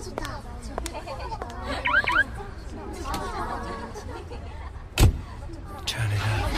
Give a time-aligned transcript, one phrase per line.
[0.00, 0.08] Turn
[6.08, 6.48] it up.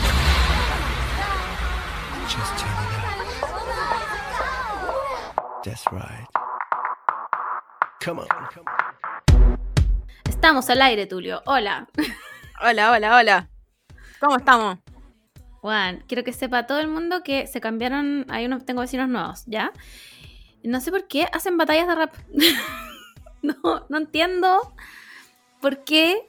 [2.29, 3.11] Just turn it up.
[5.65, 6.29] That's right.
[8.01, 8.29] Come on.
[10.29, 11.43] Estamos al aire, Tulio.
[11.47, 11.89] Hola.
[12.61, 13.49] Hola, hola, hola.
[14.21, 14.79] ¿Cómo estamos?
[15.63, 18.25] Juan, quiero que sepa todo el mundo que se cambiaron.
[18.29, 19.73] Hay unos, tengo vecinos nuevos, ¿ya?
[20.63, 22.15] No sé por qué hacen batallas de rap.
[23.65, 24.73] no, no entiendo
[25.61, 26.29] por qué.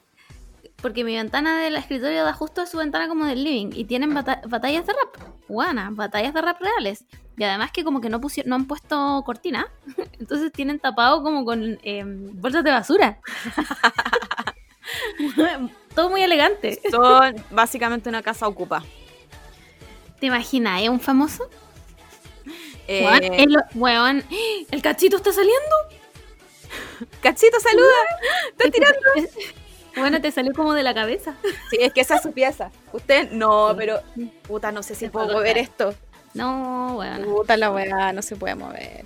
[0.82, 3.70] Porque mi ventana del escritorio da justo a su ventana como del living.
[3.74, 5.16] Y tienen bata- batallas de rap.
[5.48, 7.04] Guana, batallas de rap reales.
[7.38, 9.66] Y además que como que no, pusi- no han puesto cortina.
[10.20, 13.18] Entonces tienen tapado como con em, bolsas de basura.
[15.94, 16.80] Todo muy elegante.
[16.90, 18.82] Son básicamente una casa ocupa.
[20.20, 20.82] ¿Te imaginas?
[20.82, 21.48] ¿Es un famoso?
[22.88, 24.22] Eh, el, weón,
[24.70, 25.76] ¿el cachito está saliendo?
[27.22, 27.92] Cachito, saluda.
[28.50, 28.98] Está tirando.
[29.96, 31.36] Bueno, te salió como de la cabeza.
[31.70, 32.72] Sí, es que esa es su pieza.
[32.92, 34.00] Usted no, pero
[34.42, 35.94] puta, no sé si puedo mover esto.
[36.34, 37.22] No, weón.
[37.22, 39.04] Puta la weá, no se puede mover.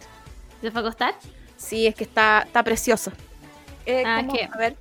[0.62, 1.14] ¿Se fue a acostar?
[1.58, 3.12] Sí, es que está, está precioso.
[3.84, 4.32] Eh, Ah, ¿cómo?
[4.32, 4.48] ¿qué?
[4.50, 4.76] A ver,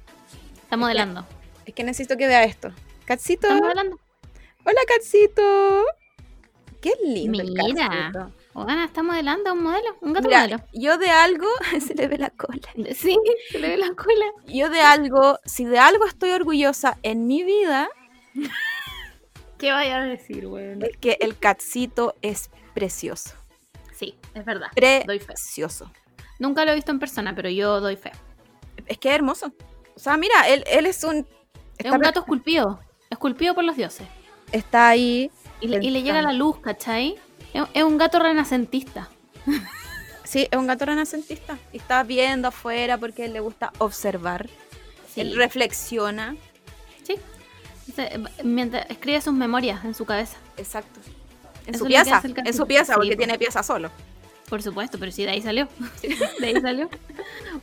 [0.64, 1.26] Está modelando.
[1.66, 2.72] es que necesito que vea esto.
[3.60, 4.00] Modelando.
[4.64, 5.84] Hola, Cachito.
[6.80, 8.32] Qué lindo el Mira.
[8.66, 10.64] Weón, está modelando un modelo, un gato Mira, modelo.
[10.74, 11.48] yo de algo,
[11.86, 12.60] se le ve la cola.
[12.96, 13.16] Sí,
[13.52, 14.26] se le ve la cola.
[14.48, 17.88] Yo de algo, si de algo estoy orgullosa en mi vida,
[19.58, 20.84] ¿Qué vaya a decir, weón?
[20.84, 23.32] es que el Cachito es precioso.
[23.96, 24.68] Sí, es verdad.
[25.06, 25.26] Doy fe.
[25.26, 25.92] Precioso.
[26.38, 28.12] Nunca lo he visto en persona, pero yo doy fe.
[28.86, 29.52] Es que es hermoso.
[29.96, 31.26] O sea, mira, él, él es un...
[31.80, 32.80] Es un gato esculpido.
[33.10, 34.08] Esculpido por los dioses.
[34.52, 35.32] está ahí.
[35.62, 37.18] Y le, y le llega la luz, ¿cachai?
[37.74, 39.10] Es, un gato renacentista.
[40.24, 41.58] Sí, es un gato renacentista.
[41.72, 44.50] Y está viendo afuera porque él le gusta observar.
[45.14, 45.22] Sí.
[45.22, 46.36] Él reflexiona.
[47.04, 47.16] Sí.
[48.44, 50.38] Mientras escribe sus memorias en su cabeza.
[50.58, 51.00] Exacto.
[51.66, 52.22] En Eso su pieza.
[52.24, 53.90] En su pieza, porque tiene pieza solo.
[54.50, 55.68] Por supuesto, pero sí, de ahí salió.
[56.40, 56.90] De ahí salió.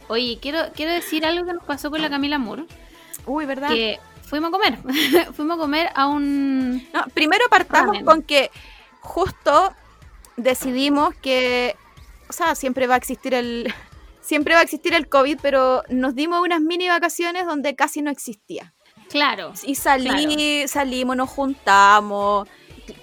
[0.08, 2.64] Oye, quiero, quiero decir algo que nos pasó con la Camila Moore.
[3.24, 3.68] Uy, ¿verdad?
[3.68, 4.78] Que fuimos a comer.
[5.34, 6.86] fuimos a comer a un...
[6.92, 8.04] No, primero partamos Ramen.
[8.04, 8.50] con que
[9.00, 9.74] justo
[10.36, 11.76] decidimos que,
[12.28, 13.72] o sea, siempre va a existir el,
[14.20, 18.10] siempre va a existir el COVID, pero nos dimos unas mini vacaciones donde casi no
[18.10, 18.72] existía.
[19.10, 19.52] Claro.
[19.64, 22.48] Y salí, salimos, nos juntamos,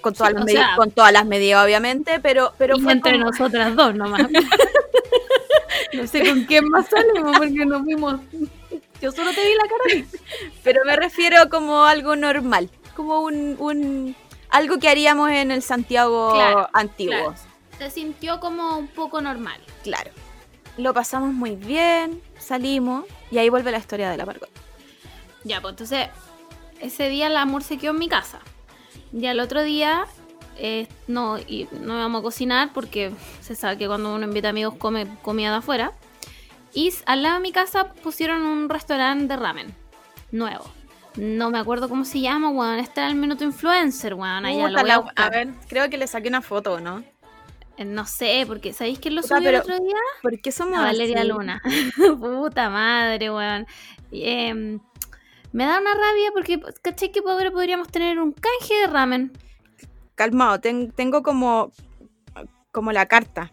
[0.00, 2.80] con todas, Sí, las o medi- sea- con todas las medidas, obviamente, pero, pero y
[2.82, 4.26] fue entre como- nosotras dos nomás.
[5.92, 8.20] no sé con quién más salimos porque nos vimos...
[9.00, 10.06] Yo solo te vi la cara.
[10.62, 14.14] pero me refiero como algo normal, como un, un
[14.52, 17.14] algo que haríamos en el Santiago Claro, antiguo.
[17.14, 17.34] claro.
[17.78, 19.60] Se sintió como un poco normal.
[19.82, 20.10] Claro.
[20.76, 24.48] Lo pasamos muy bien, salimos y ahí vuelve la historia de la Margot.
[25.44, 26.08] Ya, pues entonces,
[26.80, 28.38] ese día el amor se quedó en mi casa.
[29.12, 30.06] Y al otro día,
[30.56, 34.74] eh, no, y no íbamos a cocinar porque se sabe que cuando uno invita amigos
[34.78, 35.92] come comida de afuera.
[36.74, 39.74] Y al lado de mi casa pusieron un restaurante de ramen
[40.30, 40.64] nuevo.
[41.16, 42.78] No me acuerdo cómo se llama, weón.
[42.78, 44.46] Este era el minuto influencer, weón.
[44.46, 47.04] Allá lo voy a, la- a ver, creo que le saqué una foto, ¿no?
[47.76, 49.96] Eh, No sé, porque ¿sabéis quién lo Puta, subió el otro día?
[50.22, 51.28] ¿Por qué somos A Valeria así?
[51.28, 51.62] Luna.
[52.20, 53.66] Puta madre, weón.
[54.10, 54.78] Em,
[55.52, 59.32] me da una rabia porque, pues, ¿cachai que pobre podríamos tener un canje de ramen?
[60.14, 61.72] Calmado, ten- tengo como
[62.70, 63.52] como la carta.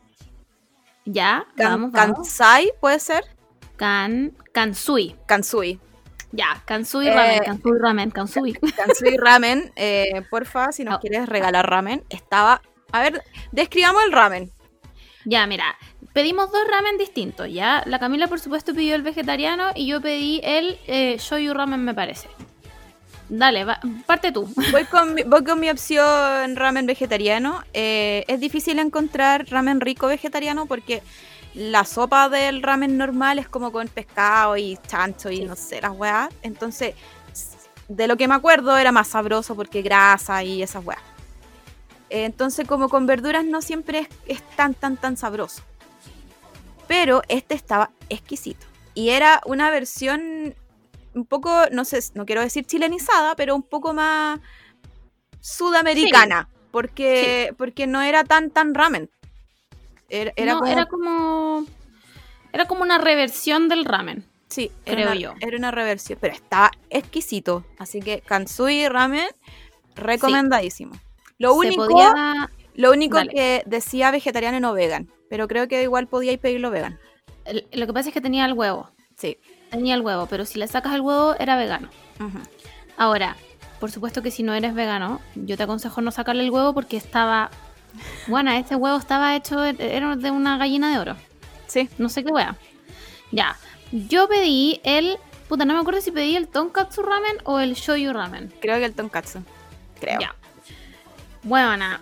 [1.06, 2.18] Ya, Kan- vamos, vamos.
[2.20, 3.24] Kansai, ¿puede ser?
[3.76, 5.16] Kan, Kansui.
[5.26, 5.80] Kansui.
[6.32, 8.54] Ya, Kansui Eh, ramen, Kansui ramen, Kansui.
[8.78, 11.00] Kansui ramen, eh, porfa, si nos Oh.
[11.00, 12.04] quieres regalar ramen.
[12.10, 12.62] Estaba...
[12.92, 14.52] A ver, describamos el ramen.
[15.26, 15.76] ya, mira,
[16.14, 17.84] pedimos dos ramen distintos, ¿ya?
[17.86, 21.94] La Camila, por supuesto, pidió el vegetariano y yo pedí el eh, shoyu ramen, me
[21.94, 22.28] parece.
[23.28, 24.52] Dale, va- parte tú.
[24.72, 27.64] Voy con mi, voy con mi opción ramen vegetariano.
[27.74, 31.04] Eh, es difícil encontrar ramen rico vegetariano porque
[31.54, 35.46] la sopa del ramen normal es como con pescado y chancho y Sí.
[35.46, 36.30] no sé, las weas.
[36.42, 36.96] Entonces,
[37.88, 41.02] de lo que me acuerdo era más sabroso porque grasa y esas weas.
[42.10, 45.64] Entonces, como con verduras no siempre es, es tan, tan, tan sabroso.
[46.88, 48.66] Pero este estaba exquisito.
[48.96, 50.56] Y era una versión
[51.14, 54.40] un poco, no sé, no quiero decir chilenizada, pero un poco más
[55.40, 56.50] sudamericana.
[56.72, 59.10] Porque, porque no era tan, tan ramen.
[60.10, 61.66] Era, era no, como, era como.
[62.52, 64.26] Era como una reversión del ramen.
[64.48, 65.34] sí, era creo una, yo.
[65.40, 67.64] Era una reversión, pero estaba exquisito.
[67.78, 69.28] Así que Kansui Ramen,
[69.96, 70.94] recomendadísimo.
[71.38, 73.32] Lo único, podía- lo único Dale.
[73.32, 75.10] que decía vegetariano y no vegan.
[75.30, 77.00] Pero creo que igual podíais pedirlo vegan.
[77.46, 78.90] el- Lo que pasa es que tenía el huevo.
[79.16, 79.38] Sí.
[79.70, 81.90] tenía el huevo, pero si le sacas el huevo era vegano.
[82.98, 83.36] Ahora,
[83.80, 86.98] por supuesto que si no eres vegano, yo te aconsejo no sacarle el huevo porque
[86.98, 87.52] estaba...
[88.28, 91.16] Bueno, ese huevo estaba hecho, era de una gallina de oro.
[91.68, 91.90] Sí.
[91.98, 92.56] No sé qué wea.
[93.32, 93.56] Ya.
[93.92, 95.18] Yo pedí el.
[95.48, 98.54] Puta, no me acuerdo si pedí el tonkatsu ramen o el shoyu ramen.
[98.62, 99.42] Creo que el tonkatsu.
[100.00, 100.20] Creo.
[100.20, 100.36] Ya.
[101.44, 102.02] Buena.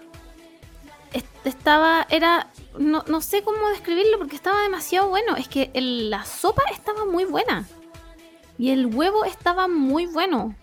[1.13, 2.05] Este estaba.
[2.09, 2.47] Era.
[2.77, 5.35] No, no sé cómo describirlo porque estaba demasiado bueno.
[5.35, 7.65] Es que el- la sopa estaba muy buena.
[8.57, 10.55] Y el huevo estaba muy bueno.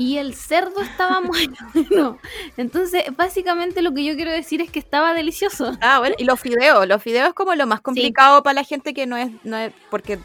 [0.00, 2.16] Y el cerdo estaba muy bueno.
[2.56, 5.76] Entonces, básicamente lo que yo quiero decir es que estaba delicioso.
[5.82, 6.88] Ah, bueno, y los fideos.
[6.88, 9.74] Los fideos es como lo más complicado para la gente que no es, no es.
[9.90, 10.18] Porque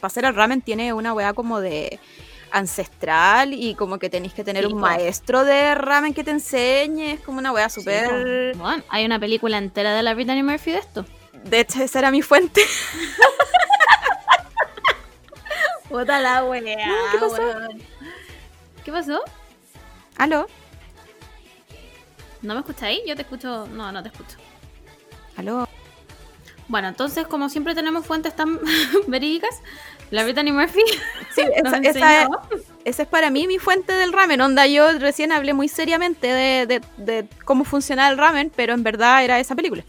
[0.00, 2.00] para hacer el ramen tiene una weá como de
[2.50, 7.12] ancestral y como que tenéis que tener Sí, un maestro de ramen que te enseñe.
[7.12, 8.56] Es como una weá súper.
[8.56, 11.06] Bueno, hay una película entera de la Brittany Murphy de esto.
[11.44, 12.60] De hecho, esa era mi fuente.
[15.88, 16.60] Puta la weá.
[17.12, 17.40] ¿qué pasó?
[17.40, 17.91] weón.
[18.84, 19.20] ¿Qué pasó?
[20.16, 20.46] ¿Aló?
[22.42, 23.00] ¿No me escucháis?
[23.06, 23.66] Yo te escucho.
[23.68, 24.36] No, no te escucho.
[25.36, 25.68] ¿Aló?
[26.68, 28.58] Bueno, entonces, como siempre tenemos fuentes tan
[29.06, 29.60] verídicas,
[30.10, 30.80] la Brittany Murphy
[31.34, 32.28] Sí, esa, esa es,
[32.84, 34.40] esa es para mí mi fuente del ramen.
[34.40, 38.82] Onda, yo recién hablé muy seriamente de, de- de cómo funciona el ramen, pero en
[38.82, 39.84] verdad era esa película.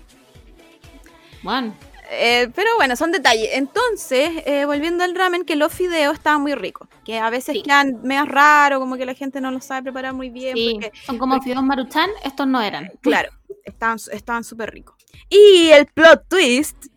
[1.42, 1.74] Bueno,
[2.10, 3.50] Eh, pero bueno, son detalles.
[3.54, 6.88] Entonces, eh, volviendo al ramen, que los fideos estaban muy ricos.
[7.06, 7.64] Que a veces Sí.
[7.64, 10.56] quedan medio raros, como que la gente no los sabe preparar muy bien.
[10.56, 12.92] sí, Porque, son como fideos maruchan, estos no eran.
[13.02, 13.30] claro,
[13.64, 14.96] estaban estaban súper ricos.
[15.30, 16.88] Y el plot twist.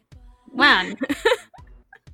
[0.46, 0.96] Bueno.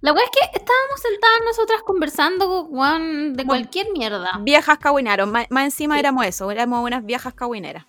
[0.01, 3.47] La weá es que estábamos sentadas nosotras conversando weón, de Bueno.
[3.63, 4.31] cualquier mierda.
[4.41, 5.31] Viejas cahuinaron.
[5.31, 7.85] Más, más encima éramos eso, éramos unas viejas cahuineras.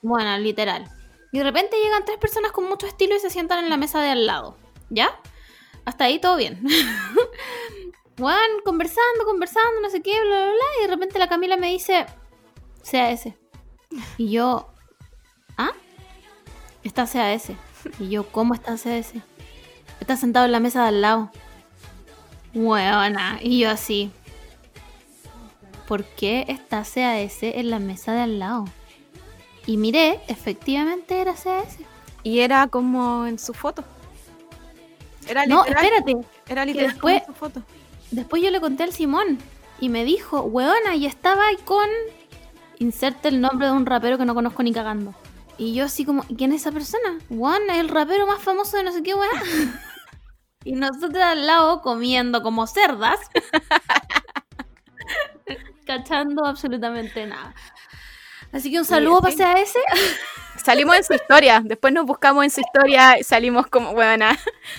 [0.00, 0.90] Bueno, literal.
[1.32, 4.00] Y de repente llegan tres personas con mucho estilo y se sientan en la mesa
[4.00, 4.56] de al lado.
[4.90, 5.10] ¿Ya?
[5.84, 6.62] Hasta ahí todo bien.
[8.18, 10.64] Juan, conversando, conversando, no sé qué, bla, bla, bla.
[10.78, 12.06] Y de repente la Camila me dice,
[12.82, 13.14] sea.
[14.16, 14.68] Y yo,
[15.56, 15.72] ¿ah?
[16.82, 17.34] Está sea.
[17.98, 19.22] Y yo, ¿cómo está sea ese?
[20.00, 21.30] Está sentado en la mesa de al lado.
[22.54, 23.38] Buena.
[23.42, 24.10] Y yo así.
[25.86, 26.96] ¿Por qué está CAS
[27.42, 28.64] en la mesa de al lado?
[29.68, 31.76] Y miré, efectivamente era CAS.
[32.22, 33.84] Y era como en su foto.
[35.26, 35.84] Era No, literal.
[35.84, 36.16] espérate.
[36.48, 37.62] Era literal después- como en su foto.
[38.10, 39.36] Después yo le conté al Simón
[39.78, 41.86] y me dijo, weona, y estaba ahí con.
[42.78, 45.12] Inserte el nombre de un rapero que no conozco ni cagando.
[45.58, 47.18] Y yo así como, ¿y quién es esa persona?
[47.28, 49.28] Juan, el rapero más famoso de no sé qué weá.
[50.64, 53.20] y nosotros al lado comiendo como cerdas.
[55.84, 57.54] cachando absolutamente nada.
[58.52, 59.22] Así que un saludo sí.
[59.26, 59.78] pase a ese.
[60.64, 61.60] Salimos en su historia.
[61.64, 64.26] Después nos buscamos en su historia y salimos como, bueno,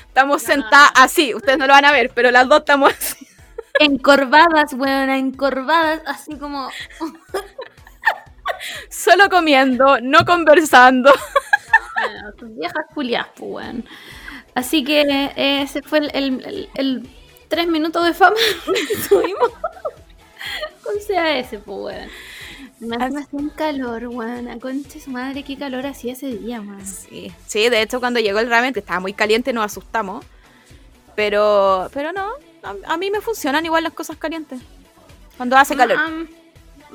[0.08, 1.34] estamos sentadas así.
[1.34, 3.28] Ustedes no lo van a ver, pero las dos estamos así.
[3.80, 6.70] encorvadas, weona, encorvadas, así como.
[8.90, 11.14] Solo comiendo, no conversando.
[12.02, 13.86] Bueno, viejas culias, pues, weón.
[14.56, 17.10] Así que eh, ese fue el, el- el- el
[17.48, 18.36] tres minutos de fama
[18.66, 19.50] que tuvimos
[20.84, 22.10] con CAS, pues, weón.
[22.80, 24.60] Me hacía un calor, weón.
[24.60, 26.86] Concha su madre, qué calor hacía ese día, weón.
[26.86, 30.26] Sí, sí, de hecho cuando llegó el ramen, que estaba muy caliente, nos asustamos.
[31.16, 32.30] Pero, pero no,
[32.64, 34.62] a, a mí me funcionan igual las cosas calientes.
[35.38, 35.98] Cuando hace calor.
[36.00, 36.10] Ah,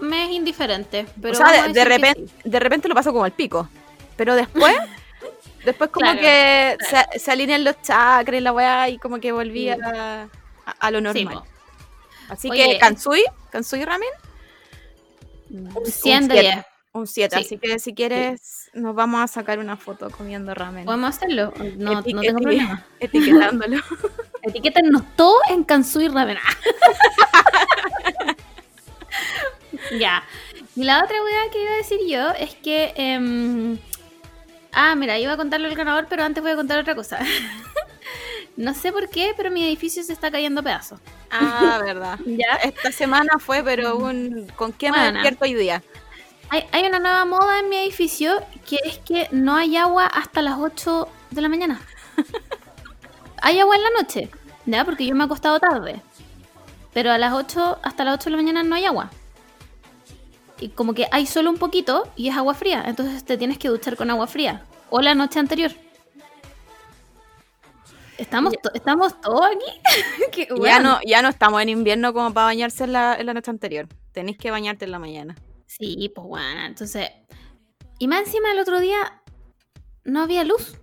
[0.01, 2.33] me es indiferente, pero o sea, de, repente, sí.
[2.49, 3.69] de repente lo paso como el pico.
[4.17, 4.75] Pero después,
[5.65, 7.09] después como Claro, que claro.
[7.13, 9.69] se, se alinean los chakras la weá y como que volví Sí.
[9.71, 10.27] a,
[10.79, 11.43] a- lo normal.
[12.29, 14.09] Así Oye, que Kansui, Kansui Ramen,
[15.59, 16.55] un 100 de siete.
[16.55, 16.67] 10.
[16.93, 17.37] un 7.
[17.37, 17.43] Sí.
[17.45, 20.85] Así que si quieres, nos vamos a sacar una foto comiendo ramen.
[20.85, 21.53] ¿Podemos hacerlo?
[21.77, 22.85] No, Eti- no tengo problema.
[23.01, 23.79] Etiquetándolo.
[24.43, 26.39] Etiquétenos todo en Kansui Raven.
[29.99, 30.25] ya.
[30.77, 32.93] Y la otra weá que iba a decir yo es que.
[32.97, 33.79] em,
[34.73, 37.19] ah, mira, iba a contarlo el ganador, pero antes voy a contar otra cosa.
[38.57, 41.01] no sé por qué, pero mi edificio se está cayendo a pedazos.
[41.35, 42.19] Ah, verdad.
[42.27, 42.57] ¿Ya?
[42.63, 45.13] Esta semana fue, pero un ¿con qué me Bueno.
[45.15, 45.83] despierto hoy día?
[46.51, 50.43] Hay, hay una nueva moda en mi edificio que es que no hay agua hasta
[50.43, 51.81] las 8 de la mañana.
[53.43, 54.31] hay agua en la noche,
[54.67, 54.85] ¿ya?
[54.85, 56.01] Porque yo me he acostado tarde.
[56.93, 59.11] Pero a las 8, hasta las 8 de la mañana no hay agua.
[60.61, 62.85] Y como que hay solo un poquito y es agua fría.
[62.87, 64.63] Entonces te tienes que duchar con agua fría.
[64.91, 65.73] O la noche anterior.
[68.19, 69.81] ¿Estamos, to- ¿estamos todos aquí?
[70.33, 73.35] Qué Ya no, ya no estamos en invierno como para bañarse en la, en la
[73.35, 73.89] noche anterior.
[74.13, 75.35] Tenéis que bañarte en la mañana.
[75.67, 77.11] Sí, pues bueno, entonces.
[77.99, 79.23] Y más encima el otro día
[80.05, 80.79] no había luz.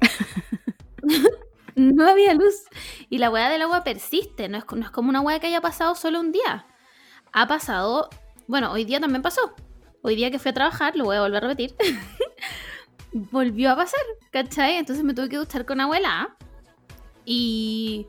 [1.76, 2.64] no había luz.
[3.10, 5.60] Y la weá del agua persiste, no es, no es como una weá que haya
[5.60, 6.66] pasado solo un día.
[7.32, 8.08] Ha pasado,
[8.46, 9.54] bueno, hoy día también pasó.
[10.02, 11.74] Hoy día que fui a trabajar, lo voy a volver a repetir.
[13.12, 14.00] Volvió a pasar,
[14.32, 14.76] ¿cachai?
[14.76, 16.36] Entonces me tuve que duchar con abuela.
[17.24, 18.06] Y...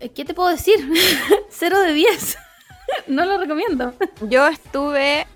[0.00, 0.76] eh, ¿Qué te puedo decir?
[1.50, 2.38] Cero de 10.
[3.08, 3.94] no lo recomiendo.
[4.22, 5.26] Yo estuve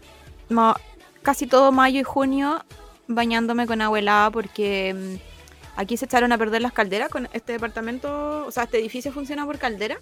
[1.22, 2.64] casi todo mayo y junio
[3.08, 8.46] bañándome con agua porque mm, aquí se echaron a perder las calderas con este departamento,
[8.46, 9.98] o sea, este edificio funciona por caldera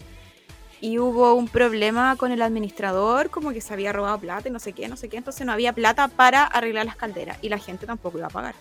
[0.81, 4.59] y hubo un problema con el administrador, como que se había robado plata y no
[4.59, 7.59] sé qué, no sé qué, entonces no había plata para arreglar las calderas y la
[7.59, 8.55] gente tampoco iba a pagar.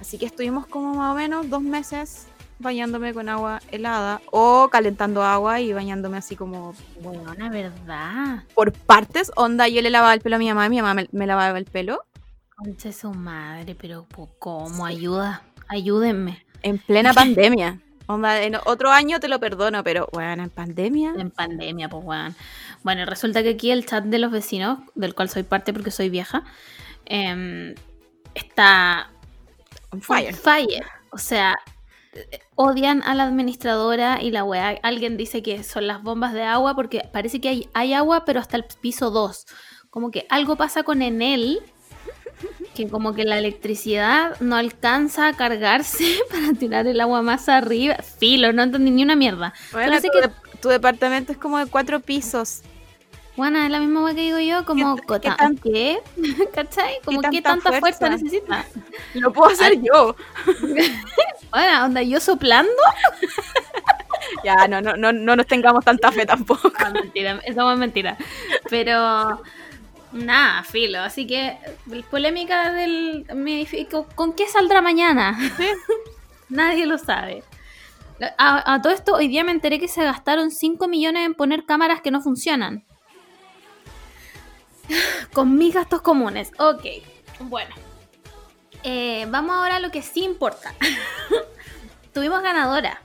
[0.00, 2.26] Así que estuvimos como más o menos dos meses
[2.60, 8.44] bañándome con agua helada o calentando agua y bañándome así como Bueno, la verdad.
[8.54, 9.32] por partes.
[9.36, 11.64] Onda, yo le lavaba el pelo a mi mamá, mi mamá me, me lavaba el
[11.64, 12.02] pelo.
[12.56, 14.06] Concha su madre, pero
[14.38, 14.84] ¿cómo?
[14.86, 15.42] Ayuda.
[15.68, 16.44] Ayúdenme.
[16.62, 17.80] En plena pandemia.
[18.06, 21.14] Onda, en otro año te lo perdono, pero bueno, en pandemia.
[21.16, 22.34] En pandemia, pues weón.
[22.82, 26.10] Bueno, resulta que aquí el chat de los vecinos, del cual soy parte porque soy
[26.10, 26.42] vieja,
[27.06, 27.74] em,
[28.34, 29.10] está
[29.92, 30.34] On fire.
[30.34, 30.84] on fire.
[31.12, 31.56] O sea,
[32.54, 34.78] odian a la administradora y la weá.
[34.82, 38.40] Alguien dice que son las bombas de agua porque parece que hay, hay agua, pero
[38.40, 39.46] hasta el piso 2.
[39.90, 41.60] Como que algo pasa con Enel,
[42.74, 47.96] que como que la electricidad no alcanza a cargarse para tirar el agua más arriba.
[47.96, 49.52] Filo, no entendí ni una mierda.
[49.72, 52.62] Bueno, Parece tu, que- de- tu departamento es como de cuatro pisos.
[53.40, 55.98] Bueno, es la misma que digo yo, como ¿Qué- qué tan- ¿qué?
[56.54, 56.98] ¿Cachai?
[57.02, 58.08] Como tanta qué tanta fuerza, fuerza?
[58.10, 58.66] necesita.
[59.14, 60.14] Lo puedo hacer yo.
[61.50, 62.70] Bueno, onda yo soplando.
[64.44, 66.70] Ya, no, no, no, no nos tengamos tanta fe tampoco.
[66.78, 68.16] Ah, mentira, eso es mentira.
[68.68, 69.40] Pero
[70.12, 71.00] nada, filo.
[71.00, 71.56] Así que
[72.10, 73.26] polémica del
[74.14, 75.38] ¿Con qué saldrá mañana?
[76.50, 77.42] Nadie lo sabe.
[78.36, 81.64] A, a todo esto, hoy día me enteré que se gastaron 5 millones en poner
[81.64, 82.84] cámaras que no funcionan.
[85.32, 86.50] Con mis gastos comunes.
[86.58, 86.84] Ok,
[87.40, 87.74] bueno.
[88.82, 90.74] Eh, vamos ahora a lo que sí importa.
[92.14, 93.02] Tuvimos ganadora.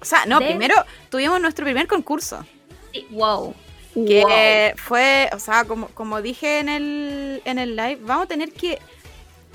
[0.00, 0.74] O sea, no, De- primero
[1.10, 2.44] tuvimos nuestro primer concurso.
[2.92, 3.54] Sí, wow.
[3.94, 8.52] Que fue, o sea, como, como dije en el, en el live, vamos a tener
[8.52, 8.78] que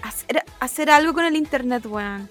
[0.02, 2.30] hacer, hacer algo con el internet, weón.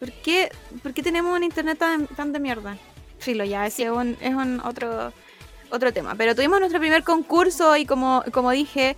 [0.00, 0.50] ¿Por qué,
[0.82, 2.76] por qué tenemos un internet tan, tan de mierda?
[3.20, 5.12] Filo, ya, ese es un, es un otro,
[5.74, 6.14] otro tema.
[6.16, 8.96] Pero tuvimos nuestro primer concurso y como, como dije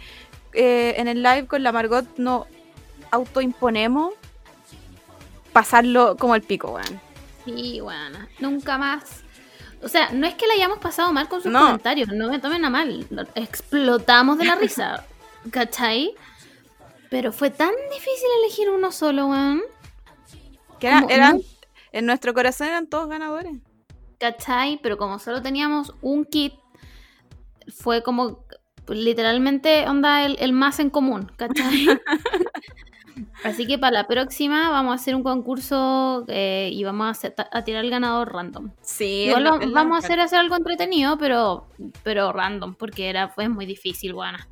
[0.53, 2.47] eh, en el live con la Margot, no
[3.11, 4.13] autoimponemos
[5.53, 7.01] pasarlo como el pico, weón.
[7.45, 9.23] Sí, bueno, nunca más.
[9.83, 11.61] O sea, no es que la hayamos pasado mal con sus No.
[11.61, 13.07] comentarios, no me tomen a mal.
[13.35, 15.05] Explotamos de la risa,
[15.51, 16.15] ¿cachai?
[17.11, 19.63] Pero fue tan difícil elegir uno solo, weón.
[20.81, 21.41] Que era- eran,
[21.93, 23.53] en nuestro corazón eran todos ganadores.
[24.19, 24.81] ¿cachai?
[24.83, 26.55] Pero como solo teníamos un kit,
[27.69, 28.45] fue como
[28.89, 31.87] literalmente onda el, el más en común, ¿cachai?
[33.45, 37.35] Así que para la próxima vamos a hacer un concurso eh, y vamos a, hacer-
[37.51, 38.71] a tirar el ganador random.
[38.83, 41.67] Sí, Igual lo- lo- vamos a hacer, hacer algo entretenido, pero,
[42.03, 44.47] pero random, porque era, fue muy difícil, buena.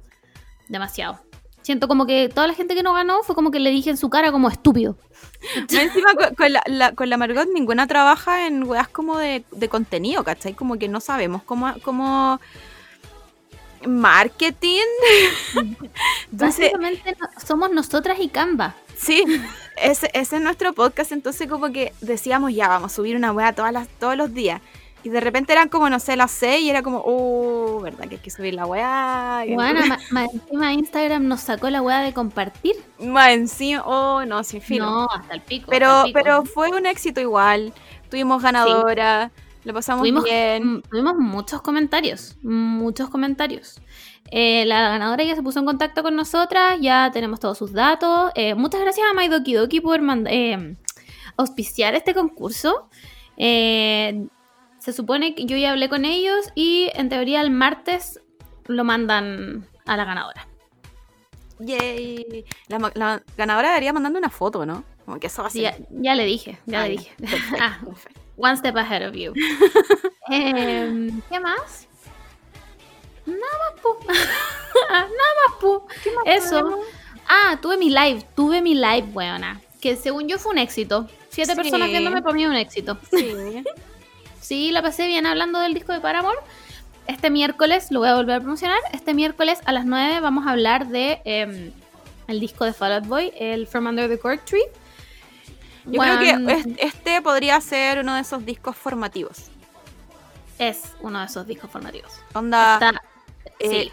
[0.69, 1.21] Demasiado.
[1.61, 3.97] Siento como que toda la gente que no ganó fue como que le dije en
[3.99, 4.97] su cara como estúpido.
[5.71, 9.69] Encima con, con la, la- con la Margot ninguna trabaja en weas como de, de
[9.69, 10.55] contenido, ¿cachai?
[10.55, 12.41] Como que no sabemos cómo, cómo
[13.87, 14.85] marketing.
[16.33, 18.75] Entonces, Básicamente somos nosotras y Canva.
[18.97, 19.25] sí,
[19.77, 23.53] ese, ese es nuestro podcast, entonces como que decíamos ya, vamos a subir una wea
[23.53, 24.61] todas las, todos los días.
[25.05, 28.15] Y de repente eran como, no sé, las seis y era como, oh, ¿verdad que
[28.15, 29.45] hay que subir la weá?
[29.47, 32.75] Bueno, más encima Instagram nos sacó la weá de compartir.
[32.99, 34.79] más encima, oh, no, sin fin.
[34.79, 35.71] No, hasta el pico.
[35.71, 36.23] Pero, hasta el pico.
[36.25, 37.75] pero fue un éxito igual.
[38.09, 39.31] Tuvimos ganadora,
[39.65, 40.83] lo pasamos tuvimos, bien.
[40.91, 43.81] tuvimos muchos comentarios, muchos comentarios.
[44.31, 48.31] Eh, la ganadora ya se puso en contacto con nosotras, ya tenemos todos sus datos.
[48.35, 50.77] Eh, muchas gracias a MyDokiDoki por mand- eh,
[51.37, 52.89] auspiciar este concurso.
[53.37, 54.27] Eh,
[54.79, 58.21] se supone que yo ya hablé con ellos y en teoría el martes
[58.67, 60.47] lo mandan a la ganadora.
[61.61, 62.45] Yay.
[62.69, 64.85] La, la ganadora debería mandando una foto, ¿no?
[65.05, 65.63] Como que eso va a ser.
[65.63, 67.13] ya, ya le dije, ya le dije.
[67.19, 68.14] Perfecto, Ah, perfecto.
[68.37, 69.33] One step ahead of you.
[70.31, 71.87] Em, ¿Qué más?
[73.27, 73.39] Nada
[73.73, 73.99] más, po.
[74.91, 75.87] Nada más, po.
[76.27, 76.81] Eso.
[77.29, 78.23] Ah, tuve mi live.
[78.35, 79.61] Tuve mi live, weona.
[79.81, 81.09] Que según yo fue un éxito.
[81.31, 81.57] Siete Sí.
[81.57, 82.99] personas viéndome para mí un éxito.
[83.11, 83.63] Sí.
[84.41, 86.37] Sí, la pasé bien hablando del disco de Paramore.
[87.07, 88.79] Este miércoles, lo voy a volver a promocionar.
[88.93, 91.73] Este miércoles a las 9 vamos a hablar de em,
[92.29, 94.61] el disco de Fall Out Boy, el From Under the Cork Tree.
[95.87, 99.51] Yo creo que Bueno, es- este podría ser uno de esos discos formativos.
[100.59, 102.13] es uno de esos discos formativos.
[102.33, 103.03] Onda, Está-
[103.59, 103.93] eh, sí.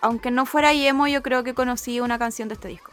[0.00, 2.92] aunque no fuera emo, yo creo que conocí una canción de este disco.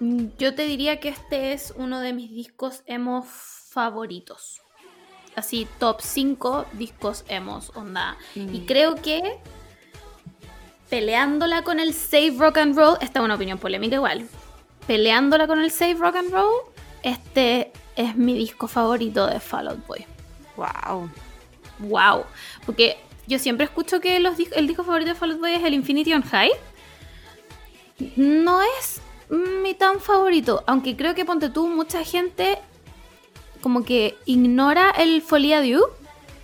[0.00, 4.62] Mm, Yo te diría que este es uno de mis discos emo favoritos.
[5.36, 8.16] Así, top 5 discos emos, onda.
[8.34, 8.66] Y Mm.
[8.66, 9.38] creo que
[10.88, 14.26] peleándola con el Save Rock and Roll, esta es una opinión polémica igual.
[14.86, 16.62] Peleándola con el Save Rock and Roll,
[17.02, 20.06] este es mi disco favorito de Fall Out Boy.
[20.56, 21.10] Wow.
[21.80, 22.24] Wow.
[22.66, 25.74] Porque yo siempre escucho que los el disco favorito de Fall Out Boy es el
[25.74, 26.52] Infinity on High.
[28.16, 30.62] No es mi tan favorito.
[30.66, 32.58] Aunque creo que ponte tú, mucha gente
[33.60, 35.82] como que ignora el Folie Dieu.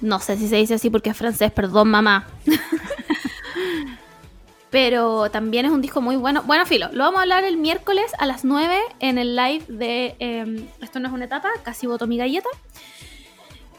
[0.00, 2.26] No sé si se dice así porque es francés, perdón, mamá.
[4.74, 6.42] Pero también es un disco muy bueno.
[6.42, 10.16] Bueno, Filo, lo vamos a hablar el miércoles a las 9 en el live de
[10.18, 12.48] eh, Esto no es una etapa, casi voto mi galleta.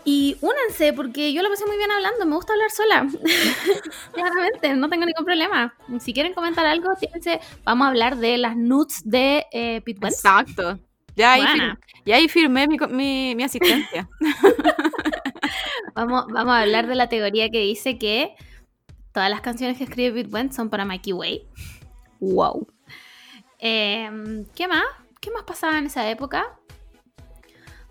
[0.06, 3.10] Y únanse, porque yo lo pasé muy bien hablando, me gusta hablar sola.
[4.14, 5.74] Claramente, no tengo ningún problema.
[6.00, 10.20] Si quieren comentar algo, fíjense, vamos a hablar de las nudes de eh, Pete Wentz.
[10.20, 10.80] Exacto.
[11.18, 11.44] Ya ahí,
[12.06, 14.08] ya ahí firmé mi, mi, mi asistencia.
[15.94, 18.36] Vamos, vamos a hablar de la teoría que dice que
[19.16, 21.48] todas las canciones que escribe Pete Wentz son para Mikey Way.
[22.20, 22.68] Wow.
[23.60, 24.84] Em, ¿Qué más?
[25.22, 26.60] ¿Qué más pasaba en esa época?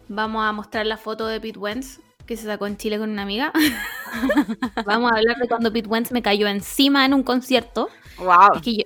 [0.07, 3.23] Vamos a mostrar la foto de Pete Wentz que se sacó en Chile con una
[3.23, 3.53] amiga.
[4.85, 7.89] Vamos a hablar de cuando Pete Wentz me cayó encima en un concierto.
[8.19, 8.57] wow.
[8.57, 8.85] Es que yo,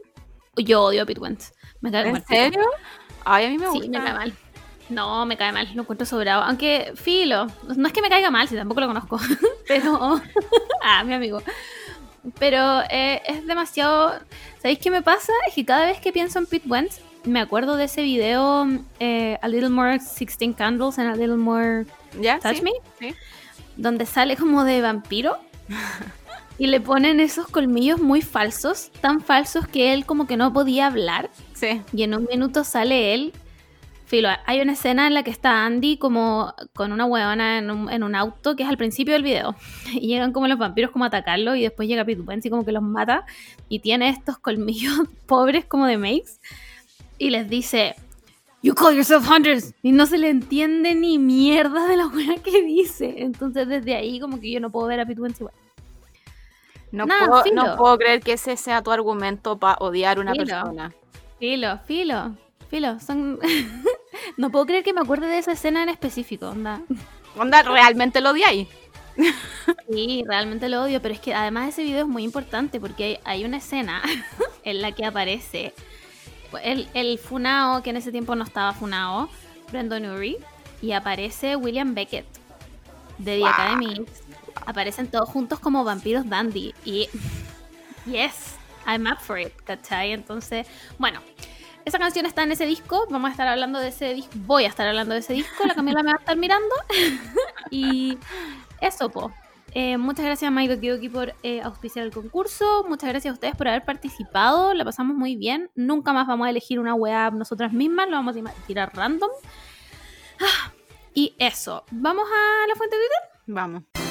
[0.58, 1.52] yo odio a Pete Wentz.
[1.80, 2.62] Me cae ¿En serio?
[3.24, 3.82] Ay, a mí me gusta.
[3.82, 4.32] Sí, me cae mal.
[4.90, 6.42] No, me cae mal, lo encuentro sobrado.
[6.42, 9.18] Aunque, filo, no es que me caiga mal, si tampoco lo conozco.
[9.66, 10.20] Pero.
[10.84, 11.42] ah, mi amigo.
[12.38, 14.18] Pero eh, es demasiado.
[14.60, 15.32] ¿Sabéis qué me pasa?
[15.46, 18.66] Es que cada vez que pienso en Pete Wentz, me acuerdo de ese video
[19.00, 21.86] eh, A Little More 16 Candles and A Little More.
[22.42, 22.62] Touch ¿Sí?
[22.62, 23.14] Me, sí.
[23.76, 25.38] donde sale como de vampiro.
[26.58, 30.86] y le ponen esos colmillos muy falsos, tan falsos que él como que no podía
[30.86, 31.30] hablar.
[31.54, 31.82] Sí.
[31.92, 33.32] Y en un minuto sale él.
[34.08, 37.90] Filo, hay una escena en la que está Andy como con una huevona en un,
[37.90, 39.54] en un auto, que es al principio del video.
[39.92, 42.64] Y llegan como los vampiros como a atacarlo y después llega Pete Wentz y como
[42.64, 43.26] que los mata.
[43.68, 44.94] Y tiene estos colmillos
[45.26, 46.40] pobres como de Mace.
[47.18, 47.96] Y les dice,
[48.62, 49.74] You call yourself hunters.
[49.82, 53.16] Y no se le entiende ni mierda de la buena que dice.
[53.18, 55.54] Entonces desde ahí como que yo no puedo ver a Pete Wentz igual.
[56.92, 57.62] No, Nada, puedo, filo.
[57.62, 60.46] no puedo creer que ese sea tu argumento para odiar a una Filo.
[60.46, 60.94] persona.
[61.38, 62.36] Filo, filo,
[62.70, 62.98] filo.
[63.00, 63.38] Son...
[64.36, 66.48] no puedo creer que me acuerde de esa escena en específico.
[66.48, 66.80] Onda.
[67.36, 68.68] Onda, ¿realmente lo odiáis?
[69.90, 73.18] Sí, realmente lo odio, pero es que además ese video es muy importante porque hay,
[73.24, 74.00] hay una escena
[74.64, 75.74] en la que aparece
[76.62, 79.28] el, el Funao, que en ese tiempo no estaba Funao,
[79.72, 80.38] Brandon Urie,
[80.80, 82.26] y aparece William Beckett
[83.18, 83.48] de The Wow.
[83.48, 84.06] Academy.
[84.66, 87.08] Aparecen todos juntos como vampiros dandy y
[88.06, 90.12] yes, I'm up for it, ¿cachai?
[90.12, 90.66] Entonces,
[90.98, 91.20] bueno,
[91.88, 94.68] esa canción está en ese disco, vamos a estar hablando de ese disco, voy a
[94.68, 96.74] estar hablando de ese disco, la Camila me va a estar mirando
[97.70, 98.18] y
[98.80, 99.32] eso, po.
[99.74, 102.84] Eh, muchas gracias a Mike Kyoki por eh, auspiciar el concurso.
[102.88, 104.72] Muchas gracias a ustedes por haber participado.
[104.72, 105.70] La pasamos muy bien.
[105.74, 108.08] Nunca más vamos a elegir una weá nosotras mismas.
[108.08, 109.30] Lo vamos a tirar random.
[110.40, 110.72] Ah,
[111.12, 111.84] y eso.
[111.90, 113.44] ¿Vamos a la fuente de Twitter?
[113.46, 114.07] Vamos.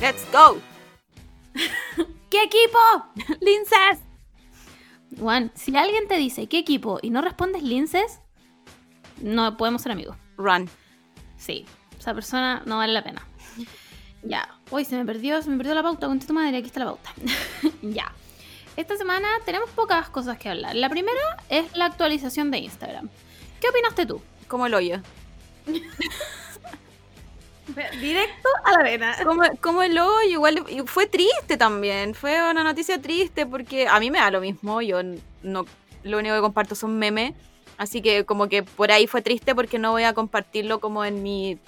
[0.00, 0.58] Let's go.
[2.30, 2.78] ¿Qué equipo?
[3.42, 3.98] ¡Linces!
[5.18, 7.00] Juan, si alguien te dice ¿qué equipo?
[7.02, 8.20] y no respondes Linces,
[9.20, 10.16] no podemos ser amigos.
[10.38, 10.70] Run.
[11.36, 11.66] Sí,
[11.98, 13.26] esa persona no vale la pena.
[14.22, 16.80] Ya, hoy se me perdió, se me perdió la pauta, con tu madre, aquí está
[16.80, 17.12] la pauta.
[17.82, 18.10] ya.
[18.76, 20.76] Esta semana tenemos pocas cosas que hablar.
[20.76, 23.10] La primera es la actualización de Instagram.
[23.60, 24.22] ¿Qué opinaste tú?
[24.48, 25.02] Como el hoyo.
[28.00, 29.16] Directo a la vena.
[29.24, 32.14] Como, como el hoyo, igual fue triste también.
[32.14, 34.80] Fue una noticia triste porque a mí me da lo mismo.
[34.82, 35.00] Yo
[35.42, 35.64] no,
[36.02, 37.34] lo único que comparto son memes.
[37.78, 41.22] Así que como que por ahí fue triste porque no voy a compartirlo como en
[41.22, 41.58] mi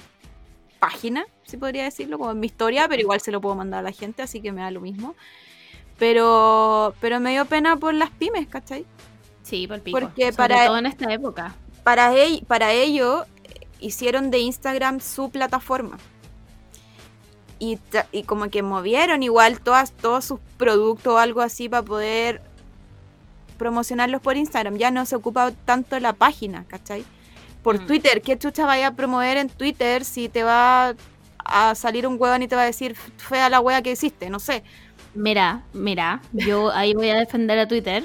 [0.78, 3.82] página, si podría decirlo, como en mi historia, pero igual se lo puedo mandar a
[3.82, 5.14] la gente, así que me da lo mismo.
[5.98, 8.84] Pero, pero me dio pena por las pymes, ¿cachai?
[9.42, 9.98] Sí, por pico.
[10.00, 11.54] Porque Sobre para- todo en esta época.
[11.84, 13.24] para, ell- para ello
[13.82, 15.98] hicieron de Instagram su plataforma.
[17.58, 17.78] Y,
[18.26, 22.42] como que movieron igual todas, todos sus productos o algo así para poder
[23.56, 24.78] promocionarlos por Instagram.
[24.78, 27.04] Ya no se ocupa tanto la página, ¿cachai?
[27.62, 27.86] Por Mm.
[27.86, 30.96] Twitter, ¿qué chucha vaya a promover en Twitter si te va
[31.44, 34.38] a salir un huevón y te va a decir fea la wea que hiciste, no
[34.38, 34.62] sé.
[35.14, 38.04] Mira, mira, yo ahí voy a defender a Twitter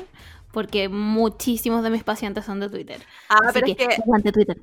[0.51, 3.01] porque muchísimos de mis pacientes son de Twitter.
[3.29, 4.57] Ah, Así pero es que, Twitter.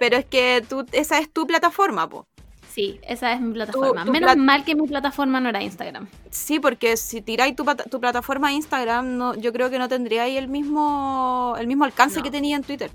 [0.00, 2.26] Pero es que tú, esa es tu plataforma, po.
[2.72, 4.04] Sí, esa es mi plataforma.
[4.04, 6.08] tu Menos plat- mal que mi plataforma no era Instagram.
[6.30, 10.24] Sí, porque si tiráis tu, tu plataforma a Instagram, no, yo creo que no tendría
[10.24, 12.22] ahí el mismo, el mismo alcance No.
[12.22, 12.90] que tenía en Twitter.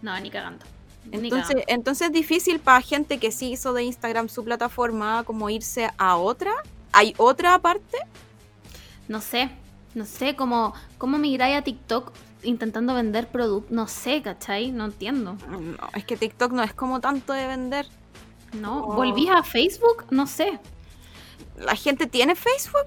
[0.00, 0.64] No, ni cagando.
[1.12, 5.90] Entonces, entonces es difícil para gente que sí hizo de Instagram su plataforma como irse
[5.98, 6.52] a otra.
[6.92, 7.98] ¿Hay otra aparte?
[9.08, 9.50] No sé,
[9.94, 13.70] no sé cómo, cómo migráis a TikTok intentando vender productos.
[13.72, 14.70] No sé, ¿cachai?
[14.72, 15.36] No entiendo.
[15.48, 17.86] No, es que TikTok no es como tanto de vender.
[18.52, 18.94] No, Oh.
[18.94, 20.06] ¿volvís a Facebook?
[20.10, 20.58] No sé.
[21.56, 22.86] ¿La gente tiene Facebook?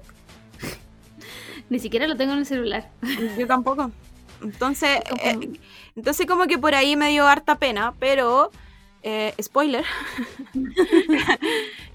[1.70, 2.90] Ni siquiera lo tengo en el celular.
[3.38, 3.90] Yo tampoco.
[4.42, 5.52] Entonces, eh,
[5.94, 8.50] entonces como que por ahí me dio harta pena, pero
[9.02, 9.84] eh, spoiler.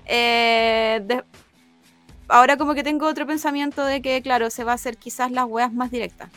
[0.09, 1.23] Eh, de-
[2.29, 5.45] ahora como que tengo otro pensamiento de que, claro, se va a hacer quizás las
[5.45, 6.29] weas más directas.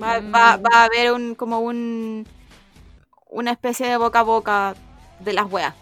[0.00, 0.62] Va, va- Mm.
[0.64, 2.26] va a haber un como un
[3.30, 4.74] una especie de boca a boca
[5.20, 5.74] de las weas.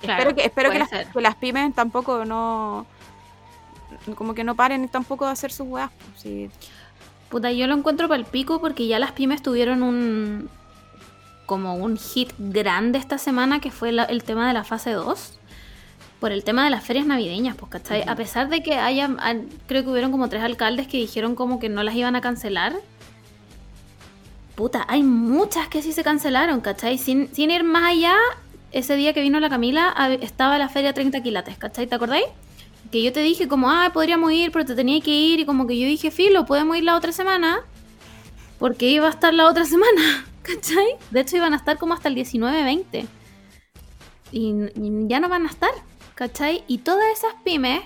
[0.00, 2.86] Claro, espero que, espero que las, que las pymes tampoco no
[4.16, 5.90] como que no paren tampoco de hacer sus weas.
[5.98, 6.50] pues, sí.
[7.30, 10.48] Puta, yo lo encuentro para el pico porque ya las pymes tuvieron un.
[11.46, 15.38] como un hit grande esta semana que fue la- el tema de la fase 2.
[16.20, 18.02] Por el tema de las ferias navideñas, pues, ¿cachai?
[18.08, 19.08] A pesar de que haya.
[19.66, 22.74] creo que hubieron como tres alcaldes que dijeron como que no las iban a cancelar.
[24.54, 26.96] Puta, hay muchas que sí se cancelaron, ¿cachai?
[26.96, 28.14] Sin, sin ir más allá,
[28.70, 31.86] ese día que vino la Camila estaba la feria 30 quilates, ¿cachai?
[31.86, 32.26] ¿Te acordáis?
[32.92, 35.40] Que yo te dije como, ah, podríamos ir, pero te tenía que ir.
[35.40, 37.62] Y como que yo dije, filo, podemos ir la otra semana.
[38.58, 40.96] Porque iba a estar la otra semana, ¿cachai?
[41.10, 43.06] De hecho, iban a estar como hasta el 19-20.
[44.30, 45.72] Y, y ya no van a estar,
[46.14, 46.62] ¿cachai?
[46.68, 47.80] Y todas esas pymes,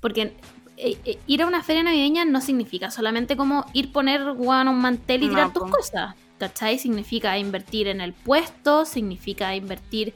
[0.00, 0.34] porque
[0.76, 4.78] eh, eh, ir a una feria navideña no significa solamente como ir poner weón, un
[4.80, 5.70] mantel y No, tirar tus po.
[5.70, 6.78] cosas, ¿cachai?
[6.78, 10.14] Significa invertir en el puesto, significa invertir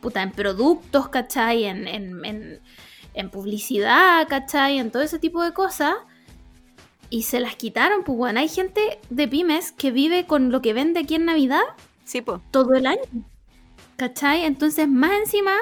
[0.00, 1.64] puta, en productos, ¿cachai?
[1.64, 2.60] En, en, en,
[3.14, 4.78] en publicidad, ¿cachai?
[4.78, 5.94] En todo ese tipo de cosas.
[7.10, 10.72] Y se las quitaron, pues bueno, hay gente de pymes que vive con lo que
[10.72, 11.60] vende aquí en Navidad
[12.04, 12.40] Sí, pues.
[12.50, 13.02] todo el año.
[13.96, 14.44] ¿Cachai?
[14.44, 15.52] Entonces, más encima,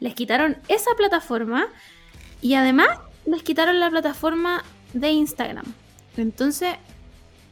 [0.00, 1.68] les quitaron esa plataforma
[2.42, 2.88] y además
[3.30, 5.64] les quitaron la plataforma de Instagram.
[6.16, 6.74] Entonces,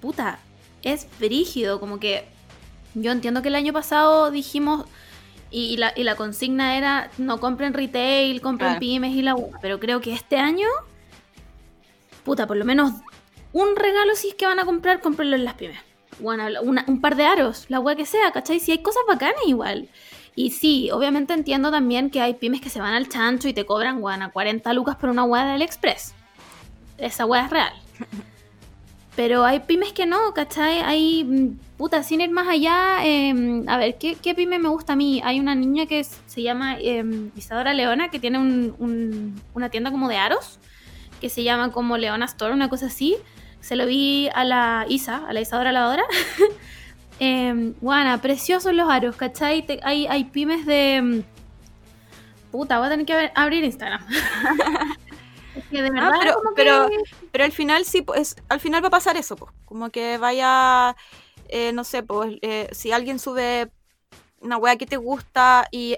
[0.01, 0.39] puta,
[0.83, 2.25] es brígido, como que
[2.95, 4.87] yo entiendo que el año pasado dijimos
[5.51, 8.81] y, y la, y la consigna era no compren retail, compren Claro.
[8.81, 10.67] pymes y la wea, pero creo que este año,
[12.25, 12.93] puta, por lo menos
[13.53, 15.79] un regalo si es que van a comprar, cómprenlo en las pymes.
[16.19, 18.59] Bueno, una- un par de aros, la wea que sea, ¿cachai?
[18.61, 19.89] Si hay cosas bacanas igual.
[20.37, 23.65] Y sí, obviamente entiendo también que hay pymes que se van al chancho y te
[23.67, 26.15] cobran, weón, a 40 lucas por una wea de AliExpress.
[26.99, 27.73] Esa wea es real.
[29.17, 30.81] Pero hay pymes que no, ¿cachai?
[30.81, 34.93] Hay, mm, puta, sin ir más allá, eh, a ver, ¿qué, ¿qué pyme me gusta
[34.93, 35.23] a mí?
[35.25, 37.03] Hay una niña que se llama eh,
[37.35, 40.59] Isadora Leona, que tiene un- un- una tienda como de aros,
[41.19, 43.17] que se llama como Leona Store, una cosa así.
[43.63, 46.05] Se lo vi a la Isa, a la Isadora Lavadora.
[47.19, 49.65] eh, bueno, preciosos los aros, ¿cachai?
[49.67, 51.01] Te- hay, hay pymes de...
[51.03, 51.21] mm,
[52.51, 54.01] Puta, voy a tener que ab- abrir Instagram.
[55.55, 57.17] es que de verdad Ah, pero, como pero, que...
[57.31, 59.53] pero al final sí, pues, al final va a pasar eso, pues.
[59.65, 60.95] Como que vaya,
[61.49, 63.71] eh, no sé, pues, eh, si alguien sube
[64.41, 65.97] una wea que te gusta y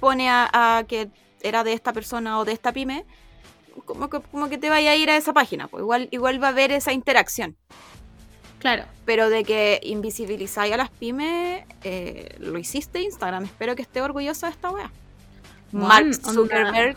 [0.00, 1.10] pone a, a que
[1.42, 3.06] era de esta persona o de esta pyme,
[3.86, 6.48] como que, como que te vaya a ir a esa página, pues igual, igual va
[6.48, 7.56] a haber esa interacción.
[8.58, 8.84] Claro.
[9.04, 13.44] Pero de que invisibilizáis a las pymes, eh, lo hiciste Instagram.
[13.44, 14.90] Espero que esté orgulloso de esta wea.
[15.72, 16.32] Mark onda.
[16.32, 16.96] Zuckerberg.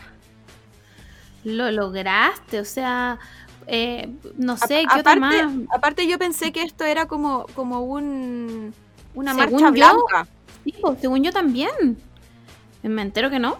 [1.44, 3.18] Lo lograste, o sea,
[3.66, 5.52] eh, no A- sé, ¿qué otra aparte, más?
[5.74, 8.72] aparte yo pensé que esto era como, como un
[9.14, 10.28] una Según marcha yo- blanca.
[10.64, 11.70] Sí, pues, según yo también.
[12.82, 13.58] Me entero que no.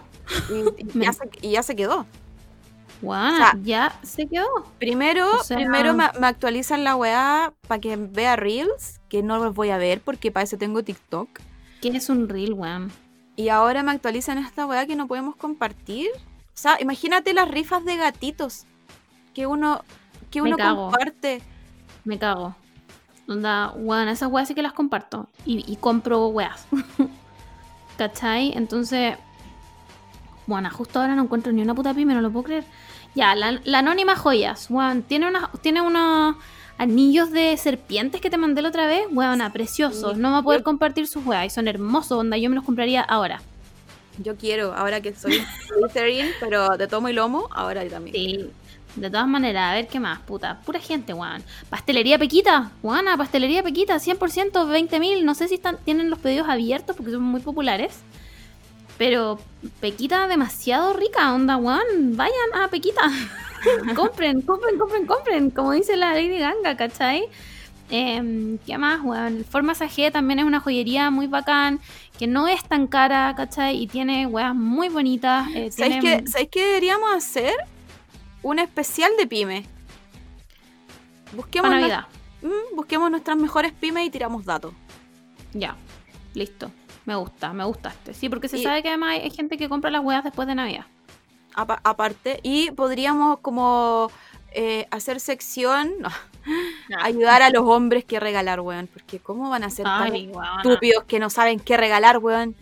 [0.49, 2.05] Y, y Me- ya se, y ya se quedó.
[3.03, 4.47] Guau, O sea, ya se quedó.
[4.79, 9.37] Primero, O sea- primero me, me actualizan la weá para que vea Reels, que no
[9.37, 11.29] los voy a ver porque para eso tengo TikTok.
[11.81, 12.91] ¿Qué es un reel, weón?
[13.35, 16.07] Y ahora me actualizan esta weá que no podemos compartir.
[16.15, 18.65] O sea, imagínate las rifas de gatitos
[19.33, 19.83] que uno,
[20.31, 21.41] que uno comparte.
[22.05, 22.55] Me cago.
[23.27, 25.27] Onda, weón, esas weas sí que las comparto.
[25.45, 26.65] Y, y compro weas.
[27.97, 28.51] ¿Cachai?
[28.55, 29.15] Entonces,
[30.47, 32.65] bueno, justo ahora no encuentro ni una puta pyme, no lo puedo creer.
[33.15, 36.35] Ya, la, la anónima joyas, weón, tiene, unas tiene unos
[36.77, 40.13] anillos de serpientes que te mandé la otra vez, weón, preciosos.
[40.15, 40.19] Sí.
[40.19, 42.65] No va a poder Yo- compartir sus weas y son hermosos, onda, yo me los
[42.65, 43.41] compraría ahora.
[44.17, 48.15] Yo quiero, ahora que soy Slytherin, pero de tomo y lomo, ahora yo también.
[48.15, 48.49] Sí.
[48.95, 50.59] De todas maneras, a ver qué más, puta.
[50.65, 51.43] Pura gente, weón.
[51.69, 55.23] Pastelería Pequita, Juana, pastelería Pequita, 100%, 20.000.
[55.23, 58.01] No sé si están, tienen los pedidos abiertos porque son muy populares.
[59.03, 59.37] Pero
[59.81, 62.15] Pequita demasiado rica, onda, weón.
[62.15, 63.01] Vayan a Pequita.
[63.97, 65.49] compren, compren, compren, compren.
[65.49, 67.25] Como dice la Lady Ganga, ¿cachai?
[67.89, 69.43] Em, ¿Qué más, weón?
[69.43, 71.81] Forma G también es una joyería muy bacán,
[72.17, 73.75] que no es tan cara, ¿cachai?
[73.75, 75.49] Y tiene weas muy bonitas.
[75.53, 77.53] eh, ¿Sabéis tiene- qué, ¿Sabéis qué deberíamos hacer?
[78.41, 79.65] Un especial de pyme.
[81.33, 82.07] Busquemos, Navidad.
[82.41, 84.73] Mm, busquemos nuestras mejores pymes y tiramos datos.
[85.53, 85.75] Ya,
[86.35, 86.71] listo.
[87.05, 88.13] Me gusta, me gustaste.
[88.13, 90.55] Sí, porque se Y- sabe que además hay gente que compra las weas después de
[90.55, 90.85] Navidad.
[91.55, 92.39] Apa- aparte.
[92.43, 94.09] Y podríamos como
[94.55, 96.09] eh, hacer sección, no,
[96.99, 98.87] ayudar a los hombres que regalar, weón.
[98.87, 102.55] Porque ¿cómo van a ser tan estúpidos que no saben qué regalar, weón?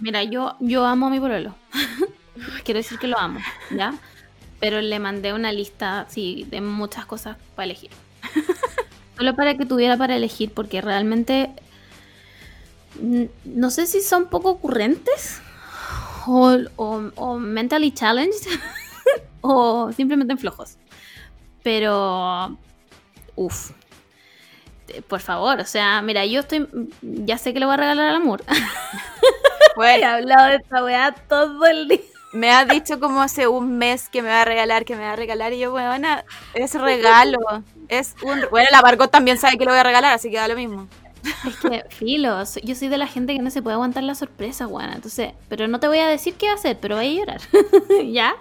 [0.00, 1.54] Mira, yo, yo amo a mi pololo.
[2.64, 3.94] Quiero decir que lo amo, ¿ya?
[4.60, 7.90] Pero le mandé una lista, sí, de muchas cosas para elegir.
[9.16, 11.50] Solo para que tuviera para elegir, porque realmente
[13.44, 15.40] no sé si son poco ocurrentes
[16.26, 18.46] o, o- o mentally challenged
[19.40, 20.76] o simplemente flojos.
[21.62, 22.56] Pero,
[23.34, 23.72] uff,
[25.08, 26.68] por favor, o sea, mira, yo estoy,
[27.02, 28.44] ya sé que le voy a regalar al amor.
[28.48, 32.00] He Bueno, hablado de esta weá todo el día.
[32.32, 35.12] me ha dicho como hace un mes que me va a regalar, que me va
[35.12, 35.52] a regalar.
[35.52, 37.38] Y yo, weona, es regalo.
[37.88, 38.40] Es un...
[38.50, 40.88] Bueno, la Margot también sabe que lo voy a regalar, así que da lo mismo.
[41.46, 44.66] Es que, filo, yo soy de la gente que no se puede aguantar la sorpresa,
[44.66, 44.92] weá.
[44.94, 47.40] Entonces, pero no te voy a decir qué va a hacer, pero voy a llorar.
[48.12, 48.36] ¿Ya?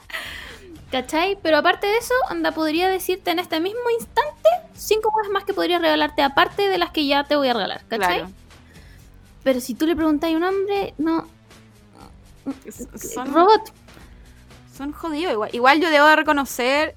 [0.91, 1.37] ¿Cachai?
[1.41, 5.53] Pero aparte de eso, anda, podría decirte en este mismo instante cinco cosas más que
[5.53, 8.19] podría regalarte, aparte de las que ya te voy a regalar, ¿cachai?
[8.19, 8.31] Claro.
[9.43, 11.27] Pero si tú le preguntas a un hombre, no.
[12.95, 13.73] Son, Robot.
[14.75, 15.33] son jodidos.
[15.33, 16.95] Igual, igual yo debo de reconocer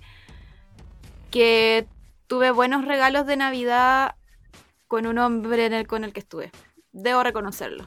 [1.30, 1.86] que
[2.26, 4.14] tuve buenos regalos de Navidad
[4.88, 6.50] con un hombre en el, con el que estuve.
[6.92, 7.86] Debo reconocerlo.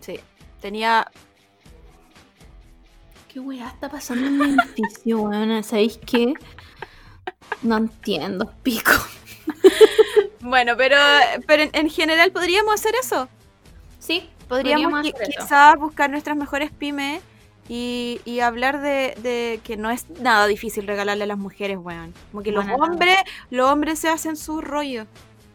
[0.00, 0.18] Sí.
[0.60, 1.10] Tenía.
[3.28, 5.62] ¿Qué weá está pasando en mi edificio, weón?
[5.62, 6.34] ¿Sabéis qué?
[7.62, 8.92] No entiendo, pico.
[10.40, 10.96] Bueno, pero,
[11.46, 13.28] pero en, en general podríamos hacer eso.
[13.98, 17.22] Sí, Podríamos, podríamos quizás buscar nuestras mejores pymes
[17.68, 22.12] y, y hablar de, de que no es nada difícil regalarle a las mujeres, weón.
[22.32, 23.16] Como que los Bueno, hombres,
[23.50, 25.06] los hombres se hacen su rollo.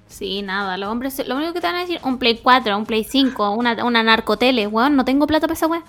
[0.08, 2.86] Sí, nada, los hombres, lo único que te van a decir, un Play 4, un
[2.86, 5.84] Play 5, una, una narcotele, weón, no tengo plata para esa weá.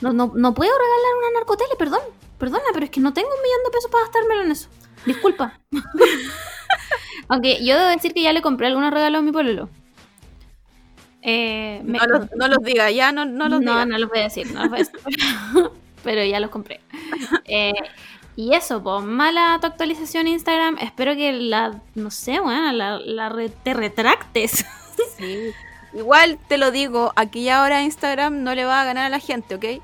[0.00, 2.00] No, no, no puedo regalar una narcotele, perdón,
[2.38, 4.68] perdona, pero es que no tengo un millón de pesos para gastármelo en eso.
[5.06, 5.58] Disculpa.
[7.28, 9.68] Aunque yo debo decir que ya le compré algunos regalos a mi pololo.
[11.22, 13.86] Eh, me- No, los, no los diga, ya no, no los no, diga.
[13.86, 15.00] no los voy a decir, no los voy a decir.
[16.04, 16.80] Pero ya los compré.
[17.44, 17.72] Eh,
[18.36, 20.78] y eso, pues, mala tu actualización Instagram.
[20.78, 24.64] Espero que la, no sé, bueno, la, la re- te retractes.
[25.18, 25.50] Sí.
[25.94, 29.18] Igual te lo digo, aquí y ahora Instagram no le va a ganar a la
[29.20, 29.82] gente, ¿ok?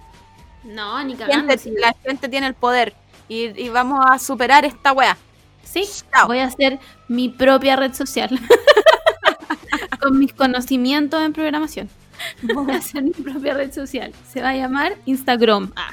[0.65, 1.49] No, ni La cagando.
[1.53, 2.95] gente, la gente tiene el poder
[3.29, 5.17] y, y vamos a superar esta wea.
[5.63, 6.27] Sí, Chao.
[6.29, 8.31] voy a hacer mi propia red social.
[10.01, 11.89] Con mis conocimientos en programación.
[12.43, 14.13] Voy a hacer mi propia red social.
[14.33, 15.73] Se va a llamar Instagram.
[15.77, 15.91] Ah.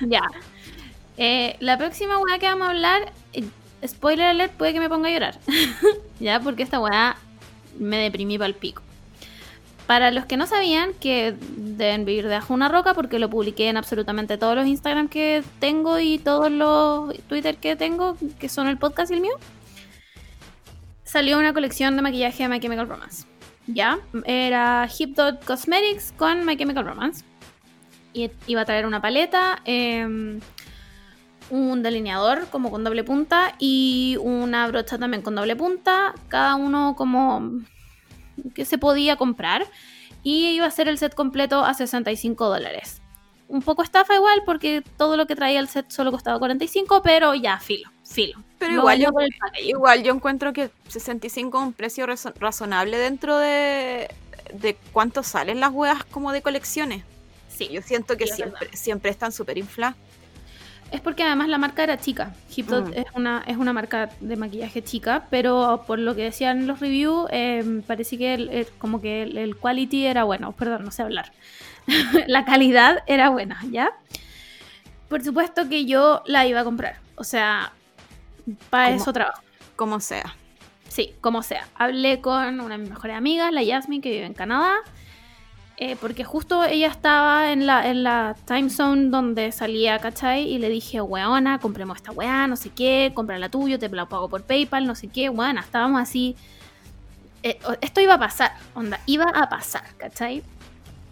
[0.00, 0.22] Ya.
[1.16, 3.44] Eh, la próxima weá que vamos a hablar, eh,
[3.86, 5.38] spoiler alert, puede que me ponga a llorar.
[6.20, 7.16] ya, porque esta weá
[7.78, 8.82] me deprimí para el pico.
[9.86, 13.68] Para los que no sabían que deben vivir debajo de una roca, porque lo publiqué
[13.68, 18.66] en absolutamente todos los Instagram que tengo y todos los Twitter que tengo, que son
[18.66, 19.34] el podcast y el mío,
[21.04, 23.26] salió una colección de maquillaje de My Chemical Romance.
[23.68, 23.98] ¿Ya?
[24.24, 27.24] Era Hip Dot Cosmetics con My Chemical Romance.
[28.46, 30.40] Iba a traer una paleta, em,
[31.50, 36.94] un delineador como con doble punta y una brocha también con doble punta, cada uno
[36.96, 37.60] como
[38.54, 39.66] que se podía comprar
[40.22, 43.00] y iba a ser el set completo a 65 dólares.
[43.48, 47.32] Un poco estafa igual porque todo lo que traía el set solo costaba 45, pero
[47.34, 48.42] ya, filo, filo.
[48.58, 49.10] Pero igual yo,
[49.62, 54.08] igual yo encuentro que 65 es un precio razo- razonable dentro de,
[54.52, 57.04] de cuánto salen las weas como de colecciones.
[57.56, 58.38] Sí, Yo siento que es
[58.74, 59.96] siempre, están súper infladas.
[60.92, 62.32] Es porque además la marca era chica.
[62.54, 62.92] Hip Mm.
[62.94, 67.28] es, una, es una marca de maquillaje chica, pero por lo que decían los reviews,
[67.32, 70.52] eh, parece que el, el- como que el, el quality era bueno.
[70.52, 71.32] Perdón, no sé hablar.
[72.28, 73.90] la calidad era buena, ¿ya?
[75.08, 76.98] Por supuesto que yo la iba a comprar.
[77.16, 77.72] O sea,
[78.70, 79.42] para eso trabajo.
[79.76, 80.36] Como sea.
[80.88, 81.66] Sí, como sea.
[81.74, 84.74] Hablé con una de mis mejores amigas, la Yasmin, que vive en Canadá.
[85.78, 90.42] Eh, porque justo ella estaba en la, en la time zone donde salía, ¿cachai?
[90.48, 94.06] Y le dije, weona, compremos esta weá, no sé qué, compra la tuya, te la
[94.06, 95.28] pago por PayPal, no sé qué.
[95.28, 96.34] Weona, estábamos así.
[97.42, 100.42] eh, esto iba a pasar, onda, iba a pasar, ¿cachai?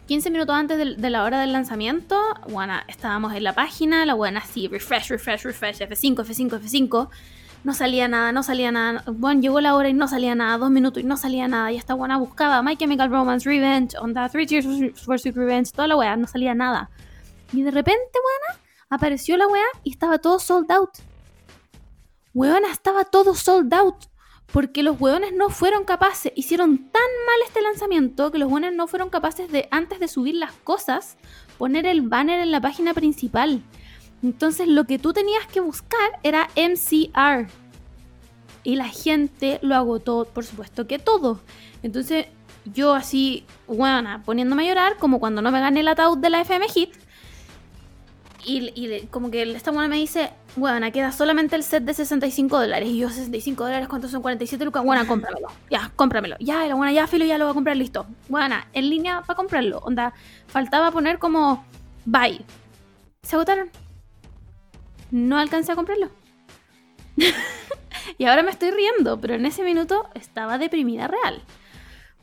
[0.08, 4.14] 15 minutos antes del- de, la hora del lanzamiento, bueno, estábamos en la página, la
[4.14, 7.08] buena así, refresh, refresh, refresh, F5, F5, F5.
[7.64, 9.02] No salía nada, no salía nada.
[9.06, 11.72] Bueno, llegó la hora y no salía nada, dos minutos y no salía nada.
[11.72, 14.66] Y esta buena buscaba My Chemical Romance, Revenge, Onda, Three Tears
[15.00, 16.90] for Revenge, toda la weá, no salía nada.
[17.54, 20.90] Y de repente, buena, apareció la weá y estaba todo sold out.
[22.34, 23.96] Weona, estaba todo sold out.
[24.52, 28.86] Porque los hueones no fueron capaces, hicieron tan mal este lanzamiento que los hueones no
[28.86, 31.16] fueron capaces de, antes de subir las cosas,
[31.56, 33.62] poner el banner en la página principal.
[34.24, 37.46] Entonces lo que tú tenías que buscar era MCR.
[38.62, 41.40] Y la gente lo agotó, por supuesto que todo.
[41.82, 42.28] Entonces
[42.64, 46.40] yo así, buena, poniéndome a llorar, como cuando no me gané el ataúd de la
[46.40, 46.94] FM Hit.
[48.46, 52.88] Y, como que esta buena me dice, bueno, queda solamente el set de 65 dólares.
[52.88, 54.22] Y yo, 65 dólares, ¿cuántos son?
[54.22, 54.82] 47 lucas.
[54.84, 55.48] Bueno, cómpramelo.
[55.70, 56.36] Ya, cómpramelo.
[56.40, 58.06] Ya, la buena, ya, filo, ya lo voy a comprar, listo.
[58.30, 59.80] Buena, en línea para comprarlo.
[59.80, 60.14] Onda,
[60.46, 61.62] faltaba poner como,
[62.06, 62.42] bye.
[63.22, 63.83] Se agotaron.
[65.14, 66.10] No alcancé a comprarlo.
[68.18, 71.40] y ahora me estoy riendo, pero en ese minuto estaba deprimida real.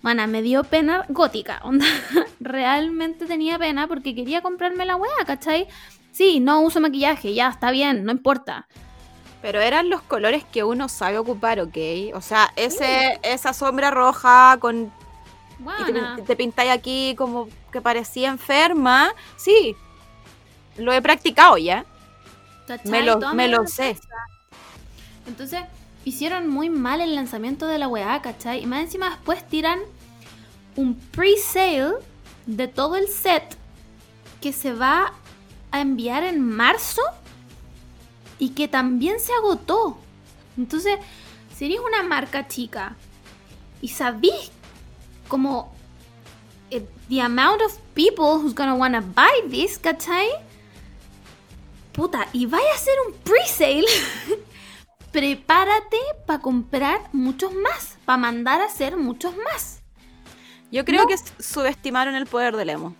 [0.01, 1.61] Mana, me dio pena gótica.
[1.63, 1.85] Onda,
[2.41, 5.69] realmente tenía pena porque quería comprarme la weá, ¿cachai?
[6.11, 8.67] Sí, no uso maquillaje, ya, está bien, no importa.
[9.41, 11.77] Pero eran los colores que uno sabe ocupar, ¿ok?
[12.13, 14.91] O sea, ese, esa sombra roja con
[15.87, 19.13] y te, te pintáis aquí como que parecía enferma.
[19.37, 19.77] Sí,
[20.75, 21.85] lo he practicado ya.
[22.77, 22.91] ¿Cachai?
[22.91, 23.97] Me lo, me sé.
[25.27, 25.61] Entonces,
[26.05, 28.63] hicieron muy mal el lanzamiento de la weá, ¿cachai?
[28.63, 29.79] Y más encima después tiran
[30.75, 31.95] un pre-sale
[32.45, 33.57] de todo el set
[34.39, 35.13] que se va
[35.71, 37.01] a enviar en marzo
[38.39, 39.97] y que también se agotó.
[40.57, 40.97] Entonces,
[41.55, 42.95] si eres una marca chica
[43.81, 44.51] y sabís
[45.27, 45.73] como
[46.71, 50.27] eh, the amount of people who's gonna wanna buy this, ¿cachai?
[51.93, 53.85] Puta, y vaya a hacer un pre-sale
[55.11, 59.81] prepárate para comprar muchos más, para mandar a hacer muchos más.
[60.71, 61.07] Yo creo No.
[61.07, 62.95] que subestimaron el poder del emo.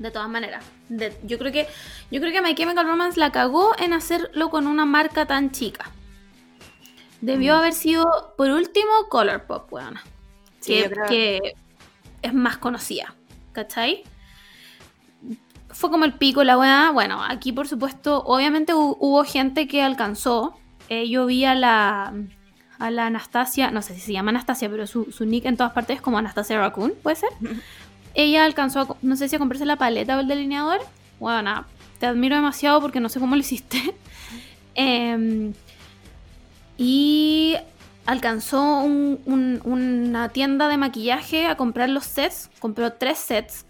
[0.00, 1.66] De todas maneras, De- yo creo que
[2.10, 5.90] yo creo que My Chemical Romance la cagó en hacerlo con una marca tan chica.
[7.20, 7.58] Debió Mm.
[7.58, 9.70] haber sido por último Colourpop.
[10.60, 11.54] Sí, que, creo- que
[12.22, 13.14] es más conocida,
[13.52, 14.04] ¿cachai?
[15.78, 16.90] Fue como el pico la weá.
[16.92, 20.56] Bueno, aquí por supuesto, obviamente hu- hubo gente que alcanzó.
[20.88, 22.14] Eh, yo vi a la,
[22.78, 25.72] a la Anastasia, no sé si se llama Anastasia, pero su, su nick en todas
[25.72, 27.30] partes es como Anastasia Raccoon, ¿puede ser?
[28.14, 30.80] Ella alcanzó, a no sé si a comprarse la paleta o el delineador.
[31.20, 31.66] Bueno, nada,
[31.98, 33.94] te admiro demasiado porque no sé cómo lo hiciste.
[34.78, 35.52] Em,
[36.78, 37.56] y
[38.06, 42.50] alcanzó un- un- una tienda de maquillaje a comprar los sets.
[42.58, 43.65] Compró tres sets,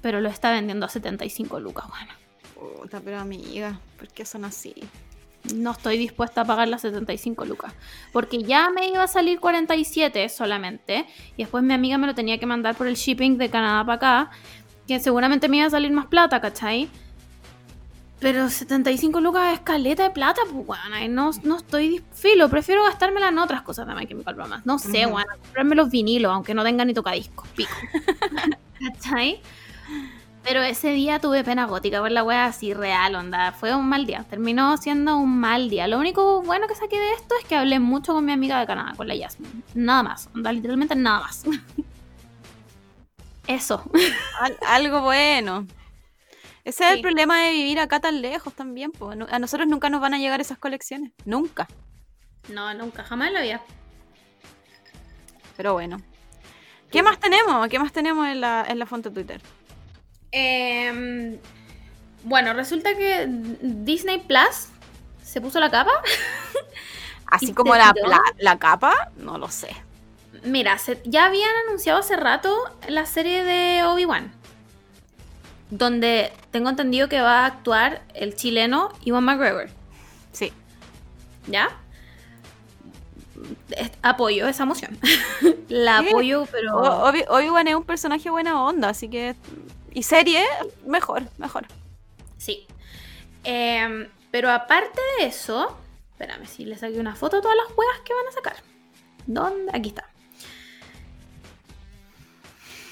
[0.00, 1.86] pero lo está vendiendo a 75 lucas.
[1.88, 2.12] Bueno,
[2.54, 4.74] Puta, pero amiga, ¿por qué son así?
[5.54, 7.72] no estoy dispuesta a pagar las 75 lucas.
[8.12, 11.06] Porque ya me iba a salir 47 solamente.
[11.36, 13.96] Y después mi amiga me lo tenía que mandar por el shipping de Canadá para
[13.96, 14.30] acá.
[14.86, 16.88] Que seguramente me iba a salir más plata, ¿cachai?
[18.18, 22.50] Pero 75 lucas es caleta de plata, pues, y No, no estoy filo.
[22.50, 24.62] Prefiero gastármela en otras cosas de My Chemical Romance.
[24.66, 25.24] No sé, weón.
[25.42, 27.48] Comprarme los vinilos, aunque no tengan ni tocadiscos.
[27.48, 27.72] Pico.
[28.78, 29.40] ¿Cachai?
[30.42, 33.52] Pero ese día tuve pena gótica por la wea así real, onda.
[33.52, 34.24] Fue un mal día.
[34.28, 35.86] Terminó siendo un mal día.
[35.86, 38.66] Lo único bueno que saqué de esto es que hablé mucho con mi amiga de
[38.66, 39.62] Canadá, con la Yasmin.
[39.74, 40.28] Nada más.
[40.34, 41.44] Onda, literalmente nada más.
[43.46, 43.84] Eso.
[44.40, 45.66] Al- algo bueno.
[46.64, 48.92] Ese es el problema de vivir acá tan lejos también.
[48.92, 49.10] po.
[49.10, 51.12] A nosotros nunca nos van a llegar esas colecciones.
[51.24, 51.68] Nunca.
[52.48, 53.60] No, nunca, jamás la vida.
[55.56, 55.98] Pero bueno.
[56.90, 57.68] ¿Qué más tenemos?
[57.68, 59.40] ¿Qué más tenemos en la, en la fuente Twitter?
[60.32, 61.38] Em,
[62.24, 64.68] bueno, resulta que Disney Plus
[65.22, 65.92] se puso la capa.
[67.26, 69.68] Así ¿Y como la, la, la capa, no lo sé.
[70.44, 72.56] Mira, se- ya habían anunciado hace rato
[72.88, 74.32] la serie de Obi-Wan.
[75.70, 79.68] Donde tengo entendido que va a actuar el chileno Iwan McGregor.
[80.32, 80.52] Sí.
[81.46, 81.68] ¿Ya?
[84.02, 84.98] Apoyo esa moción.
[85.68, 86.76] la apoyo, pero.
[87.04, 89.36] Obi- Obi-Wan es un personaje buena onda, así que.
[89.92, 90.44] Y serie,
[90.86, 91.66] mejor, mejor.
[92.36, 92.66] Sí.
[93.44, 95.76] Em, pero aparte de eso.
[96.12, 98.56] Espérame, si le saqué una foto a todas las juegas que van a sacar.
[99.26, 99.72] ¿Dónde?
[99.74, 100.08] Aquí está.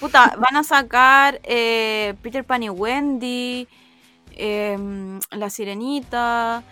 [0.01, 3.66] Puta, van a sacar eh, Peter Pan y Wendy,
[4.36, 6.62] em, La Sirenita.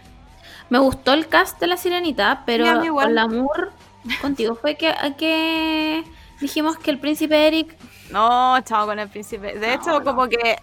[0.71, 3.73] Me gustó el cast de la sirenita, pero con Lamour
[4.21, 6.05] contigo fue que, que
[6.41, 7.77] dijimos que el príncipe Eric.
[8.09, 9.59] No, chao con el príncipe.
[9.59, 10.05] De No, hecho, no.
[10.05, 10.57] como que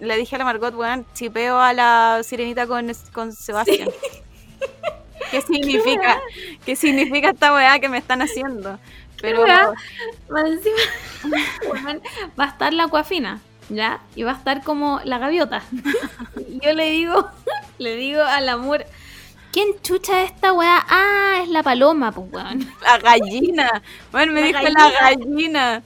[0.00, 3.90] le dije a la Margot, weón, chipeo a la Sirenita con, con Sebastián.
[5.30, 6.18] ¿Qué significa?
[6.64, 8.78] ¿Qué significa esta weá que me están haciendo?
[9.20, 9.44] Pero
[10.46, 10.76] encima,
[12.38, 14.00] va a estar la cuafina, ¿ya?
[14.14, 15.62] Y va a estar como la gaviota.
[16.62, 17.28] Yo le digo,
[17.78, 18.84] le digo a Lamour,
[19.52, 20.84] ¿quién chucha es esta weá?
[20.88, 22.72] Ah, es la paloma, pues weón.
[22.82, 23.82] la gallina.
[24.12, 25.82] Bueno, me La dijo la gallina.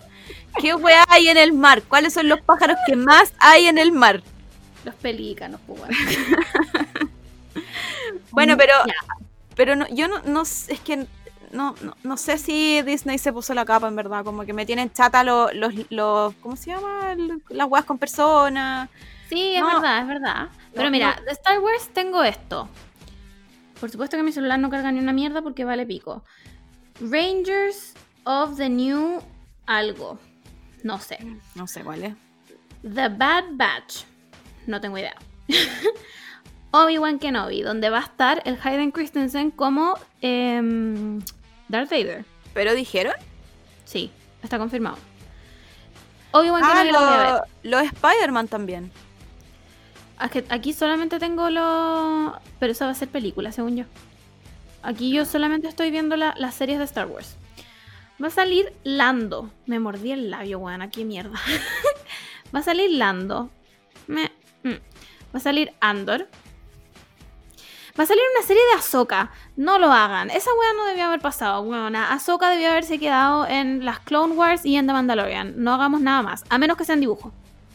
[0.60, 1.82] ¿Qué weá hay en el mar?
[1.82, 4.22] ¿Cuáles son los pájaros que más hay en el mar?
[4.84, 5.80] Los pelícanos, pues.
[8.30, 8.72] Bueno, pero
[9.54, 11.06] pero no, yo no, es que
[11.52, 14.64] no, no, no sé si Disney se puso la capa en verdad, como que me
[14.64, 17.14] tienen chata los, los, los ¿cómo se llama?
[17.50, 18.88] Las weas con personas.
[19.28, 19.66] Sí, es No.
[19.74, 20.48] verdad, es verdad.
[20.74, 22.68] Pero mira, de Star Wars tengo esto.
[23.78, 26.24] Por supuesto que mi celular no carga ni una mierda porque vale pico.
[27.00, 27.92] Rangers
[28.24, 29.20] of the New
[29.66, 30.18] algo.
[30.82, 31.18] No sé.
[31.54, 32.14] No sé cuál es.
[32.82, 34.04] The Bad Batch.
[34.66, 35.14] No tengo idea.
[36.72, 41.20] Obi-Wan Kenobi, donde va a estar el Hayden Christensen como em,
[41.68, 42.24] Darth Vader.
[42.54, 43.14] ¿Pero dijeron?
[43.84, 44.10] Sí,
[44.42, 44.96] está confirmado.
[46.32, 47.30] Obi-Wan Ah, Kenobi lo voy a ver.
[47.64, 48.90] lo- los Spider-Man también.
[50.50, 52.38] Aquí solamente tengo lo.
[52.60, 53.84] Pero eso va a ser película, según yo.
[54.82, 57.36] Aquí yo solamente estoy viendo la- las series de Star Wars.
[58.22, 59.50] Va a salir Lando.
[59.66, 60.88] Me mordí el labio, weón.
[60.90, 61.38] Qué mierda.
[62.54, 63.50] va a salir Lando.
[64.06, 64.70] Me- mm.
[65.34, 66.28] Va a salir Andor.
[67.98, 69.32] Va a salir una serie de Ahsoka.
[69.56, 70.30] No lo hagan.
[70.30, 71.96] Esa weá no debió haber pasado, weón.
[71.96, 75.54] Ahsoka debió haberse quedado en las Clone Wars y en The Mandalorian.
[75.62, 76.44] No hagamos nada más.
[76.48, 77.32] A menos que sea en dibujo.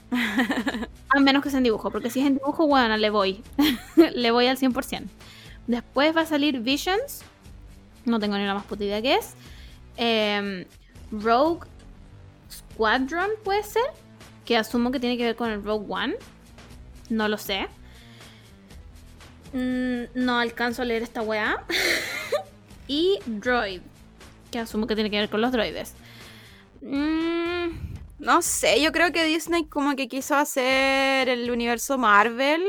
[1.09, 3.43] A menos que sea en dibujo, porque si es en dibujo, bueno, le voy.
[3.95, 5.03] le voy al 100%.
[5.67, 7.23] Después va a salir Visions.
[8.05, 9.35] No tengo ni la más puta idea qué es.
[9.97, 10.65] Em,
[11.11, 11.67] Rogue
[12.51, 13.83] Squadron, puede ser.
[14.45, 16.15] Que asumo que tiene que ver con el Rogue One.
[17.09, 17.67] No lo sé.
[19.53, 21.65] Mm, no alcanzo a leer esta weá.
[22.87, 23.81] y Droid.
[24.51, 25.93] Que asumo que tiene que ver con los droides.
[26.81, 27.69] Mm,
[28.19, 32.63] No sé, yo creo que Disney como que quiso hacer el universo Marvel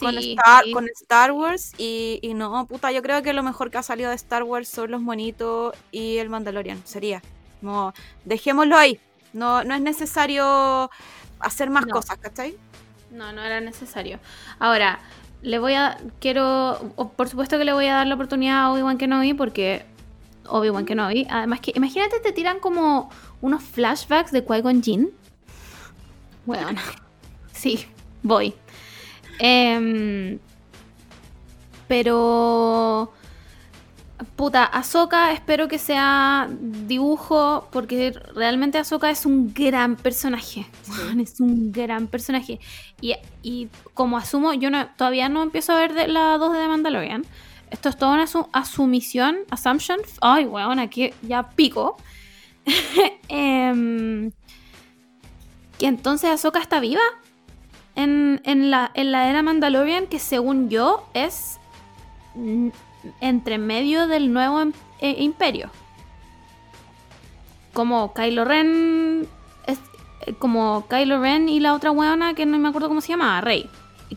[0.00, 0.72] con, Star, sí.
[0.72, 4.10] con Star Wars y, y no, puta, yo creo que lo mejor que ha salido
[4.10, 7.22] de Star Wars son los monitos y el Mandalorian, sería.
[7.62, 7.92] No,
[8.24, 8.98] dejémoslo ahí.
[9.32, 10.90] No, no es necesario
[11.38, 11.92] hacer más No.
[11.94, 12.56] cosas, ¿cachai?
[13.10, 14.18] No, no era necesario.
[14.58, 15.00] Ahora,
[15.42, 15.98] le voy a.
[16.20, 16.92] Quiero.
[17.16, 19.84] por supuesto que le voy a dar la oportunidad a Obi-Wan Kenobi porque.
[20.46, 21.26] Obi-Wan Kenobi.
[21.30, 25.10] Además, que imagínate, te tiran como unos flashbacks de Qui-Gon Jinn.
[26.46, 26.80] Bueno,
[27.52, 27.86] sí,
[28.22, 28.54] voy.
[29.40, 30.38] Em,
[31.88, 33.12] pero.
[34.36, 40.66] Puta, Ahsoka espero que sea dibujo, porque realmente Ahsoka es un gran personaje.
[41.20, 42.60] Es un gran personaje.
[43.00, 46.68] Y, y como asumo, yo no, todavía no empiezo a ver de la 2 de
[46.68, 47.24] Mandalorian.
[47.70, 49.98] Esto es toda una asu- asumición, assumption.
[50.20, 51.96] Ay, weón, aquí ya pico.
[53.28, 54.32] Em,
[55.78, 57.00] que entonces Ahsoka está viva
[57.96, 61.58] en, en la, en la era Mandalorian, que según yo es
[63.20, 65.70] entre medio del nuevo em- eh, imperio.
[67.72, 69.26] Como Kylo Ren.
[69.66, 69.78] Es,
[70.26, 73.40] eh, como Kylo Ren y la otra weona que no me acuerdo cómo se llamaba,
[73.40, 73.68] Rey.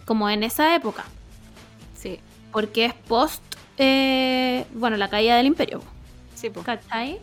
[0.05, 1.03] Como en esa época.
[1.95, 2.19] Sí,
[2.51, 3.41] Porque es post.
[3.77, 5.81] eh, bueno, la caída del imperio.
[6.35, 6.65] sí, pues.
[6.65, 7.19] ¿Cachai?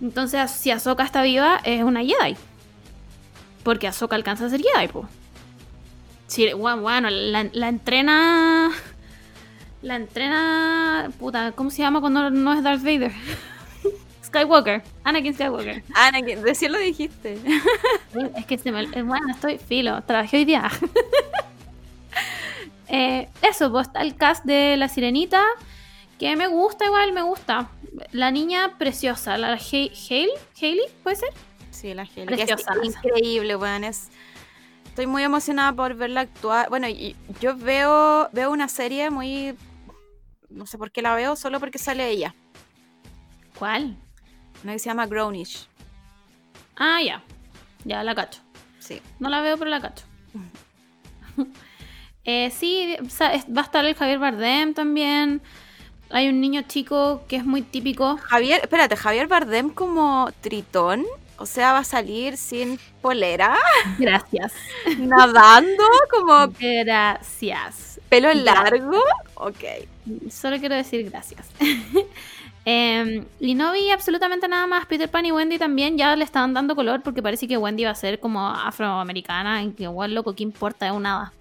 [0.00, 2.36] Entonces, si Ahsoka está viva, es una Jedi.
[3.62, 5.06] Porque Ahsoka alcanza a ser Jedi, po.
[6.32, 8.70] Sí, bueno, la, la entrena.
[9.82, 11.10] La entrena.
[11.18, 13.12] Puta, ¿cómo se llama cuando no es Darth Vader?
[14.24, 14.82] Skywalker.
[15.04, 15.82] Anakin Skywalker.
[15.94, 17.38] Ana, que recién lo dijiste.
[18.36, 18.82] Es que se me.
[18.82, 20.00] eh, Bueno, estoy filo.
[20.04, 20.70] Trabajé hoy día.
[22.94, 25.42] Eh, eso, pues está el cast de La Sirenita.
[26.18, 27.70] Que me gusta, igual me gusta.
[28.10, 30.28] La niña preciosa, la Hale- Hale-
[30.60, 31.30] Hailey, ¿puede ser?
[31.70, 32.74] Sí, la es Preciosa.
[32.82, 33.84] increíble, weón.
[33.84, 34.10] Es...
[34.92, 36.68] Estoy muy emocionada por verla actuar.
[36.68, 39.56] Bueno, y yo veo, veo una serie muy.
[40.50, 42.34] No sé por qué la veo, solo porque sale ella.
[43.58, 43.96] ¿Cuál?
[44.62, 45.66] Una que se llama Grownish.
[46.76, 47.22] Ah, ya.
[47.86, 48.42] Ya la cacho.
[48.80, 49.00] Sí.
[49.18, 50.04] No la veo, pero la cacho.
[52.24, 55.42] Eh, sí, va a estar el Javier Bardem también.
[56.08, 58.16] Hay un niño chico que es muy típico.
[58.16, 61.04] Javier, espérate, Javier Bardem como tritón.
[61.42, 63.56] O sea, va a salir sin polera,
[63.98, 64.52] Gracias.
[64.98, 68.00] nadando, como Gracias.
[68.08, 68.96] pelo largo.
[69.34, 69.64] Ok.
[70.30, 71.50] Solo quiero decir gracias.
[72.64, 74.86] Em, y no vi absolutamente nada más.
[74.86, 77.90] Peter Pan y Wendy también ya le estaban dando color porque parece que Wendy va
[77.90, 79.64] a ser como afroamericana.
[79.64, 80.86] Y que igual loco, ¿qué importa?
[80.86, 81.32] Es un nada.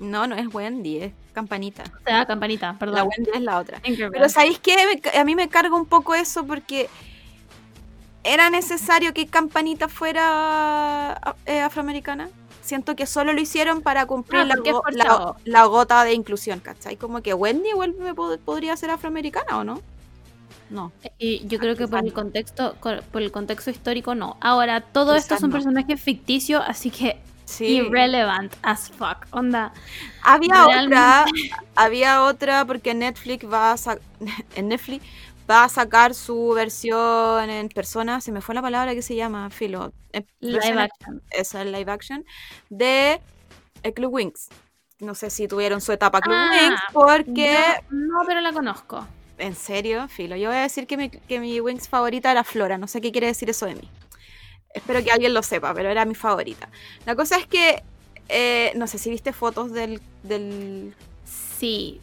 [0.00, 1.84] No, no es Wendy, es Campanita.
[1.84, 3.08] O sea, campanita, La perdón.
[3.08, 3.80] Wendy es la otra.
[3.84, 4.74] Pero ¿sabéis qué?
[5.16, 6.90] A mí me carga un poco eso porque
[8.32, 12.28] era necesario que Campanita fuera a- eh, afroamericana.
[12.62, 16.96] Siento que solo lo hicieron para cumplir Ah, la, go- gota de inclusión, ¿cachai?
[16.96, 19.80] Como que Wendy igual me pod- podría ser afroamericana o no.
[20.68, 20.92] No.
[21.18, 24.36] Y yo creo que por el contexto, co- por el contexto histórico no.
[24.42, 25.54] Ahora, todo esto Quizás es un no.
[25.56, 27.64] personaje ficticio, así que Sí.
[27.76, 29.24] irrelevant as fuck.
[29.30, 29.72] Onda.
[30.22, 30.96] Había Realmente.
[30.96, 31.24] otra,
[31.74, 33.76] había otra porque Netflix va a
[34.56, 35.02] en Netflix
[35.50, 39.50] va a sacar su versión en persona, se me fue la palabra que se llama,
[39.50, 41.22] filo, en Live action.
[41.30, 42.24] esa es live action
[42.70, 43.20] de
[43.82, 44.48] el Club Wings.
[45.00, 47.56] No sé si tuvieron su etapa Club Ah, Wings porque
[47.90, 49.06] No, no, pero la conozco.
[49.38, 52.78] en serio, filo, yo voy a decir que mi, que mi Wings favorita era Flora,
[52.78, 53.92] no sé qué quiere decir eso de mí.
[54.74, 56.70] Espero que alguien lo sepa, pero era mi favorita.
[57.06, 57.82] La cosa es que
[58.28, 60.94] eh, no sé si viste fotos del, del
[61.24, 62.00] Sí.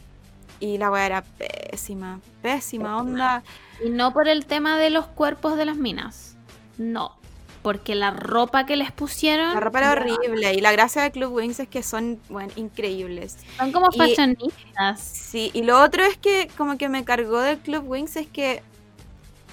[0.60, 3.42] Y la weá era pésima, pésima, onda.
[3.84, 6.36] Y no por el tema de los cuerpos de las minas.
[6.78, 7.16] No.
[7.62, 9.52] Porque la ropa que les pusieron.
[9.54, 10.54] La ropa era horrible.
[10.54, 13.38] Y la gracia de Club Wings es que son, bueno, increíbles.
[13.56, 15.00] Son como Y- fashionistas.
[15.00, 18.62] Sí, y lo otro es que como que me cargó del Club Wings es que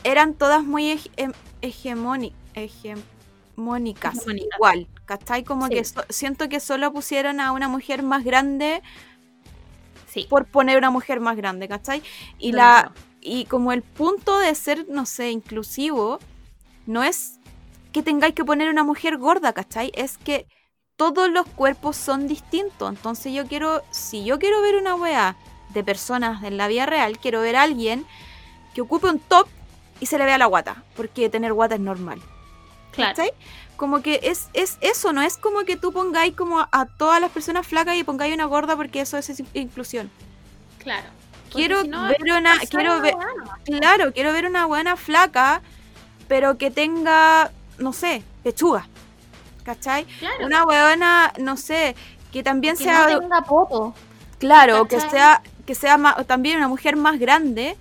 [0.04, 2.36] eran todas muy hege- em- hegemónicas.
[2.56, 4.16] Hegemónicas.
[4.58, 5.44] Igual, ¿cachai?
[5.44, 5.74] Como Sí.
[5.76, 8.82] que so- siento que solo pusieron a una mujer más grande
[10.14, 10.28] Sí.
[10.30, 12.04] por poner una mujer más grande, ¿cachai?
[12.38, 16.20] Y la, y como el punto de ser, no sé, inclusivo,
[16.86, 17.40] no es
[17.92, 19.92] que tengáis que poner una mujer gorda, ¿cachai?
[19.96, 20.46] Es que
[20.96, 22.90] todos los cuerpos son distintos.
[22.90, 25.36] Entonces yo quiero, si yo quiero ver una wea
[25.74, 28.06] de personas en la vida real, quiero ver a alguien
[28.76, 29.48] que ocupe un top
[30.00, 32.22] y se le vea la guata, porque tener guata es normal.
[32.92, 33.16] Claro.
[33.16, 33.32] ¿cachai?
[33.76, 37.32] Como que es, es eso, no es como que tú pongáis como a, todas las
[37.32, 40.10] personas flacas y pongáis una gorda porque eso es inclusión.
[40.80, 41.08] Claro.
[41.52, 43.60] Quiero si no, ver una, quiero ver, nomás.
[43.66, 45.62] Claro, quiero ver una buena flaca,
[46.28, 48.88] pero que tenga, no sé, pechuga.
[49.64, 50.06] ¿Cachai?
[50.20, 50.46] Claro.
[50.46, 51.96] Una buena, no sé,
[52.32, 53.94] que también que sea, no tenga poto.
[54.40, 57.78] claro, que sea, que sea ma- también una mujer más grande,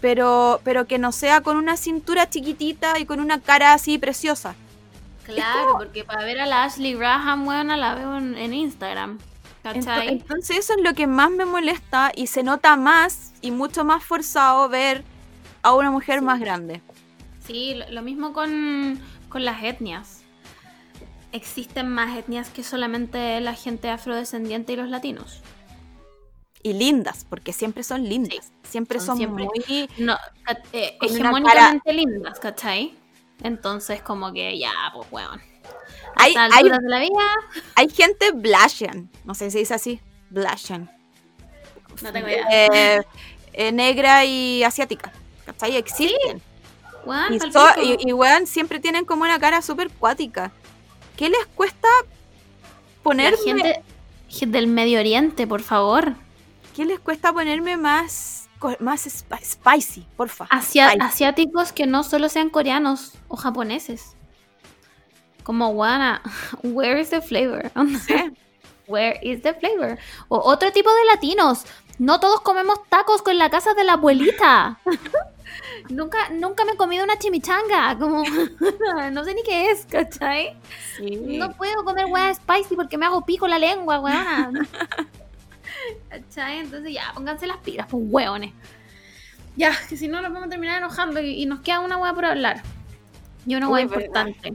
[0.00, 4.54] pero, pero que no sea con una cintura chiquitita y con una cara así preciosa.
[5.34, 9.18] Claro, porque para ver a la Ashley Graham, weona, la veo en, en Instagram.
[9.62, 10.08] ¿Cachai?
[10.08, 14.02] Entonces eso es lo que más me molesta y se nota más y mucho más
[14.02, 15.04] forzado ver
[15.62, 16.24] a una mujer Sí.
[16.24, 16.82] más grande.
[17.46, 20.22] Sí, lo, lo mismo con, con las etnias.
[21.32, 25.40] Existen más etnias que solamente la gente afrodescendiente y los latinos.
[26.64, 28.52] y lindas, porque siempre son lindas.
[28.62, 29.88] Siempre son son, siempre- muy.
[29.98, 30.16] No,
[30.72, 32.94] eh, hegemónicamente lindas, ¿cachai?
[33.42, 35.40] Entonces, como que ya, pues, weón.
[36.16, 37.22] Hay, hay, de la vida,
[37.74, 40.90] hay gente blashian, no sé si se dice así, blashian.
[42.02, 42.46] no tengo idea.
[42.50, 43.02] Eh,
[43.54, 45.12] eh, negra y asiática.
[45.46, 45.76] ¿Cachai?
[45.76, 46.42] Existen.
[47.04, 50.52] Weón, y, so- y, y, siempre tienen como una cara súper cuática.
[51.16, 51.88] ¿Qué les cuesta
[53.02, 53.82] ponerme, La gente
[54.28, 56.14] gente del Medio Oriente, por favor.
[56.74, 58.41] ¿qué les cuesta ponerme más,
[58.80, 60.46] más sp- spicy, porfa?
[60.50, 61.04] Asia- Spicy.
[61.06, 64.14] asiáticos que no solo sean coreanos o japoneses.
[65.42, 66.22] Como, guana,
[66.62, 67.70] where is the flavor?
[68.06, 68.14] Sí.
[68.88, 69.98] Where is the flavor?
[70.28, 71.64] O otro tipo de latinos.
[71.98, 74.78] No todos comemos tacos con la casa de la abuelita.
[75.88, 77.96] nunca, nunca me he comido una chimichanga.
[77.98, 78.24] Como,
[79.12, 80.56] no sé ni qué es, ¿cachai?
[80.96, 81.10] Sí.
[81.38, 84.50] No puedo comer hueá spicy porque me hago pico la lengua, weona.
[86.08, 86.58] ¿Cachai?
[86.58, 88.52] Entonces ya, pónganse las pilas, pues hueones.
[89.56, 92.14] Ya, que si no nos vamos a terminar enojando y, y nos queda una hueá
[92.14, 92.62] por hablar.
[93.46, 94.06] Y una hueá Uy, verdad.
[94.06, 94.54] importante.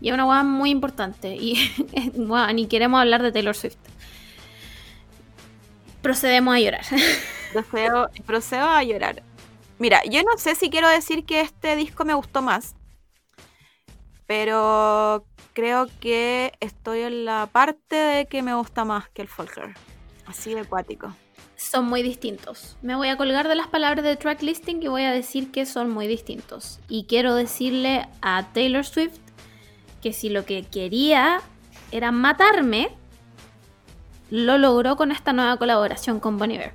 [0.00, 1.34] Y una hueá muy importante.
[1.36, 1.54] Y
[2.14, 3.76] bueno, ni queremos hablar de Taylor Swift.
[6.02, 6.84] Procedemos a llorar.
[7.52, 9.22] Procedo, procedo a llorar.
[9.78, 12.74] Mira, yo no sé si quiero decir que este disco me gustó más,
[14.26, 19.74] pero creo que estoy en la parte de que me gusta más que el folklore.
[20.26, 21.14] Así de acuático.
[21.56, 22.76] son muy distintos.
[22.82, 25.64] Me voy a colgar de las palabras de track listing y voy a decir que
[25.64, 26.80] son muy distintos.
[26.88, 29.18] Y quiero decirle a Taylor Swift
[30.02, 31.40] que si lo que quería
[31.92, 32.90] era matarme,
[34.30, 36.72] lo logró con esta nueva colaboración con Bon Iver.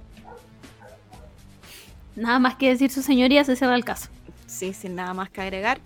[2.15, 4.09] nada más que decir su señoría, se cierra el caso.
[4.47, 5.79] Sí, sin nada más que agregar.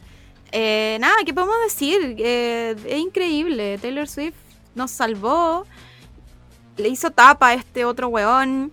[0.51, 2.15] Eh, nada, ¿qué podemos decir?
[2.17, 3.77] Eh, es increíble.
[3.77, 4.35] Taylor Swift
[4.73, 5.65] nos salvó.
[6.77, 8.71] Le hizo tapa a este otro weón.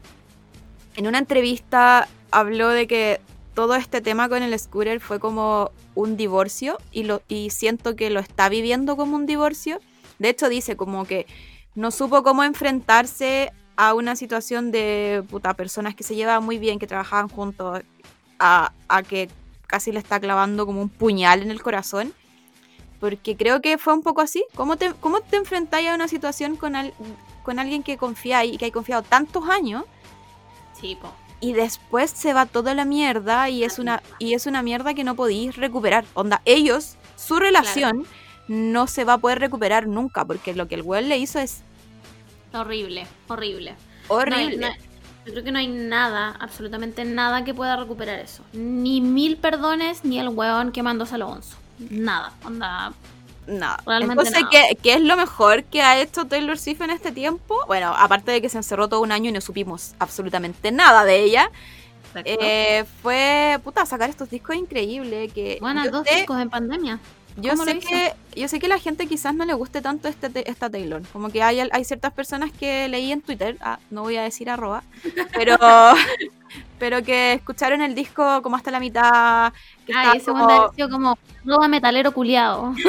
[0.97, 3.21] En una entrevista habló de que
[3.55, 8.11] todo este tema con el scooter fue como un divorcio y, lo, y siento que
[8.11, 9.79] lo está viviendo como un divorcio.
[10.19, 11.27] De hecho dice como que
[11.75, 16.79] no supo cómo enfrentarse a una situación de puta, personas que se llevaban muy bien,
[16.79, 17.83] que trabajaban juntos,
[18.39, 19.29] a, a que
[19.67, 22.13] casi le está clavando como un puñal en el corazón.
[23.01, 24.45] Porque creo que fue un poco así.
[24.55, 26.95] ¿Cómo te, cómo te enfrentáis a una situación con, al-
[27.43, 29.85] con alguien que confías y que hay confiado tantos años
[30.81, 31.13] Sí, po.
[31.41, 35.05] y después se va toda la mierda y es una, y es una mierda que
[35.05, 36.05] no podéis recuperar?
[36.15, 38.07] Onda, ellos, su relación
[38.49, 41.63] no se va a poder recuperar nunca porque lo que el weón le hizo es
[42.53, 43.75] Horrible, horrible.
[44.09, 44.57] No hay- horrible.
[44.69, 44.75] no
[45.25, 48.43] yo creo que no hay nada, absolutamente nada que pueda recuperar eso.
[48.53, 51.57] Ni mil perdones, ni el hueón que mandó a Alonso.
[51.79, 52.93] Nada, onda.
[53.47, 53.83] Nada.
[53.87, 54.49] Realmente Entonces, nada.
[54.51, 57.57] ¿qué, qué es lo mejor que ha hecho Taylor Swift en este tiempo?
[57.67, 61.21] Bueno, aparte de que se encerró todo un año y no supimos absolutamente nada de
[61.23, 61.51] ella,
[62.25, 67.01] eh, fue, puta, sacar estos discos increíbles que bueno, dos discos en pandemia.
[67.37, 70.11] Yo ¿cómo lo sé que yo sé que la gente quizás no le guste tanto
[70.13, 74.03] te- esta Taylor, como que hay, hay ciertas personas que leí en Twitter, ah, no
[74.03, 74.83] voy a decir arroba,
[75.35, 75.57] pero
[76.79, 79.53] pero que escucharon el disco como hasta la mitad,
[79.87, 80.73] que Ay, ese como- como...
[80.73, 82.75] sido como roba metalero culiado.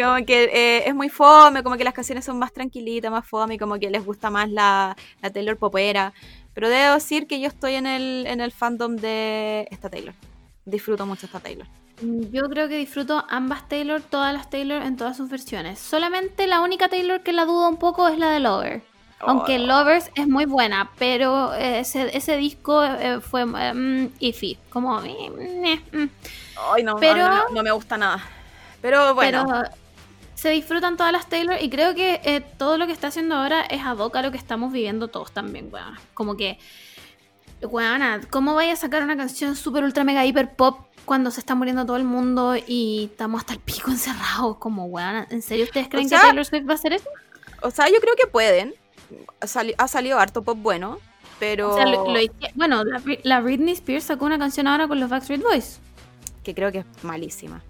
[0.00, 3.58] Como que eh, es muy fome, como que las canciones son más tranquilitas, más fome,
[3.58, 6.12] como que les gusta más la, la Taylor popera.
[6.54, 10.14] Pero debo decir que yo estoy en el, en el fandom de esta Taylor.
[10.64, 11.66] Disfruto mucho esta Taylor.
[12.02, 15.78] Yo creo que disfruto ambas Taylor, todas las Taylor en todas sus versiones.
[15.78, 18.82] Solamente la única Taylor que la dudo un poco es la de Lover.
[19.20, 19.66] Aunque Oh.
[19.66, 24.58] Lovers es muy buena, pero eh, ese, ese disco eh, fue mm, iffy.
[24.68, 25.00] Como.
[25.02, 26.08] eh, mm.
[26.74, 28.22] Ay, no, Pero- no, no, no me gusta nada.
[28.82, 29.62] Pero bueno, Pero
[30.34, 33.62] se disfrutan todas las Taylor y creo que eh, todo lo que está haciendo ahora
[33.62, 35.96] es ad hoc a lo que estamos viviendo todos también, weón.
[36.12, 36.58] Como que,
[37.62, 41.54] weona, ¿cómo vaya a sacar una canción super ultra mega hiper pop cuando se está
[41.54, 44.58] muriendo todo el mundo y estamos hasta el pico encerrados?
[44.58, 47.08] Como, weona, ¿en serio ustedes creen sea- que Taylor Swift va a hacer eso?
[47.62, 48.74] o sea, yo creo que pueden.
[49.42, 50.98] Sali- ha salido harto pop bueno,
[51.38, 52.18] pero O sea, lo- lo
[52.54, 55.80] bueno, la, Bri- la Britney Spears sacó una canción ahora con los Backstreet Boys.
[56.44, 57.62] que creo que es malísima.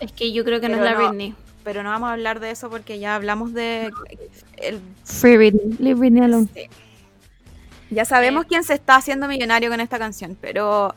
[0.00, 1.08] Es que yo creo que no es la no.
[1.08, 1.34] Britney.
[1.64, 3.90] Pero no vamos a hablar de eso porque ya hablamos de
[4.56, 6.48] el Free Britney, leave Britney alone.
[6.54, 6.62] Sí.
[7.90, 10.94] Ya sabemos quién se está haciendo millonario con esta canción, pero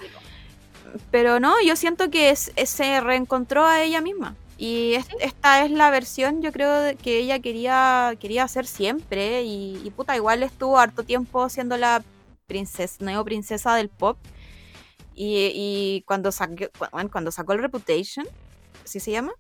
[1.11, 4.35] pero no, yo siento que es- es- se reencontró a ella misma.
[4.57, 9.43] Y es- esta es la versión, yo creo, que ella quería, quería hacer siempre.
[9.43, 12.03] Y, y puta, igual estuvo harto tiempo siendo la
[12.47, 14.17] princesa, neo princesa del pop.
[15.15, 16.31] Y, y cuando,
[16.91, 18.25] bueno, cuando sacó el Reputation,
[18.83, 19.33] ¿sí se llama?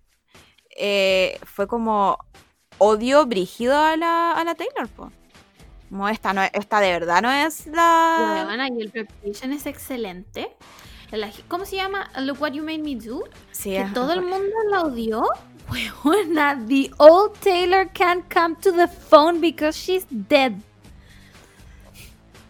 [0.75, 2.17] Eh, fue como
[2.79, 5.11] odio brígido a la, a la Taylor, po.
[5.89, 8.45] Como esta, no, esta de verdad no es la...
[8.47, 10.55] Weona, y el Reputation es excelente.
[11.17, 12.09] La- ¿Cómo se llama?
[12.19, 13.23] Look What You Made Me Do.
[13.51, 15.23] Sí, Que todo el mundo la odió.
[16.03, 20.53] Weona, the old Taylor can't come to the phone because she's dead.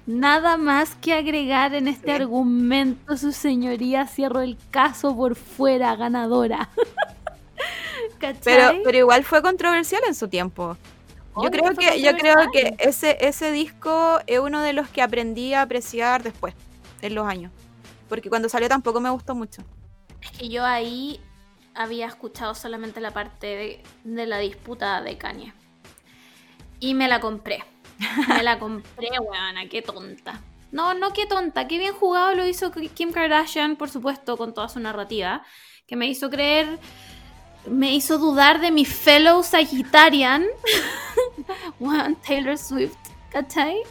[0.05, 6.69] Nada más que agregar en este argumento, su señoría cierro el caso por fuera, ganadora.
[8.43, 10.77] Pero, pero igual fue controversial en su tiempo.
[11.41, 15.53] Yo creo que, yo creo que ese, ese disco es uno de los que aprendí
[15.53, 16.53] a apreciar después,
[17.01, 17.51] en los años.
[18.13, 19.63] Porque cuando salió tampoco me gustó mucho.
[20.21, 21.19] Es que yo ahí
[21.73, 25.51] había escuchado solamente la parte de, la disputa de Kanye.
[26.79, 27.63] Y me la compré.
[28.27, 30.39] Me la compré, weona, qué tonta.
[30.71, 34.69] No, no qué tonta, qué bien jugado lo hizo Kim Kardashian, por supuesto, con toda
[34.69, 35.43] su narrativa,
[35.87, 36.77] que me hizo creer,
[37.65, 40.45] me hizo dudar de mi fellow Sagittarian,
[41.79, 42.95] weón, Taylor Swift,
[43.31, 43.81] ¿cachai?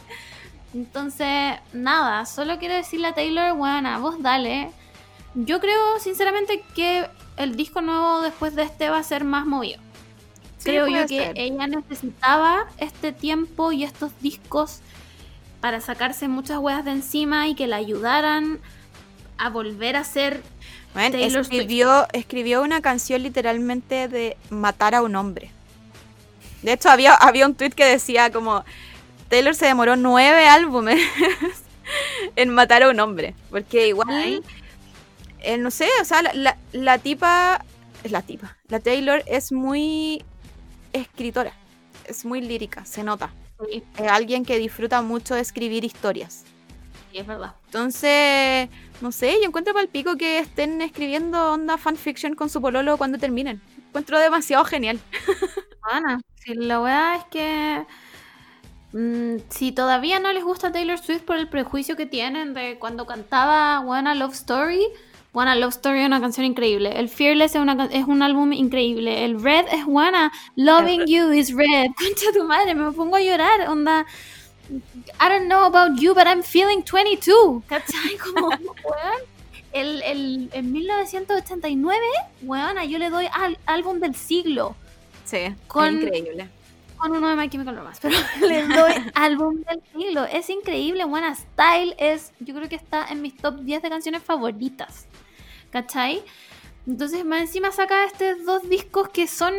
[0.73, 4.71] Entonces, nada, solo quiero decirle a Taylor, weona, vos dale.
[5.35, 7.07] Yo creo, sinceramente, que
[7.37, 9.79] el disco nuevo después de este va a ser más movido.
[10.57, 14.79] Sí, creo yo que ella necesitaba este tiempo y estos discos
[15.59, 18.59] para sacarse muchas weas de encima y que la ayudaran
[19.37, 20.41] a volver a ser
[20.93, 25.51] Bueno, Taylor escribió, escribió una canción literalmente de matar a un hombre.
[26.61, 28.63] De hecho, había, había un tweet que decía como
[29.33, 31.01] Taylor se demoró nueve álbumes
[32.35, 33.35] en matar a un hombre.
[33.49, 34.43] Porque igual,
[35.39, 37.65] eh, no sé, o sea, la, la- la tipa,
[38.03, 40.23] es la tipa, la Taylor es muy
[40.93, 41.53] escritora,
[42.05, 43.31] es muy lírica, se nota.
[43.69, 46.43] Es alguien que disfruta mucho de escribir historias.
[47.11, 47.55] Sí, es verdad.
[47.65, 48.69] Entonces,
[49.01, 52.97] no sé, yo encuentro para el pico que estén escribiendo onda fanfiction con su pololo
[52.97, 53.61] cuando terminen.
[53.89, 54.99] Encuentro demasiado genial.
[55.83, 57.85] Ana, si la weá es que.
[58.93, 63.05] Mm, si todavía no les gusta Taylor Swift por el prejuicio que tienen de cuando
[63.05, 64.81] cantaba Wanna Love Story,
[65.33, 66.99] Wanna Love Story es una canción increíble.
[66.99, 69.25] El Fearless es, una es un álbum increíble.
[69.25, 70.31] El Red es Wanna.
[70.55, 71.91] Loving You is Red.
[71.97, 73.67] Concha tu madre, me pongo a llorar.
[73.67, 74.05] Onda.
[75.19, 77.63] I don't know about you, but I'm feeling 22.
[77.67, 78.17] ¿Cachai?
[78.23, 79.21] Como, weón.
[79.71, 81.97] El, el, en 1989,
[82.43, 84.75] weona, yo le doy al álbum del siglo
[85.25, 86.47] Sí, Con- increíble.
[87.03, 88.15] Con uno de My Chemical Romance, pero
[88.47, 90.23] le doy álbum del siglo.
[90.23, 91.95] Es increíble, buena style.
[91.97, 95.07] Es, yo creo que está en mis top 10 de canciones favoritas.
[95.69, 96.23] ¿Cachai?
[96.87, 99.53] Entonces, más encima saca estos dos discos que son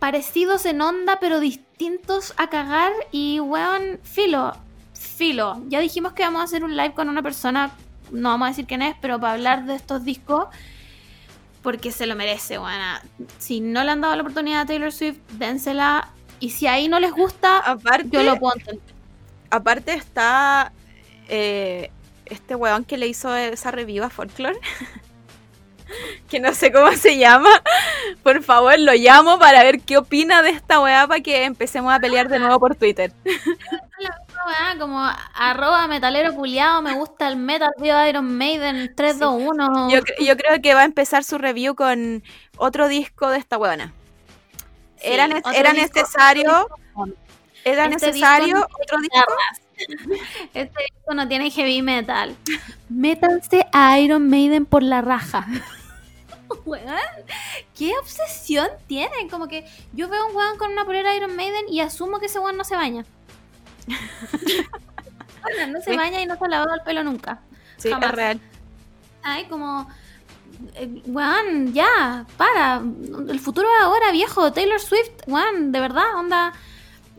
[0.00, 2.92] parecidos en onda, pero distintos a cagar.
[3.12, 4.56] Y, weón, filo,
[4.94, 5.62] filo.
[5.68, 7.70] Ya dijimos que vamos a hacer un live con una persona,
[8.10, 10.48] no vamos a decir quién es, pero para hablar de estos discos.
[11.62, 13.02] Porque se lo merece, buena.
[13.38, 16.10] Si no le han dado la oportunidad a Taylor Swift, dénsela.
[16.40, 18.94] Y si ahí no les gusta, Aparte, yo lo puedo entender.
[19.50, 20.72] aparte está
[21.28, 21.90] eh,
[22.26, 24.58] este weón que le hizo esa review a Folklore.
[26.28, 27.50] que no sé cómo se llama.
[28.22, 31.98] Por favor, lo llamo para ver qué opina de esta weá para que empecemos a
[31.98, 33.12] pelear de nuevo por Twitter.
[34.78, 35.00] Como
[35.34, 39.90] arroba metalero culiado, me gusta el metal, veo Iron Maiden 321.
[39.90, 42.22] Yo, cre- yo creo que va a empezar su review con
[42.56, 43.92] otro disco de esta weona.
[44.96, 46.68] Sí, era ne- era disco- necesario,
[47.64, 49.16] era Este necesario disco no otro disco.
[49.16, 49.62] guitarras.
[50.54, 52.36] Este disco no tiene heavy metal.
[52.88, 55.46] Métanse a Iron Maiden por la raja.
[56.64, 56.84] Weón,
[57.76, 59.28] ¿qué obsesión tienen?
[59.28, 62.26] Como que yo veo a un weón con una polera Iron Maiden y asumo que
[62.26, 63.04] ese weón no se baña.
[65.68, 67.40] No se baña y no se ha lavado el pelo nunca.
[67.76, 68.10] Sí, jamás.
[68.10, 68.40] es real.
[69.22, 69.88] Ay, como.
[70.74, 72.82] eh, Weón, ya, para.
[73.28, 74.52] El futuro es ahora, viejo.
[74.52, 76.52] Taylor Swift, weón, de verdad, onda.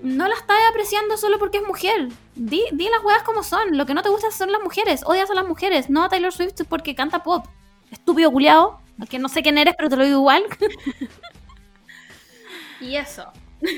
[0.01, 2.09] No la estás apreciando solo porque es mujer.
[2.36, 3.78] Di, di las weas como son.
[3.78, 5.01] Lo que no te gusta son las mujeres.
[5.05, 5.89] Odias a las mujeres.
[5.89, 7.45] No a Taylor Swift porque canta pop.
[7.91, 8.82] Estúpido culiao.
[9.09, 10.43] Que no sé quién eres, pero te lo digo igual.
[12.82, 13.32] y eso.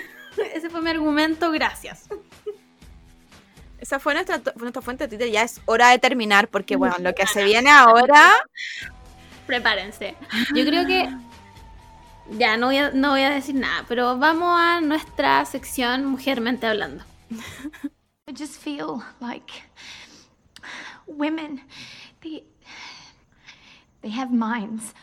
[0.54, 2.08] Ese fue mi argumento, gracias.
[3.82, 5.32] Esa fue nuestra, nuestra fuente de Twitter.
[5.32, 8.32] Ya es hora de terminar porque, bueno, lo que se viene ahora.
[9.48, 10.16] Prepárense.
[10.56, 11.10] Yo creo que.
[12.38, 16.68] Ya, no voy, a, no voy a decir nada, pero vamos a nuestra sección Mujermente
[16.68, 17.04] Hablando.
[18.28, 19.52] I just feel like
[21.08, 21.62] women,
[22.22, 22.46] they
[24.02, 24.94] they have minds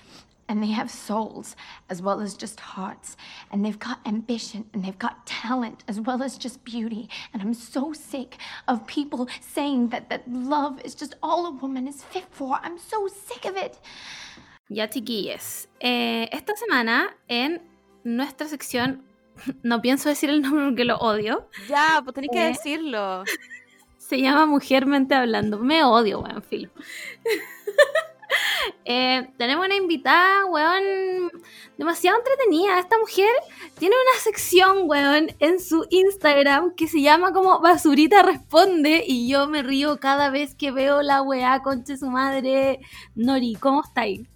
[0.49, 1.55] and they have souls
[1.90, 3.16] as well as just hearts
[3.53, 7.55] and they've got ambition and they've got talent as well as just beauty and I'm
[7.55, 8.36] so sick
[8.66, 12.59] of people saying that that love is just all a woman is fit for.
[12.62, 13.78] I'm so sick of it.
[14.70, 15.68] Ya, chiquilles.
[15.80, 17.61] eh, esta semana en
[18.05, 19.03] nuestra sección,
[19.62, 22.49] no pienso decir el nombre porque lo odio, Ya, pues tenés que ¿Eh?
[22.49, 23.24] decirlo.
[23.99, 25.59] se llama Mujermente Hablando.
[25.59, 26.70] Me odio, weón, filo.
[28.85, 31.31] Eh, tenemos una invitada, weón,
[31.76, 32.79] demasiado entretenida.
[32.79, 33.31] Esta mujer
[33.79, 39.47] tiene una sección, weón, en su Instagram que se llama como Basurita Responde y yo
[39.47, 42.81] me río cada vez que veo la weá, conche su madre.
[43.14, 44.26] Nori, ¿cómo estáis?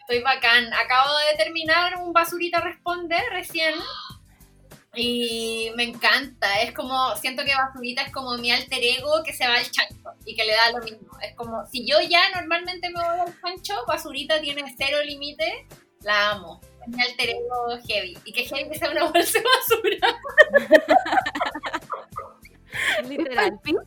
[0.00, 0.66] Estoy bacán.
[0.74, 3.74] Acabo de terminar un basurita responde recién.
[4.96, 6.60] Y me encanta.
[6.62, 10.10] Es como, siento que basurita es como mi alter ego que se va al chancho
[10.24, 11.18] y que le da lo mismo.
[11.22, 15.66] Es como, si yo ya normalmente me voy al chancho, basurita tiene cero límite,
[16.02, 16.60] la amo.
[16.82, 18.18] Es mi alter ego heavy.
[18.24, 20.20] Y que heavy que sea una bolsa de basura.
[23.08, 23.60] Literal.
[23.62, 23.80] Pico,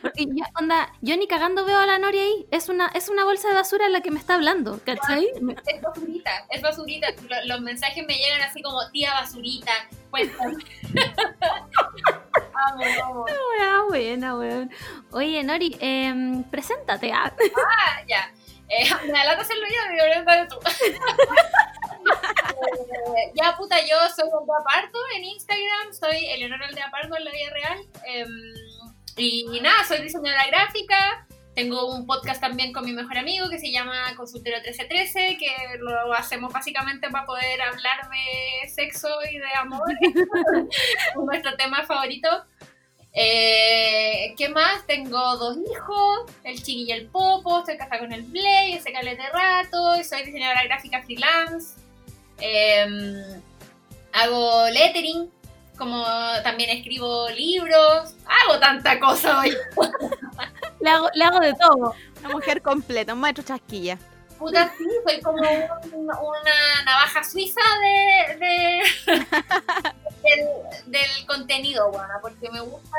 [0.00, 2.46] porque ya, onda, yo ni cagando veo a la Nori ahí.
[2.50, 5.26] Es una, es una bolsa de basura la que me está hablando, ¿cachai?
[5.34, 7.08] Es basurita, es basurita.
[7.28, 9.72] Lo- Los, mensajes me llegan así como, tía basurita,
[10.10, 10.54] cuéntame.
[12.54, 13.26] amo, amo.
[13.60, 14.70] Ah, buena, weón.
[15.12, 17.12] Oye, Nori, em, preséntate.
[17.12, 17.32] ah.
[17.56, 18.32] Ah, ya.
[18.68, 20.56] Eh, me da lata hacerlo yo, me tú.
[22.62, 27.30] Eh, ya, puta, yo soy Aldea Pardo en Instagram, soy Eleonora Aldea Pardo en la
[27.30, 27.78] vida real.
[28.06, 28.54] em,
[29.16, 31.26] y nada, soy diseñadora gráfica.
[31.54, 36.14] Tengo un podcast también con mi mejor amigo que se llama Consultero 1313, que lo
[36.14, 39.86] hacemos básicamente para poder hablar de sexo y de amor.
[40.00, 42.28] es nuestro tema favorito.
[43.12, 44.86] Eh, ¿Qué más?
[44.86, 49.20] Tengo dos hijos, el Chiqui y el Popo, estoy casada con el Blay, ese calete
[49.20, 51.81] de rato, y soy diseñadora gráfica freelance.
[52.38, 53.40] Em,
[54.12, 55.30] hago lettering,
[55.78, 56.04] como
[56.44, 59.56] también escribo libros, hago tanta cosa hoy.
[60.80, 61.94] Le hago, le hago de todo.
[62.20, 63.98] Una mujer completa, un maestro chasquilla.
[64.38, 68.82] Puta, sí, soy como un- una navaja suiza de, de-
[70.22, 72.96] del, del contenido, buena, porque me gusta,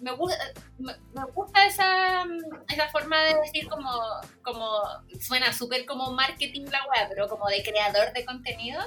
[0.00, 0.36] me gusta,
[0.78, 2.24] me, me gusta esa,
[2.68, 3.90] esa forma de decir como,
[4.42, 4.66] como
[5.20, 8.80] suena súper como marketing la web, pero como de creador de contenido,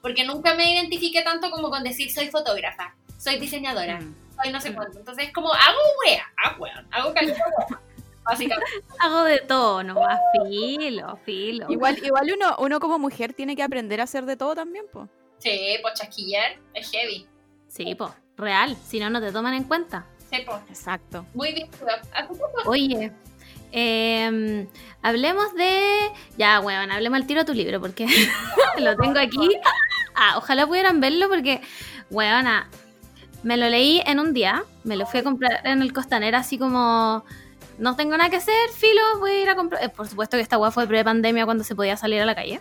[0.00, 4.14] porque nunca me identifiqué tanto como con decir soy fotógrafa, soy diseñadora, Mm.
[4.42, 4.98] soy no sé cuánto.
[4.98, 7.12] Entonces es como hago wea, hago wea, hago
[8.24, 8.70] básicamente.
[9.00, 10.20] Hago de todo nomás.
[10.48, 11.66] Filo, filo.
[11.70, 15.08] Igual, igual uno, uno como mujer tiene que aprender a hacer de todo también, pues.
[15.38, 17.26] Sí, pues chasquillar es heavy.
[17.66, 18.14] Sí, po.
[18.36, 18.76] Real.
[18.76, 20.06] Si no, no te toman en cuenta.
[20.68, 21.26] Exacto.
[21.34, 21.68] Muy bien.
[22.66, 23.12] Oye.
[23.72, 24.66] em,
[25.02, 26.10] hablemos de.
[26.38, 28.06] Ya, weón, hablemos al tiro de tu libro, porque
[28.78, 29.50] lo tengo aquí.
[30.14, 31.60] Ah, ojalá pudieran verlo, porque,
[32.10, 32.68] weona,
[33.42, 34.64] me lo leí en un día.
[34.84, 37.24] Me lo fui a comprar en el Costanera, así como.
[37.78, 39.82] No tengo nada que hacer, filo, voy a ir a comprar.
[39.82, 42.60] eh, por supuesto que esta weá fue pre-pandemia cuando se podía salir a la calle.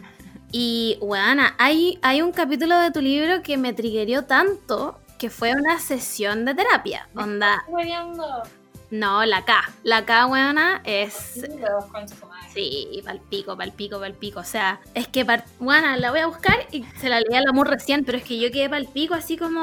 [0.54, 5.54] Y, weona, hay, hay un capítulo de tu libro que me triggerió tanto que fue
[5.54, 7.08] una sesión de terapia.
[7.16, 7.64] Onda,
[8.90, 9.70] no, la K.
[9.84, 11.44] La K, weona, es.
[12.54, 14.40] Sí, palpico, palpico, palpico.
[14.40, 17.42] O sea, es que, par- weona, la voy a buscar y se la leí a
[17.42, 19.62] la muy recién, pero es que yo quedé palpico así como.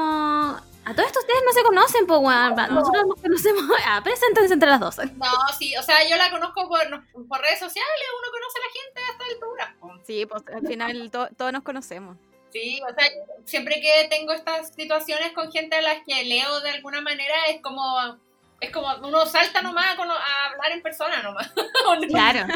[0.85, 2.55] A todos estos ustedes no se conocen, pues, weón.
[2.75, 3.63] Nosotros nos conocemos.
[3.85, 4.97] Ah, preséntense entre las dos.
[5.17, 5.27] No,
[5.59, 6.79] sí, o sea, yo la conozco por,
[7.27, 9.77] por redes sociales, uno conoce a la gente a esta altura.
[10.07, 12.17] Sí, pues al final to- todos nos conocemos.
[12.53, 13.09] Sí, o sea,
[13.45, 17.61] siempre que tengo estas situaciones con gente a las que leo de alguna manera, es
[17.61, 17.83] como,
[18.61, 21.53] es como uno salta nomás a, hablar en persona nomás.
[22.09, 22.47] Claro.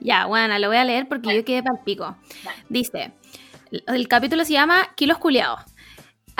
[0.00, 2.16] ya, bueno, lo voy a leer porque yo quedé palpico.
[2.68, 3.12] Dice,
[3.86, 5.60] el capítulo se llama Kilos Culeados.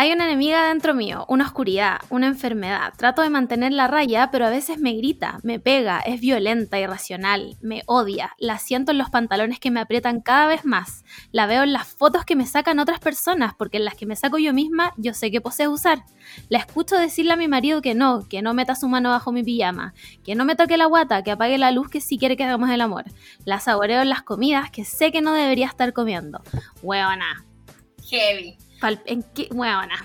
[0.03, 2.93] Hay una enemiga dentro mío, una oscuridad, una enfermedad.
[2.97, 7.57] Trato de mantener la raya, pero a veces me grita, me pega, es violenta, irracional,
[7.61, 8.35] me odia.
[8.37, 11.05] La siento en los pantalones que me aprietan cada vez más.
[11.31, 14.17] La veo en las fotos que me sacan otras personas, porque en las que me
[14.17, 16.03] saco yo misma, yo sé que poseo usar.
[16.49, 19.45] La escucho decirle a mi marido que no, que no meta su mano bajo mi
[19.45, 19.95] pijama,
[20.25, 22.71] que no me toque la guata, que apague la luz que sí quiere que hagamos
[22.71, 23.05] el amor.
[23.45, 26.43] La saboreo en las comidas que sé que no debería estar comiendo.
[26.83, 27.45] Hueona.
[28.11, 28.59] Heavy.
[28.83, 29.49] Pal- ¿En qué?
[29.51, 30.05] Hueona.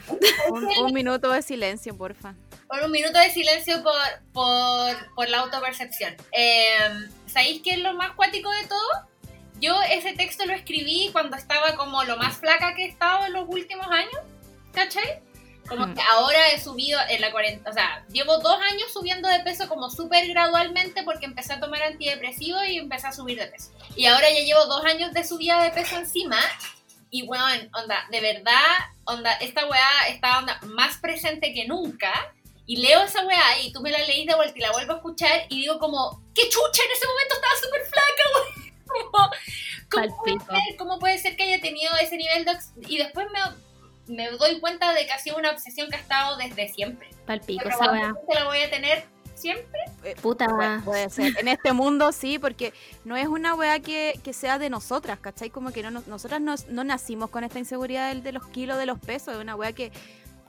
[0.49, 2.36] Un, un minuto de silencio, porfa.
[2.69, 3.93] Por un minuto de silencio por,
[4.34, 6.15] por, por la autopercepción.
[6.32, 6.78] Eh,
[7.25, 9.07] ¿Sabéis qué es lo más cuático de todo?
[9.59, 13.34] Yo ese texto lo escribí cuando estaba como lo más flaca que he estado en
[13.34, 14.21] los últimos años,
[14.73, 15.21] ¿cachai?
[15.67, 15.93] Como Mm.
[15.95, 19.67] que ahora he subido en la cuarenta, o sea, llevo dos años subiendo de peso
[19.67, 23.71] como súper gradualmente porque empecé a tomar antidepresivos y empecé a subir de peso.
[23.95, 26.38] Y ahora ya llevo dos años de subida de peso encima
[27.10, 32.34] y weón, onda, de verdad, onda, esta weá está onda, más presente que nunca.
[32.66, 34.95] Y leo esa weá y tú me la leís de vuelta y la vuelvo a
[34.97, 38.68] escuchar y digo como, qué chucha, en ese momento estaba súper flaca, weón.
[39.89, 42.58] Como, ¿cómo, puede ser, ¿Cómo puede ser que haya tenido ese nivel de...
[42.88, 46.38] Y después me, me doy cuenta de que ha sido una obsesión que ha estado
[46.38, 47.10] desde siempre.
[47.26, 49.05] Palpico esa probablemente la voy a tener
[49.38, 49.79] siempre.
[50.21, 50.47] Puta.
[50.47, 51.33] Puede, puede ser.
[51.39, 52.73] En este mundo sí, porque
[53.05, 55.49] no es una weá que, que sea de nosotras, ¿cachai?
[55.49, 58.77] Como que no, nos- nosotras no, no nacimos con esta inseguridad del- de los kilos,
[58.77, 59.91] de los pesos, es una weá que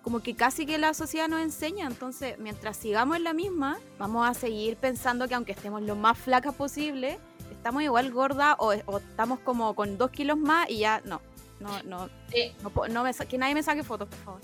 [0.03, 1.87] como que casi que la sociedad nos enseña.
[1.87, 6.17] Entonces, mientras sigamos en la misma, vamos a seguir pensando que aunque estemos lo más
[6.17, 7.19] flacas posible,
[7.53, 11.21] estamos igual gordas o, o estamos como con dos kilos más y ya no.
[11.61, 12.55] No, no, Sí.
[12.63, 14.41] no, no me que nadie me saque fotos, por favor.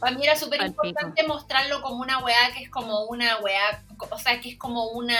[0.00, 4.18] Para mí era súper importante mostrarlo como una weá que es como una weá, o
[4.18, 5.18] sea, que es como una,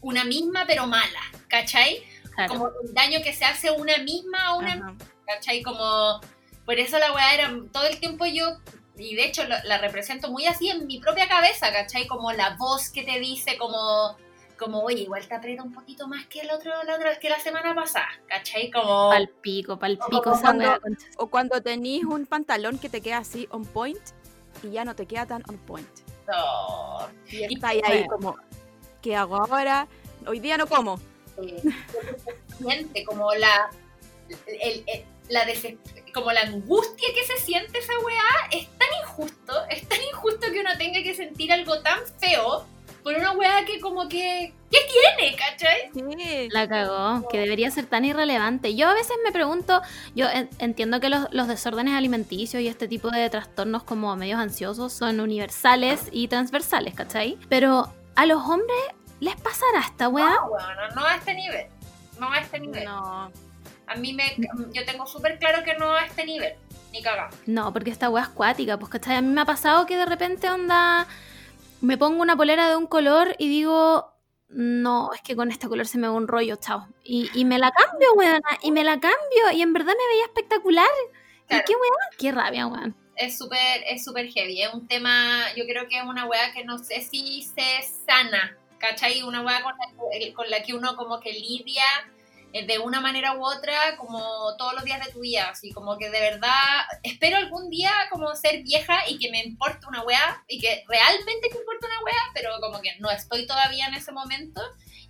[0.00, 2.02] una misma pero mala, ¿cachai?
[2.34, 2.52] Claro.
[2.52, 4.94] Como el daño que se hace una misma a una Ajá.
[5.26, 5.62] ¿cachai?
[5.62, 6.20] Como,
[6.64, 8.58] por eso la weá era todo el tiempo yo,
[8.96, 12.06] y de hecho lo- la represento muy así en mi propia cabeza, ¿cachai?
[12.06, 14.16] Como la voz que te dice, como,
[14.64, 17.38] como oye, igual te aprieta un poquito más que el otro, la otra, que la
[17.38, 18.70] semana pasada, ¿cachai?
[18.70, 20.80] Como, Palpico, palpico esa cuando-.
[21.18, 24.00] O cuando tenís un pantalón que te queda así on point
[24.62, 25.88] y ya no te queda tan on point.
[26.26, 28.36] no, Y Y está ahí, ahí como,
[29.02, 29.86] ¿qué hago ahora?
[30.26, 30.98] Hoy día no como.
[31.42, 31.62] eh,
[32.58, 33.70] siente como la,
[34.46, 35.44] el- el- la
[36.12, 40.60] como la angustia que se siente esa weá es tan injusto, es tan injusto que
[40.60, 42.66] uno tenga que sentir algo tan feo
[43.04, 44.78] por una weá que como que, ¿qué
[45.18, 45.90] tiene, cachai?
[45.94, 46.48] Sí.
[46.50, 48.74] La cagó, que debería ser tan irrelevante.
[48.74, 49.82] Yo a veces me pregunto,
[50.16, 54.40] yo en- entiendo que los, los desórdenes alimenticios y este tipo de trastornos como medios
[54.40, 57.38] ansiosos son universales y transversales, ¿cachai?
[57.50, 58.78] Pero a los hombres
[59.20, 60.30] les pasará esta weá.
[60.30, 61.66] No, bueno, no a este nivel,
[62.18, 62.84] no a este nivel.
[62.86, 63.30] No.
[63.86, 64.34] A mí me,
[64.72, 66.54] yo tengo súper claro que no a este nivel,
[66.90, 67.36] ni cagamos.
[67.44, 69.16] No, porque esta weá es cuática, pues ¿cachai?
[69.16, 71.06] A mí me ha pasado que de repente onda...
[71.84, 74.12] me pongo una polera de un color y digo,
[74.48, 76.86] no, es que con este color se me ve un rollo, chao.
[77.02, 80.24] Y, y me la cambio, weón, y me la cambio, y en verdad me veía
[80.26, 80.86] espectacular.
[81.48, 81.62] Claro.
[81.62, 81.98] ¿Y qué weón?
[82.18, 82.96] Qué rabia, weón.
[83.16, 84.62] es súper es súper heavy.
[84.62, 88.56] Es un tema, yo creo que es una weá que no sé si se sana,
[88.78, 89.22] ¿cachai?
[89.22, 91.84] Una weá con la, que- con la que uno como que lidia
[92.62, 95.48] de una manera u otra como todos los días de tu vida.
[95.50, 99.86] Así como que de verdad espero algún día como ser vieja y que me importe
[99.86, 103.86] una weá y que realmente me importe una weá, pero como que no estoy todavía
[103.86, 104.62] en ese momento.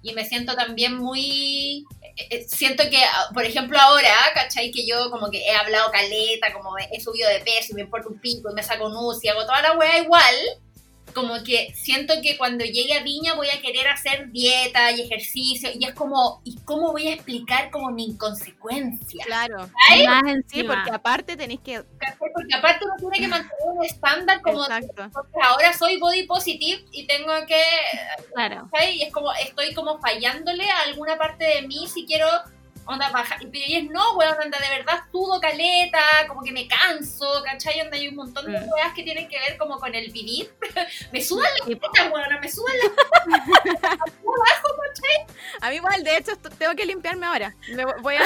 [0.03, 1.85] Y me siento también muy...
[2.17, 4.71] eh, eh, siento que, ah, por ejemplo, ahora, ¿cachai?
[4.71, 8.09] Que yo como que he hablado caleta, como he subido de peso y me importa
[8.09, 10.35] un pico y me saco nudos y hago toda la wea igual.
[11.13, 15.71] Como que siento que cuando llegue a Viña voy a querer hacer dieta y ejercicio
[15.73, 19.25] y es como, ¿y cómo voy a explicar como mi inconsecuencia?
[19.25, 19.59] Claro.
[19.59, 20.75] Más Sí, encima.
[20.75, 21.83] porque aparte tenéis que.
[22.19, 24.65] Porque aparte uno tiene que mantener un estándar como...
[24.65, 25.11] Exacto.
[25.43, 27.63] Ahora soy body positive y tengo que
[28.35, 28.69] Claro.
[28.73, 28.97] ¿cachai?
[28.97, 32.27] Y es como, estoy como fallándole a alguna parte de mí si quiero
[32.87, 33.37] onda baja.
[33.41, 37.81] Y pero es no, weón, onda de verdad sudo caleta, como que me canso, ¿cachai?
[37.81, 38.69] Onda hay un montón de Mm.
[38.73, 40.53] weas que tienen que ver como con el vivir.
[41.13, 42.91] me sudan las tetas, weón, me sudan las
[45.61, 47.55] A mí, igual, de hecho, tengo que limpiarme ahora.
[47.69, 48.23] Me vo- voy a.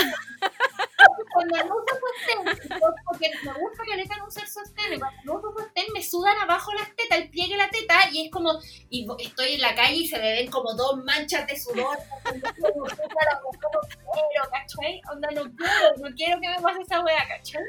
[1.32, 5.52] cuando no uso sostén, porque me gusta caleta no usar sostén, y cuando no uso
[5.58, 8.58] sostén me sudan abajo las tetas, el pliegue de la teta, y es como,
[8.90, 12.86] y estoy en la calle y se me ven como dos manchas de sudor, como
[12.88, 13.80] no
[14.12, 15.00] quiero, ¿cachai?
[15.12, 17.62] Onda, no quiero, no quiero que me pase esa wea, ¿cachai?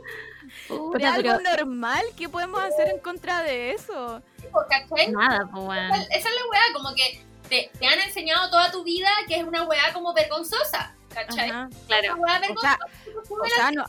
[0.68, 2.06] Puta, ¿Es algo normal?
[2.18, 4.22] ¿Qué podemos hacer en contra de eso?
[4.70, 5.12] ¿Cachai?
[5.12, 5.80] nada, pues.
[5.80, 9.36] Esa esa es la weá, como que te, te han enseñado toda tu vida que
[9.36, 11.50] es una weá como vergonzosa, ¿cachai?
[11.50, 11.70] Ajá.
[12.18, 12.78] Weá O sea,
[13.30, 13.86] o me la- sea, no-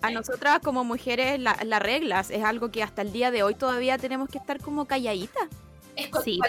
[0.00, 3.54] a nosotras como mujeres la- las reglas es algo que hasta el día de hoy
[3.54, 5.44] todavía tenemos que estar como calladitas.
[5.96, 6.40] Es Sí.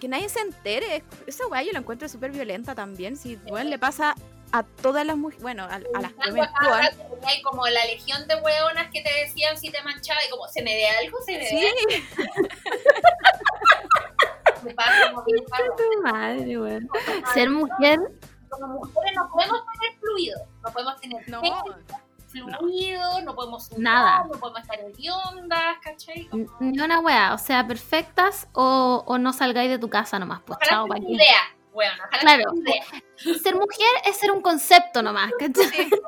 [0.00, 1.04] Que nadie se entere.
[1.26, 3.16] Esa weá yo la encuentro súper violenta también.
[3.16, 4.14] Si bueno, le pasa
[4.50, 6.40] a todas las mujeres, bueno, a, a las que
[7.26, 10.62] Hay como la legión de weonas que te decían si te manchaba y como, ¿se
[10.62, 11.18] me ve algo?
[11.26, 11.78] ¿Se me Sí, ve algo?
[14.64, 15.24] Me pasa como
[16.02, 16.88] madre, weón.
[17.34, 18.00] Ser mujer,
[18.50, 21.40] Como mujeres no podemos tener fluido, no podemos tener no.
[22.58, 24.24] fluido, no podemos sudar, Nada.
[24.24, 26.26] no podemos estar hediondas, ¿cachai?
[26.28, 27.34] Como- ni una weá.
[27.34, 30.40] O sea, perfectas o, o no salgáis de tu casa nomás.
[30.44, 31.12] Pues Ojalá chao, sea ¿para tu qué?
[31.14, 31.40] idea,
[31.72, 32.52] weón, ojalá Claro.
[32.56, 32.84] idea.
[33.42, 35.90] Ser mujer es ser un concepto nomás, ¿cachai?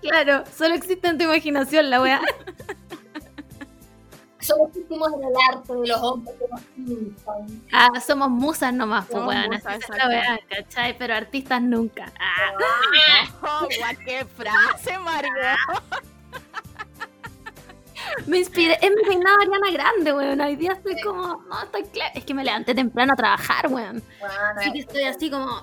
[0.00, 2.20] Claro, solo existe en tu imaginación la weá.
[4.42, 7.62] Solo existimos en el arte de los hombres que nos pintan.
[7.72, 9.60] Ah, somos musas nomás, pues Somos weón.
[10.48, 10.98] ¿cachai?
[10.98, 12.12] Pero artistas nunca.
[12.20, 13.68] Ah, Oh,
[14.04, 15.32] qué frase, Mario.
[18.26, 20.40] me inspiré, es mi peinado Ariana Grande, weón.
[20.40, 22.10] Hoy día estoy como, no, estoy clara.
[22.14, 24.02] Es que me levanté temprano a trabajar, weón.
[24.18, 25.62] Bueno, Así que estoy así como,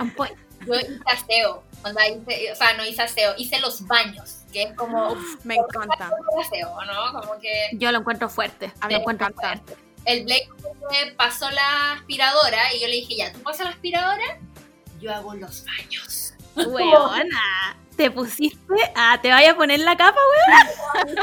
[0.00, 0.36] on point.
[0.66, 4.74] yo hice aseo, onda, hice- o sea, no hice aseo, hice los baños, que es
[4.74, 6.10] como Me encanta.
[6.40, 7.20] aseo, ¿no?
[7.20, 8.72] Como que Yo lo encuentro fuerte.
[8.80, 9.62] A mí lo me encuentro encanta.
[9.64, 9.82] fuerte.
[10.06, 10.48] el Blake
[10.90, 14.38] me pasó la aspiradora y yo le dije, ya, ¿tú pasas la aspiradora?
[15.00, 16.34] Yo hago los baños.
[16.56, 20.18] Weona, te pusiste, ah, te vaya a poner la capa,
[21.06, 21.16] weón.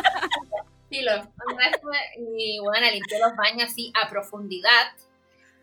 [0.89, 1.11] Sí, lo,
[2.17, 4.87] y bueno, limpié los baños así a profundidad.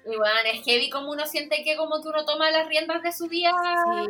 [0.07, 3.13] Y bueno, es heavy como uno siente que como que uno toma las riendas de
[3.13, 3.53] su vida.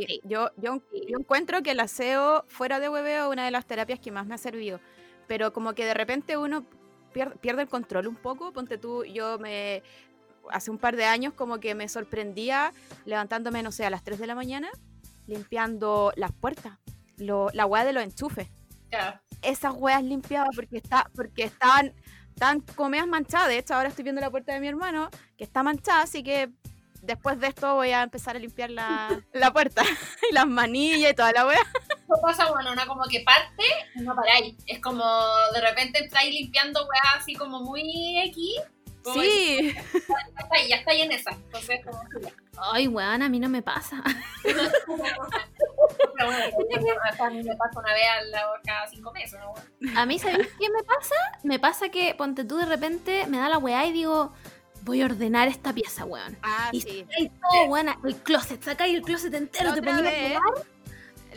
[0.07, 3.65] Sí, yo, yo, yo encuentro que el aseo fuera de hueveo es una de las
[3.67, 4.81] terapias que más me ha servido.
[5.29, 6.67] Pero como que de repente uno
[7.15, 8.53] pier- pierde el control un poco.
[8.53, 9.83] Ponte tú, yo me.
[10.51, 12.73] Hace un par de años, como que me sorprendía
[13.07, 14.71] levantándome, no sé, a las 3 de la mañana,
[15.27, 16.79] limpiando las puertas,
[17.17, 18.49] lo- la hueá de los enchufes.
[18.91, 19.21] Claro.
[19.43, 21.95] Esas hueas limpiaba porque, está, porque estaban
[22.39, 23.49] tan como medias manchadas.
[23.49, 26.51] De hecho, ahora estoy viendo la puerta de mi hermano que está manchada, así que
[27.03, 29.83] después de esto voy a empezar a limpiar la, la puerta
[30.31, 31.61] y las manillas y toda la wea.
[31.61, 33.65] Eso pasa, bueno, una como que parte
[33.95, 34.55] y no paráis.
[34.67, 35.05] Es como
[35.55, 37.83] de repente estáis limpiando weas así como muy
[38.29, 38.63] X.
[39.13, 39.81] Sí, Ya
[40.43, 41.31] está ahí, ya está ahí en esa.
[41.33, 42.01] Entonces, como.
[42.73, 44.03] Ay, weón, a mí no me pasa.
[46.17, 46.45] Pero bueno,
[47.21, 49.55] a mí me pasa una vez a la, cada cinco meses, ¿no?
[50.01, 51.15] A mí, ¿sabes qué me pasa?
[51.43, 54.33] Me pasa que, ponte tú, de repente me da la weá y digo,
[54.83, 56.37] voy a ordenar esta pieza, weón.
[56.43, 57.07] ah, Y sí.
[57.41, 60.41] todo, weón, el closet, sacáis el closet entero, La te otra, ponías a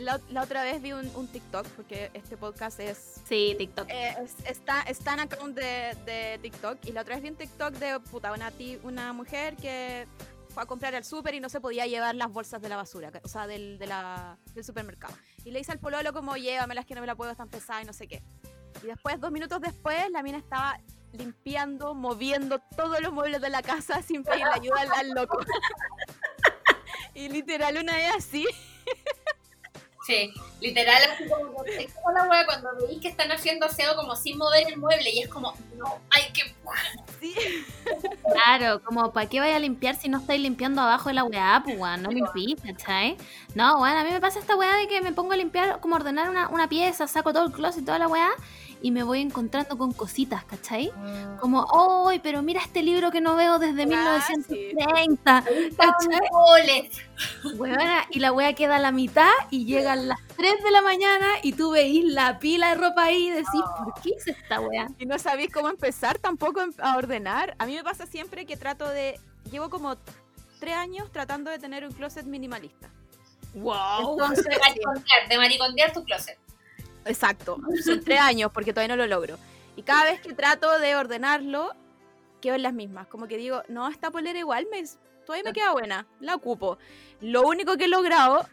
[0.00, 3.88] la, la otra vez vi un, un TikTok, porque este podcast es Sí, TikTok.
[3.90, 7.34] eh, es- está, está en account de, de TikTok y la otra vez vi un
[7.36, 10.06] TikTok de puta, una, ti- una mujer que
[10.62, 13.28] a comprar al súper y no se podía llevar las bolsas de la basura, o
[13.28, 15.14] sea, del, del supermercado.
[15.44, 17.86] Y le dice al pololo como, llévamelas que no me la puedo, están pesadas y
[17.86, 18.22] no sé qué.
[18.82, 20.80] Y después, dos minutos después, la mina estaba
[21.12, 25.38] limpiando, moviendo todos los muebles de la casa sin pedirle ayuda al, al loco.
[27.14, 28.46] y literal, una vez así,
[30.08, 30.32] Sí,
[30.62, 34.38] literal, así como, es como la wea cuando veis que están haciendo aseo como sin
[34.38, 36.44] mover el mueble y es como, no, hay que
[37.20, 37.34] sí,
[38.32, 41.62] Claro, como ¿para qué vaya a limpiar si no estáis limpiando abajo de la weá,
[41.62, 41.76] pues?
[42.00, 43.18] No limpies, ¿cachai?
[43.54, 45.96] No, weón, a mí me pasa esta weá de que me pongo a limpiar, como
[45.96, 48.30] ordenar una, una pieza, saco todo el closet y toda la weá,
[48.82, 50.92] y me voy encontrando con cositas, ¿cachai?
[51.40, 51.66] Como,
[52.08, 55.44] ¡ay, pero mira este libro que no veo desde Ah, 1930!
[55.76, 56.28] ¿cachai?
[56.30, 56.98] goles.
[57.56, 61.26] Weona, y la wea queda a la mitad y llegan las 3 de la mañana
[61.42, 64.88] y tú veís la pila de ropa ahí y decís, ¿por qué hice esta wea?
[64.98, 67.56] y no sabéis cómo empezar tampoco a ordenar.
[67.58, 69.18] A mí me pasa siempre que trato de.
[69.50, 69.96] Llevo como
[70.60, 72.90] tres años tratando de tener un closet minimalista.
[73.54, 74.12] ¡Wow!
[74.12, 76.38] Entonces, De maricondear, de maricondear tu closet.
[77.08, 79.38] Exacto, son tres años porque todavía no lo logro.
[79.76, 81.74] Y cada vez que trato de ordenarlo,
[82.40, 83.06] quedo en las mismas.
[83.06, 84.84] Como que digo, no, esta polera igual me,
[85.24, 86.78] todavía me queda buena, la ocupo.
[87.20, 88.46] Lo único que he logrado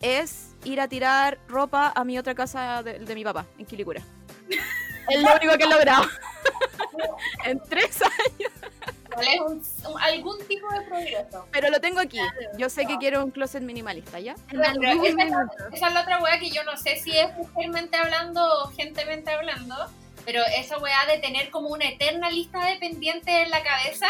[0.00, 4.02] es ir a tirar ropa a mi otra casa de, de mi papá, en Quilicura.
[5.08, 6.04] Es lo único que he logrado.
[7.46, 8.52] en tres años.
[9.18, 9.40] ¿Cuál es
[9.86, 11.46] un- un- algún tipo de progreso?
[11.52, 12.18] Pero lo tengo aquí.
[12.56, 14.34] Yo sé que quiero un closet minimalista, ¿ya?
[14.50, 14.76] Pero esa, es
[15.14, 15.52] la, minuto.
[15.72, 19.30] esa es la otra weá que yo no sé si es mujermente hablando o gentemente
[19.30, 19.74] hablando,
[20.24, 24.06] pero esa weá de tener como una eterna lista de pendientes en la cabeza,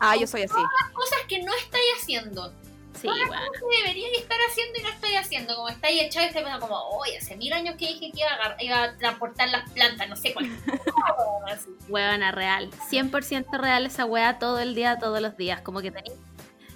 [0.00, 0.54] Ah, yo soy así.
[0.92, 2.52] cosas que no estáis haciendo,
[3.00, 3.18] Sí, weón.
[3.28, 6.80] que deberíais estar haciendo y no estáis haciendo, como estáis echado y estáis pensando como,
[6.98, 10.16] oye, hace mil años que dije que iba a, iba a transportar las plantas, no
[10.16, 10.46] sé cuál.
[11.88, 12.70] Weona, real.
[12.90, 15.60] 100% real esa wea todo el día, todos los días.
[15.62, 16.16] Como que tenéis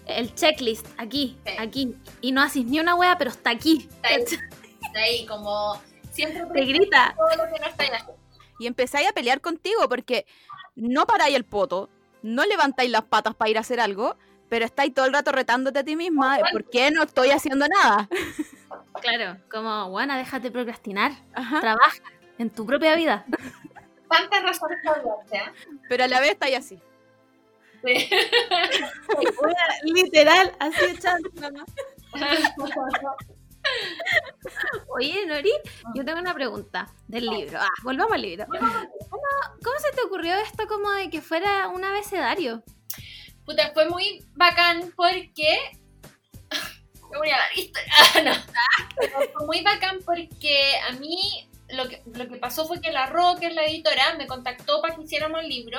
[0.07, 1.53] el checklist aquí, Sí.
[1.59, 1.95] aquí.
[2.21, 3.89] Y no haces ni una wea, pero está aquí.
[3.91, 4.23] Está ahí,
[4.83, 5.81] está ahí, como
[6.13, 7.15] siempre Te grita.
[7.17, 8.17] todo lo que no estáis haciendo.
[8.59, 10.27] Y empezáis a pelear contigo porque
[10.75, 11.91] no paráis el poto,
[12.23, 14.17] no levantáis las patas para ir a hacer algo,
[14.49, 18.09] pero estáis todo el rato retándote a ti misma por qué no estoy haciendo nada.
[19.01, 21.13] Claro, como, buena, déjate procrastinar.
[21.35, 21.61] Ajá.
[21.61, 22.03] Trabaja
[22.39, 23.25] en tu propia vida.
[24.09, 25.01] Tantas razones para
[25.33, 25.53] ¿eh?
[25.89, 26.81] Pero a la vez estáis así.
[27.85, 28.11] Sí.
[29.85, 31.29] Literal, así echando
[34.97, 35.53] Oye, Nori,
[35.95, 37.59] yo tengo una pregunta del libro.
[37.61, 38.47] Ah, volvamos al libro.
[38.47, 38.69] ¿Cómo,
[39.63, 42.63] cómo se te ocurrió esto como de que fuera un abecedario?
[43.47, 45.57] Puta, fue muy bacán porque.
[47.17, 47.93] Voy a historia.
[48.15, 48.35] Ah, no.
[49.33, 53.07] Fue muy bacán porque a mí lo que, lo que pasó fue que la
[53.41, 55.79] es la editora, me contactó para que hiciéramos el libro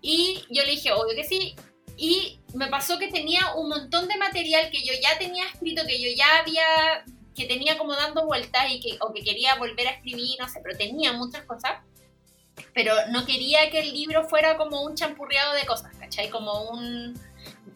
[0.00, 1.54] y yo le dije, obvio que sí.
[1.96, 6.00] Y me pasó que tenía un montón de material que yo ya tenía escrito, que
[6.00, 7.04] yo ya había,
[7.34, 10.60] que tenía como dando vueltas y que, o que quería volver a escribir, no sé,
[10.62, 11.80] pero tenía muchas cosas.
[12.78, 16.30] Pero no quería que el libro fuera como un champurreado de cosas, ¿cachai?
[16.30, 17.20] Como un...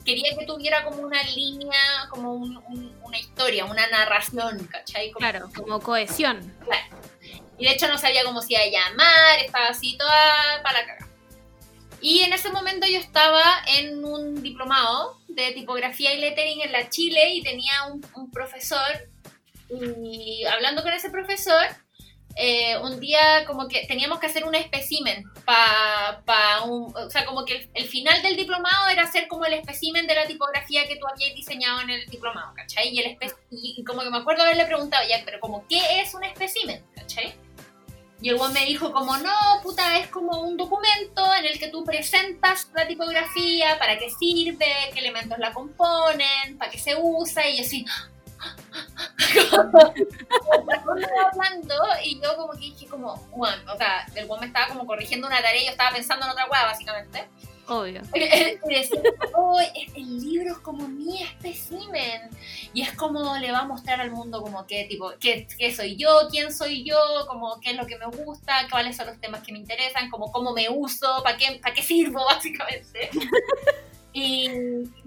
[0.05, 5.11] Quería que tuviera como una línea, como un- un- una historia, una narración, ¿cachai?
[5.11, 6.55] Como- Claro, como cohesión.
[7.59, 10.87] y de hecho no sabía cómo se iba a llamar, estaba así toda para la
[10.87, 11.09] caga.
[12.01, 13.43] Y en ese momento yo estaba
[13.77, 19.09] en un diplomado de tipografía y lettering en la Chile y tenía un, un profesor
[19.69, 21.65] y hablando con ese profesor,
[22.37, 26.95] eh, un día como que teníamos que hacer un espécimen para pa un...
[26.97, 30.27] O sea, como que el, final del diplomado era hacer como el espécimen de la
[30.27, 32.91] tipografía que tú habías diseñado en el diplomado, ¿cachai?
[33.51, 36.85] Y, como que me acuerdo haberle preguntado, ya, pero como, ¿qué es un espécimen?
[36.95, 37.35] ¿cachai?
[38.23, 39.33] Y el me dijo como, no,
[39.65, 44.67] puta, es como un documento en el que tú presentas la tipografía, para qué sirve,
[44.95, 47.85] qué elementos la componen, para qué se usa, y yo así...
[51.33, 51.75] hablando
[52.05, 55.27] y yo como que dije como, bueno, o sea, el weón me estaba como corrigiendo
[55.27, 57.29] una tarea y yo estaba pensando en otra weá básicamente.
[57.69, 58.03] Obvio.
[58.15, 59.01] Y decía,
[59.35, 59.59] "Oh,
[59.95, 62.31] el libro es como mi espécimen
[62.73, 65.97] y es como le va a mostrar al mundo como qué tipo, qué, qué soy
[65.97, 66.99] yo, quién soy yo,
[67.29, 70.33] como qué es lo que me gusta, cuáles son los temas que me interesan, como
[70.33, 73.11] cómo me uso, para qué, para qué sirvo básicamente.
[74.13, 74.47] Y,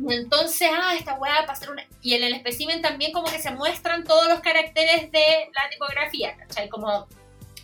[0.10, 1.86] entonces, ah, esta weá para hacer una...
[2.02, 6.36] Y en el espécimen también como que se muestran todos los caracteres de la tipografía,
[6.38, 6.69] ¿cachai?
[6.69, 7.07] Como,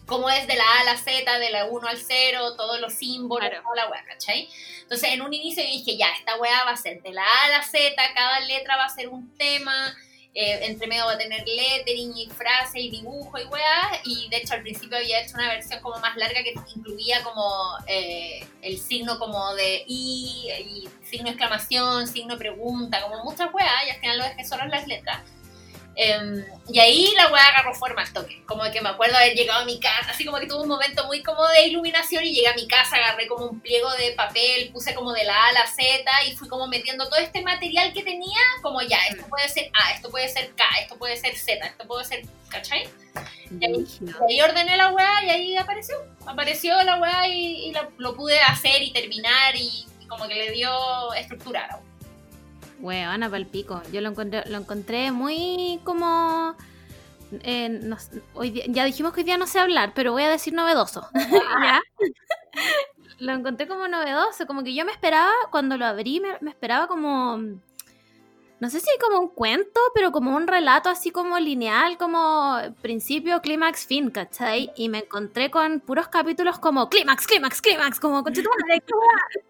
[0.06, 2.94] como es de la A a la Z, de la 1 al 0, todos los
[2.94, 3.64] símbolos, Claro.
[3.64, 4.50] toda la weá, ¿cachai?
[4.82, 7.50] Entonces, en un inicio dije, ya, esta weá va a ser de la A a
[7.50, 9.96] la Z, cada letra va a ser un tema,
[10.34, 14.38] eh, entre medio va a tener lettering y frase y dibujo y weá, y de
[14.38, 17.44] hecho al principio había hecho una versión como más larga que incluía como
[17.88, 23.90] eh, el signo como de y, y signo exclamación, signo pregunta, como muchas weá, y
[23.90, 25.20] al final lo dejé solo en las letras.
[26.04, 28.42] Em, y ahí la weá agarró forma al toque.
[28.48, 31.06] Como que me acuerdo haber llegado a mi casa, así como que tuve un momento
[31.06, 34.72] muy como de iluminación y llegué a mi casa, agarré como un pliego de papel,
[34.74, 35.84] puse como de la A a la Z
[36.28, 39.94] y fui como metiendo todo este material que tenía, como ya, esto puede ser A,
[39.94, 42.90] esto puede ser K, esto puede ser Z, esto puede ser, ¿cachai?
[43.60, 45.98] Y ahí, y ahí ordené la weá y ahí apareció.
[46.26, 51.14] Apareció la weá y, lo pude hacer y terminar y, y como que le dio
[51.14, 51.91] estructura a la weá.
[52.82, 53.82] Weona, pa'l pico.
[53.92, 56.56] Yo lo encontré, lo encontré muy como.
[57.44, 57.98] eh, no
[58.34, 61.08] hoy día- ya dijimos que hoy día no sé hablar, pero voy a decir novedoso.
[61.64, 61.82] ¿Ya?
[63.20, 66.88] lo encontré como novedoso, como que yo me esperaba, cuando lo abrí, me, me esperaba
[66.88, 67.40] como.
[68.60, 73.42] No sé si como un cuento, pero como un relato así como lineal, como principio,
[73.42, 74.72] clímax, fin, ¿cachai?
[74.76, 79.42] Y me encontré con puros capítulos como clímax, clímax, clímax, como conchetumare, wea".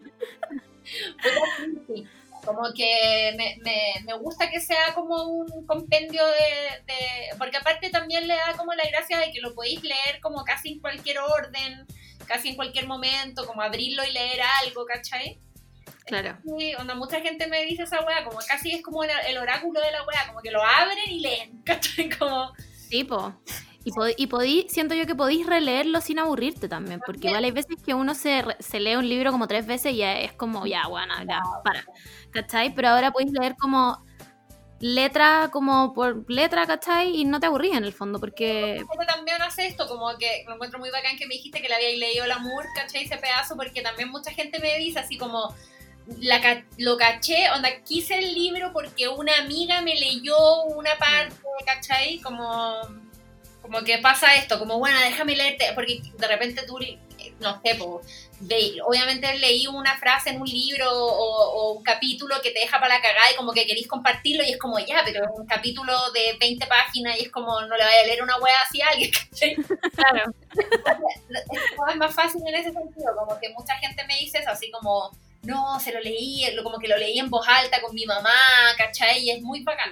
[1.87, 2.07] Sí,
[2.45, 7.89] Como que me, me, me gusta que sea como un compendio de, de- Porque aparte
[7.89, 11.19] también le da como la gracia de que lo podéis leer como casi en cualquier
[11.19, 11.85] orden,
[12.26, 15.39] casi en cualquier momento, como abrirlo y leer algo, ¿cachai?
[16.05, 16.38] Claro.
[16.57, 19.80] Sí, onda, mucha gente me dice esa wea, como casi es como el, el oráculo
[19.80, 22.09] de la wea, como que lo abren y leen, ¿cachai?
[22.09, 22.53] Como...
[22.89, 23.34] Sí, po.
[23.83, 27.51] Y, pod- y podí, siento yo que podéis releerlo sin aburrirte también, porque igual hay
[27.51, 30.67] veces que uno se, se lee un libro como tres veces y ya es como,
[30.67, 31.83] ya, bueno, ya, para.
[32.31, 32.75] ¿Cachai?
[32.75, 34.03] Pero ahora podéis leer como
[34.79, 37.15] letra, como por letra, ¿cachai?
[37.15, 38.83] Y no te aburrís en el fondo, porque...
[39.07, 41.99] También hace esto, como que lo encuentro muy bacán que me dijiste que le habíais
[41.99, 43.03] leído el amor, ¿cachai?
[43.03, 45.55] Ese pedazo, porque también mucha gente me dice así como,
[46.19, 51.35] la, ca- lo caché, onda, quise el libro porque una amiga me leyó una parte,
[51.65, 52.19] ¿cachai?
[52.19, 52.73] Como,
[53.61, 56.97] como que pasa esto, como, bueno, déjame leerte, porque de repente tú, eh,
[57.39, 58.01] no sé, po,
[58.85, 62.95] obviamente leí una frase en un libro o, o un capítulo que te deja para
[62.95, 65.93] la cagada y como que querís compartirlo y es como, ya, pero es un capítulo
[66.11, 68.88] de 20 páginas y es como, no le vaya a leer una wea así a
[68.89, 69.55] alguien, ¿cachai?
[69.95, 70.33] Claro.
[71.89, 75.11] es más fácil en ese sentido, como que mucha gente me dice eso, así como,
[75.43, 78.29] no, se lo leí, como que lo leí en voz alta con mi mamá,
[78.77, 79.23] ¿cachai?
[79.23, 79.91] Y es muy bacán.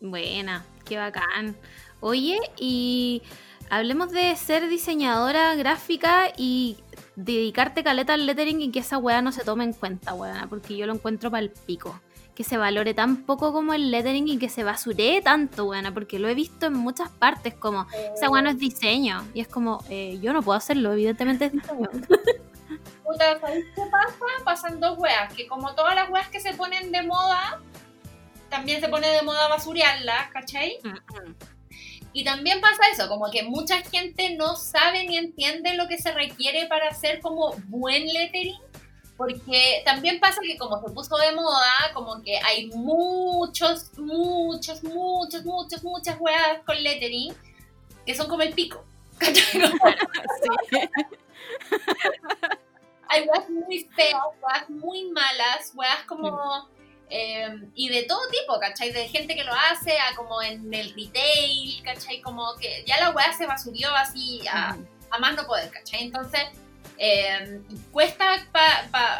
[0.00, 1.56] Buena, qué bacán.
[2.02, 3.22] Oye, y
[3.70, 6.76] hablemos de ser diseñadora gráfica y
[7.14, 10.76] dedicarte caleta al lettering y que esa weá no se tome en cuenta, weá, porque
[10.76, 12.00] yo lo encuentro para el pico.
[12.34, 16.18] Que se valore tan poco como el lettering y que se basuree tanto, weá, porque
[16.18, 19.22] lo he visto en muchas partes, como esa weá no es diseño.
[19.32, 21.88] Y es como, eh, yo no puedo hacerlo, evidentemente es diseño.
[23.04, 24.16] Puta, ¿sabéis qué pasa?
[24.44, 27.60] Pasan dos weas, que como todas las weas que se ponen de moda,
[28.48, 30.78] también se pone de moda basurearlas, ¿cachai?
[32.12, 36.12] Y también pasa eso, como que mucha gente no sabe ni entiende lo que se
[36.12, 38.60] requiere para hacer como buen lettering,
[39.16, 45.44] porque también pasa que como se puso de moda, como que hay muchos, muchos, muchos,
[45.44, 47.34] muchos, muchas weas con lettering
[48.04, 48.84] que son como el pico.
[53.08, 56.68] hay weas muy feas, weas muy malas, weas como...
[57.14, 58.90] eh, y de todo tipo, ¿cachai?
[58.90, 62.20] De gente que lo hace, a como en el retail, ¿cachai?
[62.22, 64.76] Como que ya la wea se basurió así a,
[65.10, 66.04] a más no poder, ¿cachai?
[66.04, 66.40] Entonces,
[66.98, 67.60] eh,
[67.90, 68.46] cuesta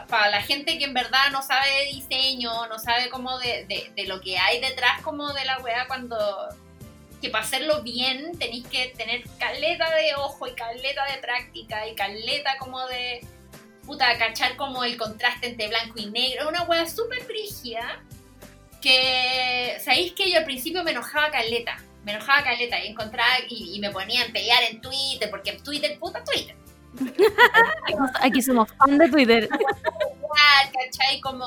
[0.08, 3.92] para la gente que en verdad no sabe de diseño, no sabe como de, de-
[3.94, 6.16] de lo que hay detrás como de la wea cuando...
[7.20, 11.94] Que para hacerlo bien tenéis que tener caleta de ojo y caleta de práctica y
[11.94, 13.20] caleta como de
[13.86, 18.02] puta, cachar como el contraste entre blanco y negro, una wea súper brígida,
[18.80, 21.82] que, ¿sabéis que yo al principio me enojaba caleta?
[22.04, 25.62] Me enojaba caleta y encontraba y, y me ponía a pelear en Twitter, porque en
[25.62, 26.56] Twitter, puta Twitter,
[28.20, 29.48] Aquí somos fan de Twitter.
[29.48, 31.20] ¿cachai?
[31.20, 31.44] Como,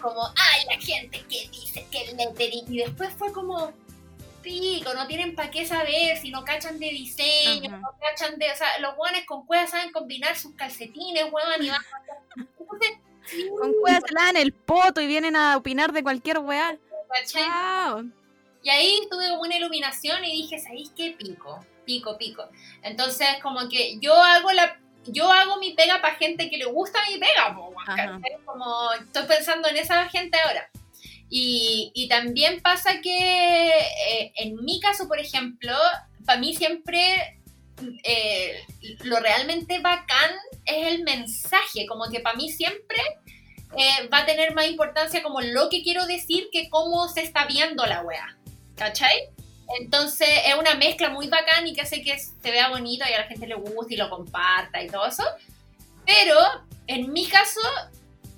[0.00, 3.72] como, ay, la gente que dice que el lettering, y después fue como,
[4.42, 7.78] pico, no tienen para qué saber, si no cachan de diseño, Ajá.
[7.78, 11.70] no cachan de, o sea, los guanes con cuevas saben combinar sus calcetines, huevan y
[11.70, 11.86] van a...
[12.60, 16.38] Entonces, sí, Con cuevas se le dan el poto y vienen a opinar de cualquier
[16.38, 16.76] weá.
[18.62, 21.14] Y ahí tuve como una iluminación y dije, ¿sabéis qué?
[21.18, 22.44] Pico, pico, pico.
[22.82, 24.78] Entonces, como que yo hago la...
[25.06, 27.56] Yo hago mi pega para gente que le gusta mi pega.
[28.44, 30.68] Como estoy pensando en esa gente ahora.
[31.30, 35.74] Y, y también pasa que eh, en mi caso, por ejemplo,
[36.24, 37.38] para mí siempre
[38.02, 38.64] eh,
[39.04, 40.30] lo realmente bacán
[40.64, 42.98] es el mensaje, como que para mí siempre
[43.76, 47.46] eh, va a tener más importancia como lo que quiero decir que cómo se está
[47.46, 48.36] viendo la wea,
[48.76, 49.28] ¿cachai?
[49.78, 53.20] Entonces es una mezcla muy bacán y que hace que se vea bonito y a
[53.20, 55.24] la gente le guste y lo comparta y todo eso.
[56.06, 56.38] Pero
[56.86, 57.60] en mi caso,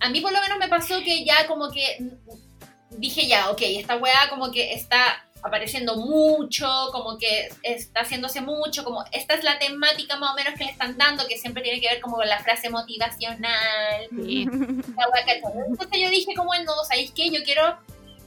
[0.00, 1.98] a mí por lo menos me pasó que ya como que
[2.90, 8.84] dije ya, ok, esta weá como que está apareciendo mucho, como que está haciéndose mucho,
[8.84, 11.80] como esta es la temática más o menos que le están dando, que siempre tiene
[11.80, 14.06] que ver como con la frase motivacional.
[14.10, 14.46] Sí.
[14.46, 17.30] la que- Entonces yo dije como, no, ¿sabéis qué?
[17.30, 17.78] Yo quiero,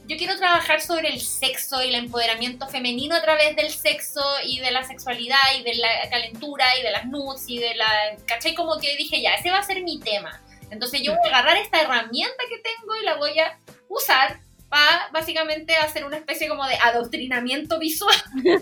[0.06, 4.58] yo quiero trabajar sobre el sexo y el empoderamiento femenino a través del sexo y
[4.58, 8.16] de la sexualidad y de la calentura y de las nudes y de la...
[8.26, 8.54] ¿Cachai?
[8.54, 10.42] Como que dije, ya, ese va a ser mi tema.
[10.70, 13.56] Entonces yo voy a agarrar esta herramienta que tengo y la voy a
[13.88, 14.40] usar
[14.74, 18.16] para básicamente hacer una especie como de adoctrinamiento visual.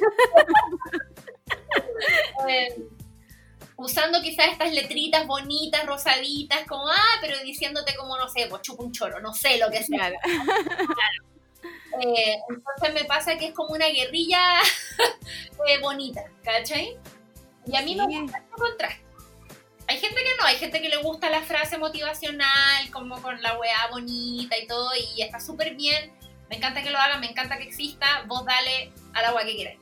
[2.49, 2.83] Eh,
[3.77, 8.83] usando quizás estas letritas bonitas, rosaditas, como, ah, pero diciéndote como, no sé, pues chupa
[8.83, 10.11] un choro, no sé lo que sea.
[10.11, 10.17] Claro.
[12.01, 14.41] Eh, entonces me pasa que es como una guerrilla
[15.69, 16.99] eh, bonita, ¿cachai?
[17.67, 19.05] Y a mí me gusta el contraste.
[19.89, 23.59] Hay gente que no, hay gente que le gusta la frase motivacional, como con la
[23.59, 26.13] weá bonita y todo, y está súper bien.
[26.49, 28.25] Me encanta que lo hagan, me encanta que exista.
[28.27, 29.75] Vos dale al agua que quieras.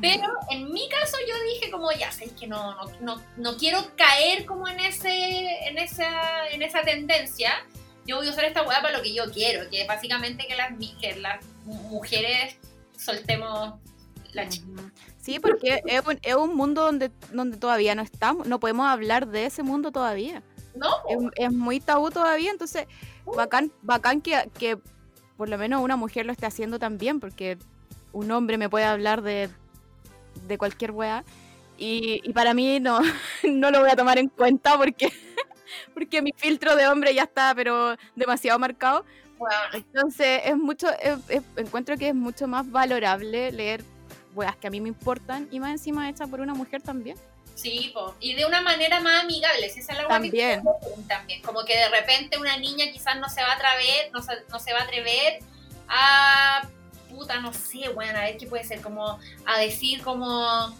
[0.00, 3.94] Pero en mi caso yo dije como, ya sabéis que no, no, no, no quiero
[3.96, 7.64] caer como en ese, en esa, en esa tendencia.
[8.06, 10.56] Yo voy a usar esta weá para lo que yo quiero, que es básicamente que
[10.56, 12.56] las, que las mu- mujeres
[12.98, 13.74] soltemos
[14.32, 14.66] la chica.
[15.24, 19.26] Sí, porque es un, es un mundo donde, donde todavía no estamos, no podemos hablar
[19.26, 20.42] de ese mundo todavía.
[20.74, 20.88] ¿No?
[21.08, 22.86] Es, es muy tabú todavía, entonces
[23.24, 24.76] bacán, bacán que, que
[25.36, 27.56] por lo menos una mujer lo esté haciendo también, porque
[28.12, 29.48] un hombre me puede hablar de,
[30.46, 31.24] de cualquier weá.
[31.78, 33.00] Y, y para mí no,
[33.44, 35.10] no lo voy a tomar en cuenta porque,
[35.94, 39.04] porque mi filtro de hombre ya está, pero demasiado marcado.
[39.38, 43.82] Bueno, Entonces, es mucho, es- es- encuentro que es mucho más valorable leer
[44.34, 47.16] weas que a mí me importan y más encima hecha por una mujer también.
[47.54, 48.14] sí, po.
[48.20, 50.62] y de una manera más amigable, si esa es la que También.
[50.64, 51.42] decir también.
[51.42, 54.58] Como que de repente una niña quizás no se va a atrever, no se, no
[54.58, 55.38] se va a atrever
[55.88, 56.68] a
[57.10, 60.74] puta, no sé, bueno, a ver qué puede ser, como a decir como a-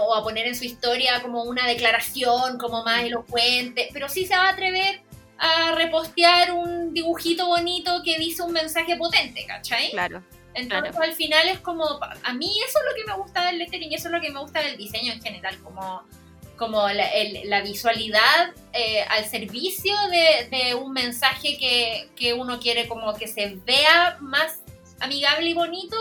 [0.00, 4.36] o a poner en su historia como una declaración como más elocuente, pero sí se
[4.36, 5.00] va a atrever
[5.38, 9.90] a repostear un dibujito bonito que dice un mensaje potente, ¿cachai?
[9.90, 10.22] Claro.
[10.56, 13.92] Entonces al final es como, a mí eso es lo que me gusta del lettering
[13.92, 16.02] y eso es lo que me gusta del diseño en general, como,
[16.56, 22.58] como la, el- la visualidad eh, al servicio de, de un mensaje que, que uno
[22.58, 24.60] quiere como que se vea más
[25.00, 25.96] amigable y bonito,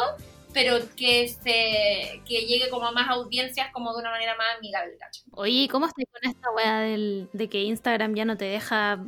[0.53, 4.95] pero que se que llegue como a más audiencias como de una manera más amigable,
[4.97, 5.23] ¿cachai?
[5.33, 9.03] Oye, ¿cómo estás con esta weá del, de que Instagram ya no te deja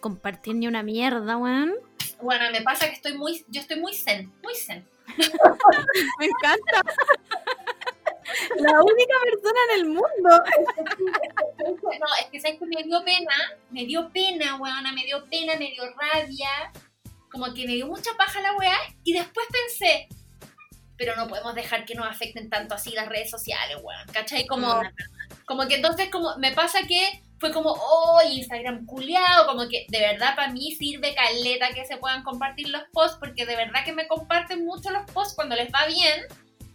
[0.00, 1.74] compartir ni una mierda, weón?
[2.20, 4.86] Bueno, me pasa que estoy muy, yo estoy muy zen, muy zen.
[6.18, 6.82] Me encanta.
[8.56, 10.04] La única persona en el mundo.
[11.58, 13.34] No, es que sabes que me dio pena,
[13.70, 16.72] me dio pena, weona, me dio pena, me dio rabia,
[17.30, 20.08] como que me dio mucha paja la weá, y después pensé,
[20.96, 24.46] pero no podemos dejar que nos afecten tanto así las redes sociales, weón, ¿cachai?
[24.46, 24.80] Como,
[25.44, 30.00] como que entonces como me pasa que fue como, oh, Instagram culiado, como que de
[30.00, 33.92] verdad para mí sirve caleta que se puedan compartir los posts, porque de verdad que
[33.92, 36.22] me comparten mucho los posts cuando les va bien,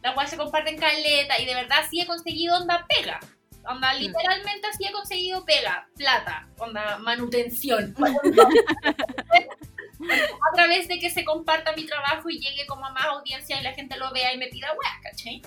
[0.03, 3.19] la cual se comparten caleta, y de verdad sí he conseguido onda pega.
[3.63, 7.95] Onda, literalmente así he conseguido pega, plata, onda, manutención.
[10.03, 13.63] a través de que se comparta mi trabajo y llegue como a más audiencia y
[13.63, 15.41] la gente lo vea y me pida weá, ¿cachai?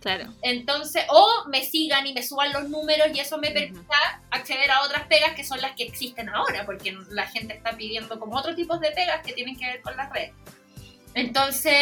[0.00, 0.26] Claro.
[0.42, 4.82] Entonces, o me sigan y me suban los números y eso me permita acceder a
[4.82, 8.54] otras pegas que son las que existen ahora, porque la gente está pidiendo como otros
[8.54, 10.32] tipos de pegas que tienen que ver con las redes.
[11.14, 11.74] Entonces,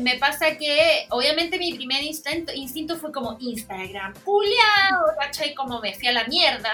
[0.00, 5.54] me pasa que, obviamente, mi primer instinto, instinto fue como Instagram, culiao, ¿cachai?
[5.54, 6.72] Como me fui a la mierda.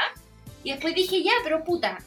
[0.62, 1.98] Y después dije, ya, pero puta,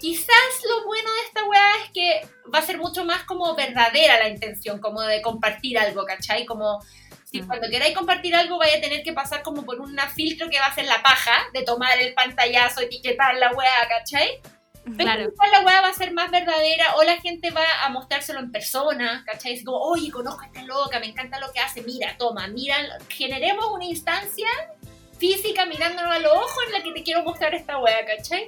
[0.00, 4.18] quizás lo bueno de esta weá es que va a ser mucho más como verdadera
[4.18, 6.44] la intención, como de compartir algo, ¿cachai?
[6.46, 6.80] Como
[7.24, 7.48] si Ujú.
[7.48, 10.66] cuando queráis compartir algo vaya a tener que pasar como por un filtro que va
[10.66, 14.40] a ser la paja, de tomar el pantallazo, etiquetar la weá, ¿cachai?
[14.84, 15.32] Pero Claro.
[15.50, 19.24] la weá va a ser más verdadera o la gente va a mostrárselo en persona,
[19.26, 19.54] ¿cachai?
[19.54, 22.76] Es como, oye, conozco a esta loca, me encanta lo que hace, mira, toma, mira,
[23.08, 24.46] generemos una instancia
[25.18, 28.46] física mirándonos a los ojos en la que te quiero mostrar esta weá, ¿cachai?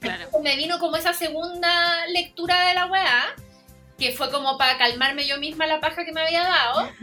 [0.00, 0.24] Claro.
[0.24, 3.34] Entonces me vino como esa segunda lectura de la weá,
[3.98, 6.90] que fue como para calmarme yo misma la paja que me había dado.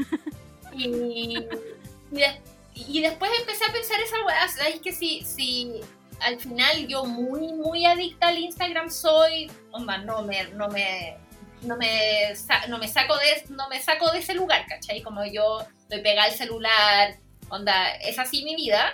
[0.75, 2.41] Y, y, de-
[2.73, 4.81] y después empecé a pensar esa weá, ¿sabes?
[4.81, 5.81] Que si, si
[6.19, 11.15] al final yo muy, muy adicta al Instagram soy, onda, no me, no me,
[11.61, 12.33] no me,
[12.67, 15.03] no me saco de, no me saco de ese lugar, ¿cachai?
[15.03, 17.17] Como yo estoy pegada al celular,
[17.49, 18.91] onda, es así mi vida.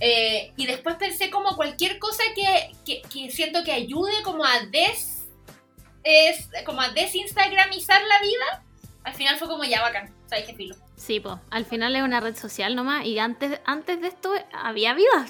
[0.00, 4.60] Eh, y después pensé como cualquier cosa que, que, que siento que ayude como a
[4.66, 5.26] des
[6.02, 8.64] es como a desinstagramizar la vida
[9.04, 10.74] al final fue como ya bacán, ¿sabes qué filo?
[10.96, 14.94] Sí, pues, al final es una red social nomás y antes, antes de esto había
[14.94, 15.26] vida.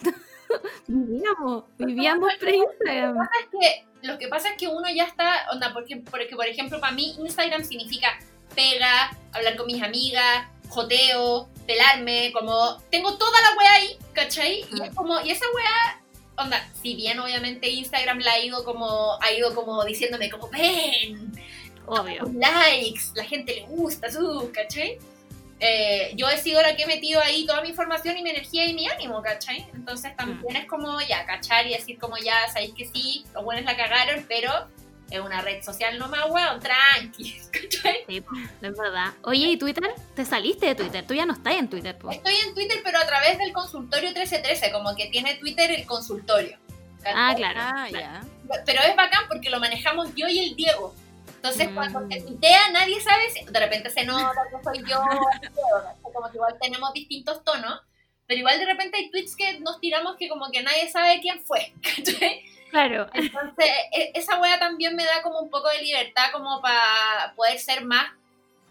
[0.86, 3.16] vivíamos, vivíamos pre-Instagram.
[3.16, 5.96] Lo que pasa es que lo que pasa es que uno ya está, onda, porque,
[5.96, 8.08] porque por ejemplo, para mí Instagram significa
[8.54, 14.64] pega, hablar con mis amigas, joteo, pelarme, como tengo toda la wea ahí, ¿cachai?
[14.72, 16.02] Y es como, y esa wea,
[16.36, 21.32] onda, si bien obviamente Instagram la ha ido como, ha ido como diciéndome como, ven,
[21.86, 22.24] Obvio.
[22.34, 24.98] likes, la gente le gusta, su, ¿cachai?
[25.60, 28.66] Eh, yo he sido la que he metido ahí toda mi información y mi energía
[28.66, 29.66] y mi ánimo, ¿cachai?
[29.72, 33.64] Entonces también es como ya, cachar y decir como ya, sabéis que sí, los buenos
[33.64, 34.50] la cagaron, pero
[35.10, 38.04] es una red social nomás, weón, tranqui, ¿cachai?
[38.08, 38.30] Sí, po,
[38.62, 39.12] es verdad.
[39.22, 39.84] Oye, ¿y Twitter?
[40.16, 41.06] ¿Te saliste de Twitter?
[41.06, 42.16] Tú ya no estás en Twitter, pues.
[42.16, 46.56] Estoy en Twitter, pero a través del consultorio 1313, como que tiene Twitter el consultorio.
[47.02, 47.12] ¿cachai?
[47.16, 47.60] Ah, claro.
[47.62, 48.24] Ah, claro.
[48.48, 48.62] ya.
[48.66, 50.94] Pero es bacán porque lo manejamos yo y el Diego.
[51.36, 51.74] Entonces, Mm.
[51.74, 54.98] cuando se tuitea, nadie sabe si de repente se nota que soy yo,
[56.02, 57.80] como que igual tenemos distintos tonos,
[58.26, 61.40] pero igual de repente hay tweets que nos tiramos que como que nadie sabe quién
[61.44, 62.42] fue, ¿cachai?
[62.74, 63.06] Claro.
[63.14, 67.56] Entonces, e- esa wea también me da como un poco de libertad como para poder
[67.60, 68.06] ser más,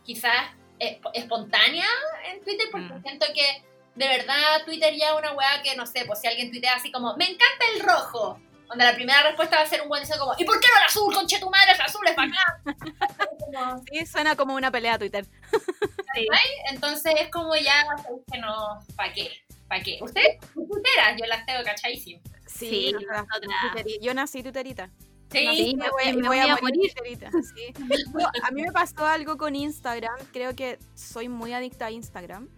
[0.03, 1.87] quizás, esp- espontánea
[2.25, 3.01] en Twitter, porque Mm.
[3.01, 3.63] siento que
[3.95, 6.91] de verdad Twitter ya es una wea que, no sé, pues si alguien tuitea así
[6.91, 10.25] como, me encanta el rojo, donde la primera respuesta va a ser un buen diciendo
[10.25, 12.33] como, ¿y por qué no el azul, conche tu madre, el azul es bacán?
[13.89, 15.25] Sí, suena como una pelea a Twitter.
[16.71, 17.85] Entonces es como ya,
[18.31, 19.31] que no, ¿para qué?
[19.67, 19.99] ¿Para qué?
[20.01, 20.39] ¿Usted?
[20.53, 22.21] tuitera, yo las tengo cachadísimo.
[22.59, 23.85] Sí, sea, nosotras.
[24.01, 24.89] yo nací tuterita.
[25.31, 26.93] Sí, Nací, Sí, me voy, me me voy voy a morir morir.
[26.93, 27.73] tuterita, sí.
[28.13, 30.15] No, a mí me pasó algo con Instagram.
[30.31, 32.49] Creo que soy muy adicta a Instagram.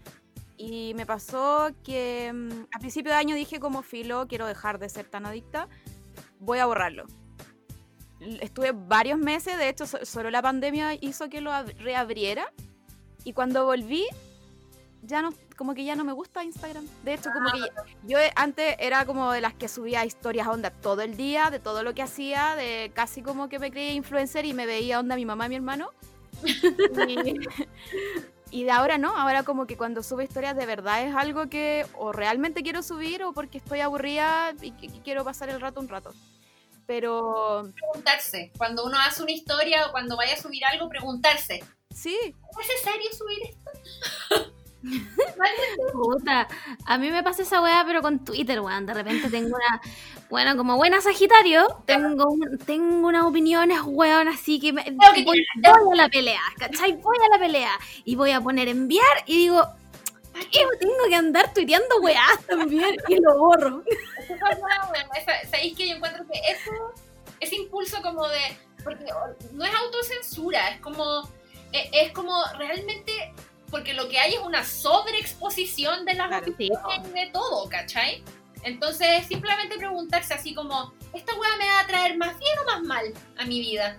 [0.57, 4.89] Y me pasó que mm, a principio de año dije como filo, quiero dejar de
[4.89, 5.69] ser tan adicta.
[6.39, 7.05] Voy a borrarlo.
[8.41, 12.51] Estuve varios meses, de hecho so- solo la pandemia hizo que lo ab- reabriera.
[13.23, 14.05] Y cuando volví,
[15.01, 16.86] ya no, como que ya no me gusta Instagram.
[17.03, 17.69] De hecho, como que ya-
[18.03, 21.84] yo antes era como de las que subía historias onda todo el día, de todo
[21.84, 25.26] lo que hacía, de casi como que me creía influencer y me veía onda mi
[25.26, 25.91] mamá y mi hermano.
[27.07, 27.40] y,
[28.52, 31.86] y de ahora no, ahora como que cuando subo historias de verdad es algo que
[31.94, 35.88] o realmente quiero subir o porque estoy aburrida y, que quiero pasar el rato un
[35.88, 36.14] rato.
[36.88, 38.52] Pero preguntarse.
[38.57, 41.64] Cuando uno hace una historia o cuando vaya a subir algo, preguntarse.
[41.90, 44.52] sí, ¿Es necesario subir esto?
[45.94, 46.48] Puta,
[46.86, 48.86] a mí me pasa esa weá, pero con Twitter, weón.
[48.86, 49.82] De repente tengo una.
[50.30, 55.45] Bueno, como buena Sagitario, tengo, un- tengo unas opiniones, weón, así que me, que voy,
[55.62, 56.94] voy a la pelea, ¿cachai?
[56.94, 57.72] Voy a la pelea.
[58.03, 59.64] Y voy a poner enviar y digo,
[60.52, 60.60] ¿qué?
[60.80, 63.84] Tengo que andar tuiteando weás también y lo borro.
[65.52, 66.72] ¿Sabéis que yo encuentro que eso,
[67.40, 68.57] ese impulso como de.
[68.84, 69.06] Porque
[69.53, 71.30] no es autocensura, es como.
[71.72, 73.34] Es, es como realmente.
[73.76, 76.56] Porque lo que hay es una sobreexposición de las Claro.
[76.57, 76.69] y
[77.11, 78.23] de todo, ¿cachai?
[78.64, 82.81] Entonces, simplemente preguntarse así como: ¿esta weá me va a traer más bien o más
[82.84, 83.97] mal a mi vida?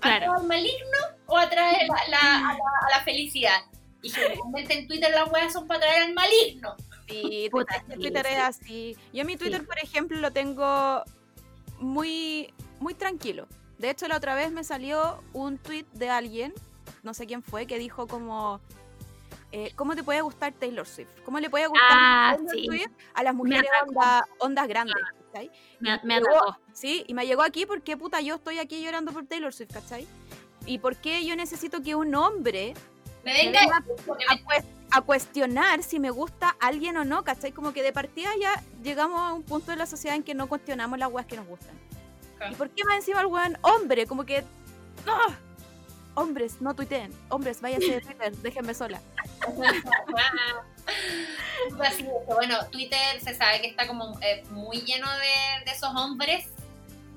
[0.00, 0.32] Claro.
[0.32, 2.58] traer maligno o a traer la, la- a, la,
[2.88, 3.60] a la felicidad?
[4.02, 6.74] Y generalmente en Twitter las weas son para traer al maligno.
[7.08, 8.32] Sí, Puta, Twitter, sí, Twitter sí.
[8.32, 8.96] es así.
[9.12, 11.04] Yo mi Twitter, por ejemplo, lo tengo
[11.78, 13.46] muy, muy tranquilo.
[13.78, 16.52] De hecho, la otra vez me salió un tweet de alguien,
[17.04, 18.60] no sé quién fue, que dijo como,
[19.56, 21.08] eh, ¿cómo te puede gustar Taylor Swift?
[21.24, 22.66] ¿Cómo le puede gustar Ah, Taylor sí.
[22.66, 24.96] Swift a las mujeres onda- ondas grandes?
[25.32, 25.50] ¿cachai?
[25.80, 26.58] Me, me llegó- atacó.
[26.72, 30.06] Sí, y me llegó aquí porque, puta, yo estoy aquí llorando por Taylor Swift, ¿cachai?
[30.66, 32.74] ¿Y por qué yo necesito que un hombre
[33.24, 33.76] Me venga venga
[34.28, 37.52] a, cues- a cuestionar si me gusta alguien o no, ¿cachai?
[37.52, 40.48] Como que de partida ya llegamos a un punto de la sociedad en que no
[40.48, 41.74] cuestionamos las weas que nos gustan.
[42.50, 44.06] ¿Y por qué más encima el weón hombre?
[44.06, 44.44] Como que...
[45.06, 45.34] ¡ah!
[46.16, 47.12] Hombres, no tuiteen.
[47.28, 49.00] Hombres, váyanse de Twitter, déjenme sola.
[51.80, 55.70] Así es que, bueno, Twitter se sabe que está como eh, muy lleno de, de
[55.70, 56.46] esos hombres.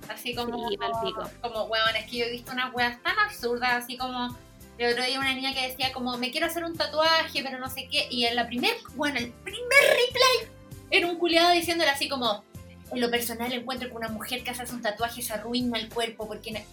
[0.09, 1.29] Así como, Sí, palpico.
[1.41, 4.35] como, weón, es que yo he visto unas weas tan absurdas, así como,
[4.77, 7.69] el otro día una niña que decía como, me quiero hacer un tatuaje, pero no
[7.69, 10.51] sé qué, y en la primer, bueno, el primer replay
[10.91, 12.43] era un culiado diciéndole así como,
[12.91, 16.27] en lo personal encuentro que una mujer que hace un tatuaje se arruina el cuerpo
[16.27, 16.63] porque...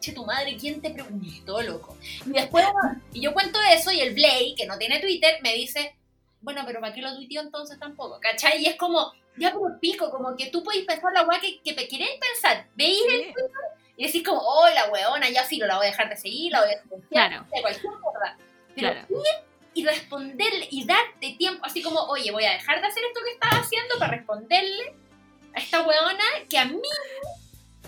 [0.00, 1.94] Coche tu madre, ¿quién te preguntó, loco?
[2.24, 2.64] Y después,
[3.12, 5.94] y yo cuento eso y el Blay, que no tiene Twitter, me dice,
[6.40, 8.18] bueno, pero ¿para qué lo tuiteó entonces tampoco?
[8.18, 8.62] ¿Cachai?
[8.62, 11.74] Y es como, ya por pico, como que tú podéis pensar la weá que, que
[11.86, 12.66] queréis pensar.
[12.76, 13.34] Veis el Sí.
[13.98, 16.62] y decís como, oh, la weona, ya sí, la voy a dejar de seguir, la
[16.62, 17.46] voy a silenciar, Claro.
[17.54, 18.38] de cualquier mierda.
[18.74, 19.06] Pero Claro.
[19.10, 19.44] ir
[19.74, 23.32] y responderle y darte tiempo, así como, oye, voy a dejar de hacer esto que
[23.32, 24.94] estaba haciendo para responderle
[25.54, 26.80] a esta weona que a mí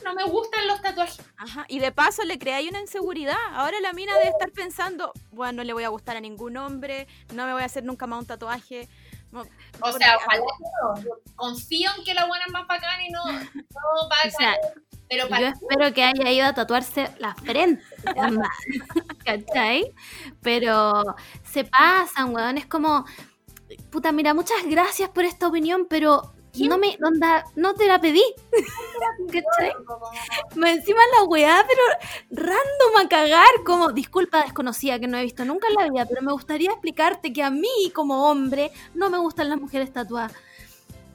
[0.05, 1.21] no me gustan los tatuajes.
[1.37, 3.37] Ajá, y de paso le creáis una inseguridad.
[3.53, 7.07] Ahora la mina debe estar pensando, bueno, no le voy a gustar a ningún hombre,
[7.35, 8.89] no me voy a hacer nunca más un tatuaje.
[9.31, 9.41] No,
[9.81, 11.03] O sea, ojalá que no.
[11.03, 14.31] Yo confío en que la buena es más bacana y no, no va a O
[14.31, 14.83] sea, caer.
[15.09, 17.85] Pero Yo para espero que haya ido a tatuarse la frente,
[19.27, 19.93] ¿cachai?
[20.41, 21.05] Pero
[21.45, 23.05] se pasan, weón, es como,
[23.91, 28.23] puta, mira, muchas gracias por esta opinión, pero no me, onda, no te la pedí,
[29.27, 29.73] ¿cachai?
[30.57, 31.83] Me encima la weá, pero
[32.31, 36.23] random a cagar, como, disculpa desconocida que no he visto nunca en la vida, pero
[36.23, 40.33] me gustaría explicarte que a mí, como hombre, no me gustan las mujeres tatuadas.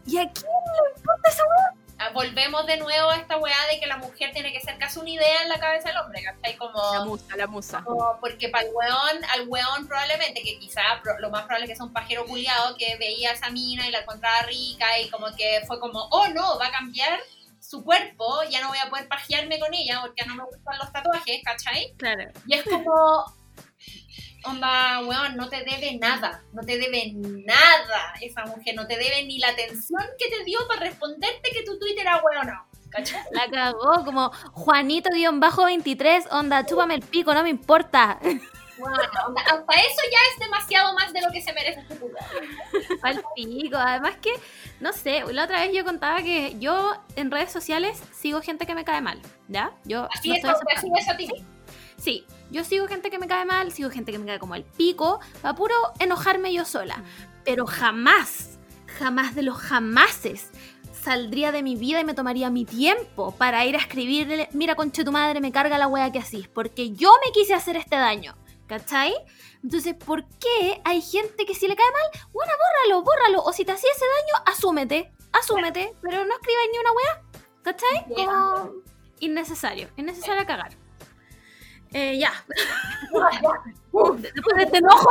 [0.05, 1.86] ¿Y aquí le importa esa weá?
[1.99, 4.99] Ah, volvemos de nuevo a esta weá de que la mujer tiene que ser casi
[4.99, 6.56] una idea en la cabeza del hombre, ¿cachai?
[6.56, 7.84] Como, La musa, la musa.
[7.84, 10.82] como porque para el weón, al weón probablemente, que quizá
[11.19, 13.91] lo más probable es que sea un pajero culiado que veía a esa mina y
[13.91, 17.19] la encontraba rica y como que fue como, oh no, va a cambiar
[17.60, 20.91] su cuerpo, ya no voy a poder pajearme con ella porque no me gustan los
[20.91, 21.94] tatuajes, ¿cachai?
[21.98, 22.30] Claro.
[22.45, 23.26] Y es como,
[24.43, 29.23] onda, weón, no te debe nada, no te debe nada esa mujer, no te debe
[29.26, 32.68] ni la atención que te dio para responderte que tu Twitter era weón o no,
[32.89, 33.22] ¿cachai?
[33.31, 38.19] La cagó como Juanito-23, onda, chúpame el pico, no me importa.
[38.80, 42.15] Bueno, hasta eso ya es demasiado más de lo que se merece este puto.
[43.01, 43.76] Al pico.
[43.76, 44.31] Además que,
[44.80, 48.76] no sé, la otra vez yo contaba que yo en redes sociales sigo gente que
[48.76, 49.72] me cae mal, ¿ya?
[49.84, 50.99] Yo Así no es, estoy así aceptando.
[50.99, 51.27] es a ti.
[51.98, 54.64] Sí, yo sigo gente que me cae mal, sigo gente que me cae como el
[54.64, 57.03] pico, para puro enojarme yo sola.
[57.44, 58.60] Pero jamás,
[58.99, 60.52] jamás de los jamases
[61.03, 65.03] saldría de mi vida y me tomaría mi tiempo para ir a escribirle, mira conche
[65.03, 68.36] tu madre, me carga la wea que así, porque yo me quise hacer este daño,
[68.68, 69.14] ¿cachai?
[69.64, 73.64] Entonces, ¿por qué hay gente que si le cae mal, bueno, bórralo, bórralo, o si
[73.64, 77.24] te hacía ese daño, asúmete, asúmete, pero no escribáis ni una wea,
[77.64, 78.06] ¿cachai?
[78.14, 78.72] Como
[79.19, 80.86] innecesario, innecesario cagar.
[81.98, 82.32] Eh, ya,
[84.22, 85.10] después de este enojo.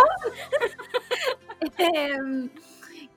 [1.79, 2.49] Em,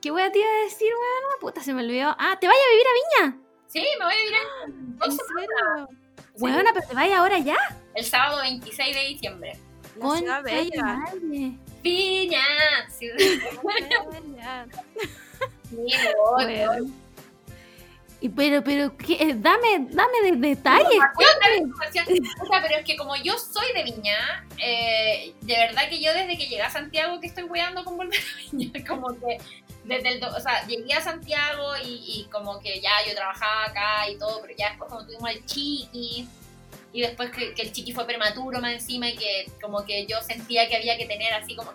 [0.00, 1.40] ¿Qué voy a te iba a decir, weón?
[1.40, 2.16] Puta, se me olvidó.
[2.18, 3.38] Ah, ¿te vayas a vivir a Viña?
[3.68, 4.32] Sí, me voy a vivir
[4.64, 5.88] en dos ¿En semanas.
[5.88, 5.88] serio?
[6.40, 7.58] Weona, pero te vayas ahora ya.
[7.94, 9.52] El sábado 26 de diciembre.
[9.96, 11.04] La ciudad bella.
[11.84, 12.42] Bella.
[12.98, 13.08] sí,
[18.20, 19.14] Y pero, pero, ¿qué?
[19.14, 21.00] Eh, dame, dame de detalles.
[22.42, 26.12] O sea, pero es que como yo soy de Viña, eh, de verdad que yo
[26.12, 29.38] desde que llegué a Santiago que estoy weando con volver a Viña, como que
[29.84, 34.10] desde el, o sea, llegué a Santiago y, y como que ya yo trabajaba acá
[34.10, 36.28] y todo, pero ya después como tuvimos el chiqui
[36.92, 40.20] y después que, que el chiqui fue prematuro más encima y que como que yo
[40.22, 41.72] sentía que había que tener así como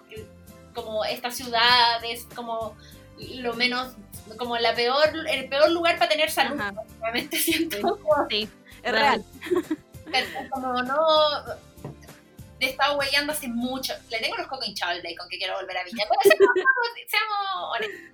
[0.74, 2.76] como esta ciudad es como
[3.18, 3.96] lo menos
[4.38, 6.60] como la peor el peor lugar para tener salud
[7.00, 8.00] obviamente siento
[8.30, 8.50] Sí,
[8.84, 9.24] Es real.
[10.12, 10.98] pero como no
[12.60, 13.94] he estado huellando hace mucho.
[14.10, 16.06] Le tengo los cocos hinchados al bacon que quiero volver a Viña.
[16.24, 16.40] Seamos,
[17.08, 18.12] seamos honestos.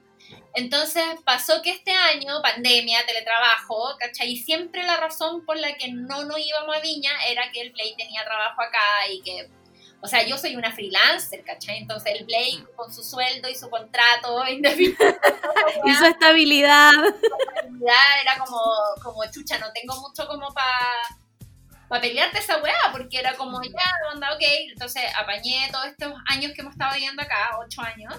[0.53, 4.31] Entonces pasó que este año, pandemia, teletrabajo, ¿cachai?
[4.31, 7.71] Y siempre la razón por la que no nos íbamos a Viña era que el
[7.71, 9.49] Blake tenía trabajo acá y que,
[10.01, 11.77] o sea, yo soy una freelancer, ¿cachai?
[11.77, 14.97] Entonces el Blake con su sueldo y su contrato indefinido
[15.85, 16.91] Y su estabilidad.
[16.91, 18.61] realidad era como,
[19.03, 21.01] como chucha, no tengo mucho como para
[21.87, 26.53] pa pelearte esa weá, porque era como ya, onda, ok, entonces apañé todos estos años
[26.53, 28.15] que hemos estado viviendo acá, ocho años,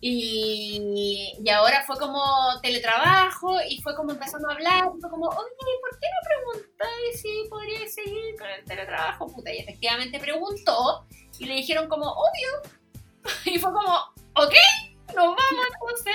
[0.00, 2.22] y, y ahora fue como
[2.62, 7.48] teletrabajo, y fue como empezando a hablar, fue como, oye, ¿por qué no preguntáis si
[7.48, 9.26] podría seguir con el teletrabajo?
[9.28, 11.04] Puta, y efectivamente preguntó,
[11.38, 12.72] y le dijeron como, obvio,
[13.44, 13.94] y fue como,
[14.34, 14.54] ok,
[15.14, 16.14] nos vamos entonces.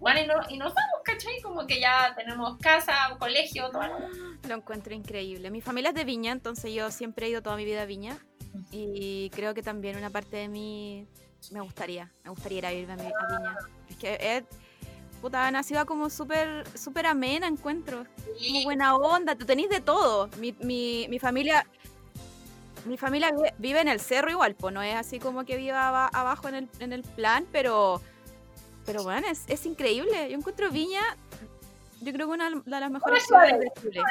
[0.00, 1.40] Bueno, y, no- y nos vamos, ¿cachai?
[1.42, 3.82] Como que ya tenemos casa, colegio, todo.
[4.48, 5.48] Lo encuentro increíble.
[5.52, 8.18] Mi familia es de Viña, entonces yo siempre he ido toda mi vida a Viña.
[8.72, 11.06] Y creo que también una parte de mí
[11.50, 13.56] me gustaría, me gustaría ir a vivir a, mi- a Viña.
[13.88, 14.44] Es que es,
[15.20, 18.04] puta, una ciudad como súper súper amena, encuentro.
[18.46, 20.28] Como buena onda, tú tenés de todo.
[20.38, 21.66] Mi, mi, mi familia...
[22.84, 26.08] Mi familia vive, en el cerro igual, pues no es así como que viva aba-
[26.12, 28.00] abajo en el, en el plan, pero
[28.84, 30.28] pero bueno, es, es increíble.
[30.28, 31.00] Yo encuentro Viña,
[32.00, 34.02] yo creo que una de las mejores ciudad ciudades de Chile.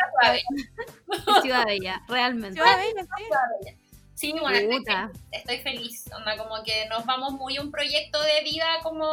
[1.41, 2.53] Ciudad Bella, realmente.
[2.61, 3.75] Ciudad Bella, sí.
[4.22, 4.85] Sí, bueno, estoy,
[5.31, 6.06] estoy feliz.
[6.15, 9.10] Onda, como que nos vamos muy a un proyecto de vida como...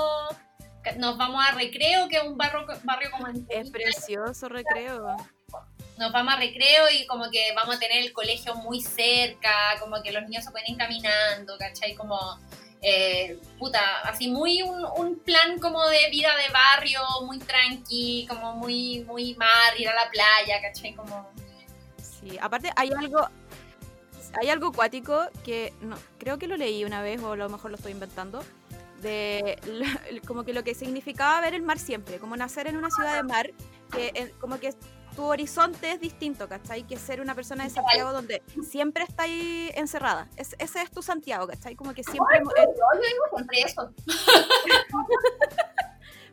[0.97, 3.27] Nos vamos a Recreo, que es un barrio, barrio como...
[3.29, 5.17] en- Es precioso recreo.
[5.99, 10.01] nos vamos a recreo y como que vamos a tener el colegio muy cerca, como
[10.03, 11.95] que los niños se pueden ir caminando, ¿cachai?
[11.95, 12.39] Como,
[12.81, 18.55] eh, puta, así muy un, un plan como de vida de barrio, muy tranqui, como
[18.55, 20.95] muy, muy mar, ir a la playa, ¿cachai?
[20.95, 21.31] Como
[22.21, 23.29] Sí, aparte hay algo
[24.41, 27.71] hay algo acuático que no, creo que lo leí una vez o a lo mejor
[27.71, 28.43] lo estoy inventando
[29.03, 29.59] de
[30.27, 33.23] como que lo que significaba ver el mar siempre, como nacer en una ciudad de
[33.23, 33.51] mar,
[33.93, 34.75] que como que
[35.15, 36.83] tu horizonte es distinto, ¿cachai?
[36.85, 40.29] Que ser una persona de Santiago donde siempre está ahí encerrada.
[40.37, 41.75] Es- ese es tu Santiago, ¿cachai?
[41.77, 42.41] Como que siempre...
[42.41, 43.93] Yo, yo digo siempre eso.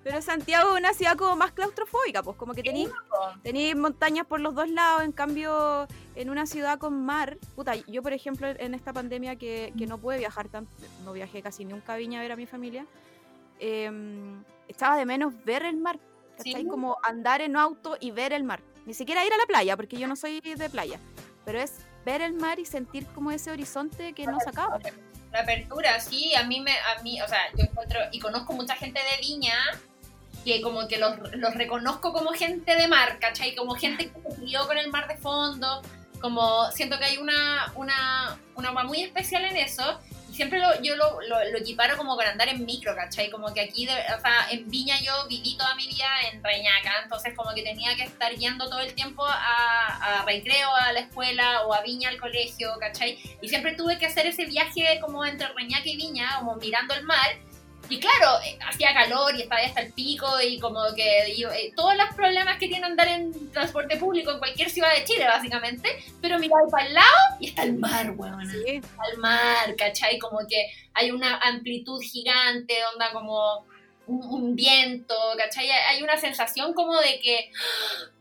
[0.03, 2.89] Pero Santiago es una ciudad como más claustrofóbica, pues como que tenéis
[3.41, 7.37] Tenéis montañas por los dos lados, en cambio, en una ciudad con mar.
[7.55, 10.71] Puta, yo, por ejemplo, en esta pandemia que, que no pude viajar tanto,
[11.03, 12.85] no viajé casi nunca a Viña a ver a mi familia,
[13.59, 15.99] em, echaba de menos ver el mar.
[16.37, 16.63] ¿Cachai?
[16.63, 16.67] Sí.
[16.67, 18.61] Como andar en auto y ver el mar.
[18.85, 20.99] Ni siquiera ir a la playa, porque yo no soy de playa.
[21.45, 24.79] Pero es ver el mar y sentir como ese horizonte que no se acaba.
[25.31, 28.75] La apertura, sí, a mí me, a mí, o sea, yo encuentro, y conozco mucha
[28.75, 29.55] gente de Viña,
[30.45, 33.55] que como que los, los reconozco como gente de mar, ¿cachai?
[33.55, 35.81] Como gente que se crió con el mar de fondo,
[36.21, 40.95] como siento que hay una, una, una muy especial en eso, y siempre lo, yo
[40.95, 43.29] lo, lo, lo equiparo como con andar en micro, ¿cachai?
[43.29, 46.91] Como que aquí, de- o sea, en Viña yo viví toda mi vida en Reñaca,
[47.03, 50.99] entonces como que tenía que estar yendo todo el tiempo a, a recreo, a la
[51.01, 53.17] escuela, o a Viña al colegio, ¿cachai?
[53.41, 57.03] Y siempre tuve que hacer ese viaje como entre Reñaca y Viña, como mirando el
[57.03, 57.37] mar.
[57.89, 61.73] Y claro, eh, hacía calor y estaba hasta el pico y como que y, eh,
[61.75, 65.89] todos los problemas que tiene andar en transporte público en cualquier ciudad de Chile, básicamente.
[66.21, 68.49] Pero miraba para el lado y está el mar, weón.
[68.49, 68.81] Sí.
[68.97, 70.17] Al mar, ¿cachai?
[70.19, 73.65] Como que hay una amplitud gigante, onda como
[74.07, 75.69] un, un viento, ¿cachai?
[75.69, 77.51] Hay una sensación como de que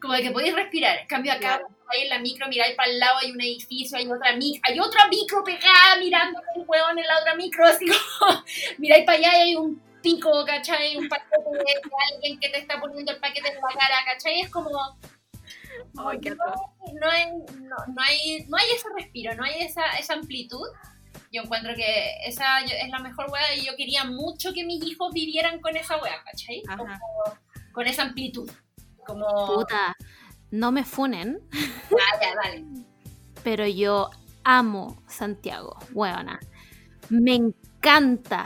[0.00, 0.98] como de que podéis respirar.
[0.98, 1.68] En cambio acá, Claro.
[1.88, 4.80] ahí en la micro, miráis para el lado, hay un edificio, hay otra micro, hay
[4.80, 8.44] otra micro pegada mirando el hueón en la otra micro, así como,
[8.78, 10.96] miráis para allá y hay un pico, ¿cachai?
[10.96, 14.40] Un paquete de, alguien que te está poniendo el paquete en la cara, ¿cachai?
[14.40, 14.70] Es como...
[15.94, 20.66] No, no hay, no, no hay, no hay ese respiro, no hay esa, esa amplitud.
[21.34, 25.12] Yo encuentro que esa es la mejor wea y yo quería mucho que mis hijos
[25.12, 26.62] vivieran con esa wea, ¿cachai?
[26.76, 26.94] Como,
[27.72, 28.48] con esa amplitud.
[29.04, 29.26] Como...
[29.46, 29.96] Puta,
[30.52, 32.64] no me funen, Ah, ya, dale.
[33.42, 34.10] pero yo
[34.44, 36.38] amo Santiago, huevona.
[37.10, 37.63] Me encanta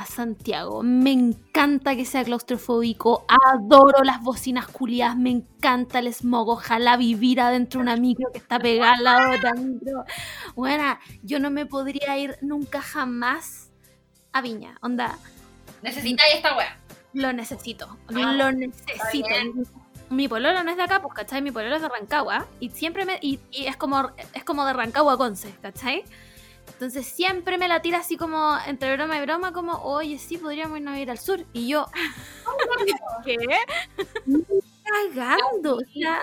[0.09, 6.97] Santiago, me encanta que sea claustrofóbico, adoro las bocinas culiadas, me encanta el smog, ojalá
[6.97, 10.05] vivir adentro de una micro que está pegada al lado de otra micro.
[10.57, 13.71] Buena, yo no me podría ir nunca jamás
[14.33, 15.17] a Viña, onda,
[15.83, 16.77] Necesitáis esta wea.
[17.13, 19.29] lo necesito, Ah, lo necesito.
[20.11, 21.43] Mi pololo no es de acá, pues, ¿cachai?
[21.43, 22.47] Mi pololo es de Rancagua.
[22.61, 23.19] Y siempre me.
[23.21, 26.03] Y, y es como es como de Rancagua Conce, ¿cachai?
[26.73, 30.79] Entonces siempre me la tira así como entre broma y broma, como, oye, sí, podríamos
[30.79, 31.45] irnos a ir al sur.
[31.53, 31.87] Y yo,
[33.25, 33.37] ¿Qué?
[34.85, 35.77] cagando.
[35.77, 36.23] O sea,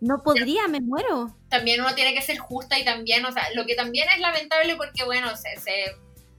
[0.00, 1.34] no podría, me muero.
[1.48, 4.76] También uno tiene que ser justa y también, o sea, lo que también es lamentable
[4.76, 5.72] porque, bueno, se, se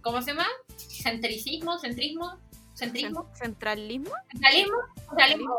[0.01, 0.47] ¿cómo se llama?
[0.77, 2.37] Centricismo, centrismo,
[2.75, 4.13] centrismo, Cen- ¿Centralismo?
[4.31, 4.77] centralismo,
[5.09, 5.55] centralismo.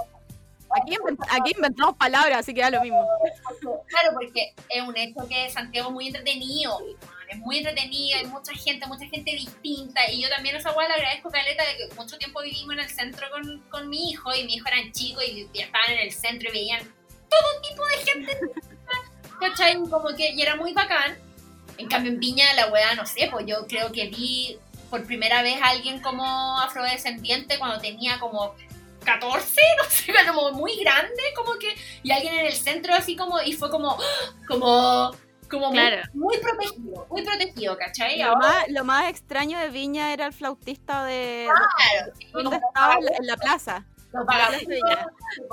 [0.81, 3.05] Aquí, invent- aquí inventamos palabras, así que da lo mismo.
[3.89, 6.79] Claro, porque es un hecho que Santiago es muy entretenido,
[7.31, 10.95] es muy entretenido, hay mucha gente, mucha gente distinta, y yo también esa weá le
[10.95, 14.45] agradezco Caleta de que mucho tiempo vivimos en el centro con, con mi hijo, y
[14.45, 16.81] mi hijo era chico y ya estaban en el centro y veían
[17.31, 18.39] todo tipo de gente,
[19.41, 19.77] ¿cachai?
[19.77, 21.17] Como que, y era muy bacán.
[21.79, 24.59] En cambio, en Viña, la weá, no sé, pues yo creo que vi
[24.91, 28.55] por primera vez a alguien como afrodescendiente cuando tenía como
[29.05, 33.41] 14, no sé, como muy grande, como que, y alguien en el centro así como,
[33.41, 33.97] y fue como,
[34.49, 35.13] como,
[35.51, 36.03] como muy- Claro.
[36.15, 38.19] muy, protegido, muy protegido, ¿cachai?
[38.19, 41.49] Lo Ahora, más, lo más extraño de Viña era el flautista de...
[41.49, 42.95] claro, ¿Dónde estaba?
[42.95, 43.85] En la- en la plaza.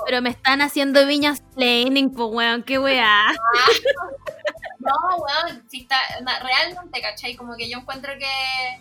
[0.06, 3.22] Pero me están haciendo viñas planning, pues, weón, qué weá.
[4.80, 5.96] No, weón, sí está,
[6.42, 7.36] realmente, ¿cachai?
[7.36, 8.80] Como que yo encuentro que,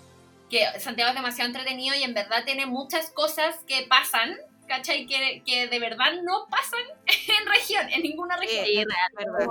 [0.50, 4.38] que Santiago es demasiado entretenido y en verdad tiene muchas cosas que pasan,
[4.68, 5.06] ¿cachai?
[5.06, 8.66] Que, que de verdad no pasan en región, en ninguna región.
[8.66, 9.48] Sí, real, ¿verdad?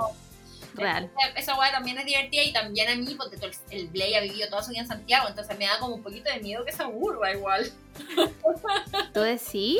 [0.77, 1.11] Real.
[1.35, 4.21] Esa weá también es divertida y también a mí, porque todo el, el Blay ha
[4.21, 6.71] vivido toda su vida en Santiago, entonces me da como un poquito de miedo que
[6.71, 7.71] se aburra igual.
[9.13, 9.79] ¿Tú decís?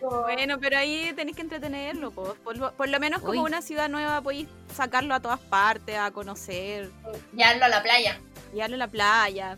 [0.00, 2.34] Bueno, pero ahí tenéis que entretenerlo, po.
[2.44, 3.46] por, lo, por lo menos como Uy.
[3.46, 6.90] una ciudad nueva podéis sacarlo a todas partes, a conocer,
[7.32, 8.20] Llevarlo a la playa.
[8.52, 9.56] llevarlo a la playa.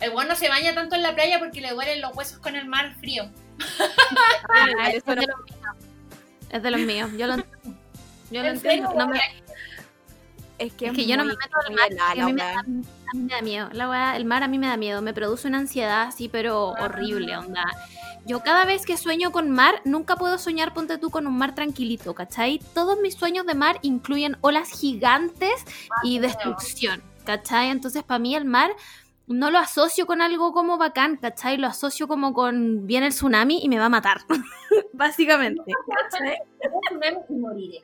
[0.00, 2.54] El weón no se baña tanto en la playa porque le duelen los huesos con
[2.54, 3.30] el mar frío.
[4.50, 5.76] Ah, es eso no- de los míos.
[6.50, 7.77] Es de los míos, yo lo entiendo.
[8.30, 8.92] Yo lo ¿En entiendo.
[8.94, 9.20] No me-
[10.58, 11.88] es que, Es que yo no me meto al mar,
[12.18, 12.58] a mí me da, weá.
[12.60, 13.68] a mí me da miedo.
[13.72, 16.70] La weá, el mar a mí me da miedo, me produce una ansiedad así, pero
[16.70, 17.64] horrible, onda.
[18.26, 21.54] yo cada vez que sueño con mar, nunca puedo soñar, ponte tú, con un mar
[21.54, 22.58] tranquilito, ¿cachai?
[22.74, 25.64] Todos mis sueños de mar incluyen olas gigantes
[26.02, 27.70] y destrucción, ¿cachai?
[27.70, 28.72] Entonces, para mí el mar
[29.28, 31.56] no lo asocio con algo como bacán, ¿cachai?
[31.56, 34.22] Lo asocio como con viene el tsunami y me va a matar,
[34.92, 35.62] básicamente.
[36.10, 36.36] ¿cachai?
[36.72, 37.82] Un tsunami y moriré.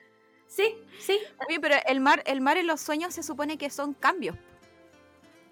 [0.55, 1.19] Sí, sí.
[1.49, 4.37] Oye, pero el mar, el mar en los sueños se supone que son cambios.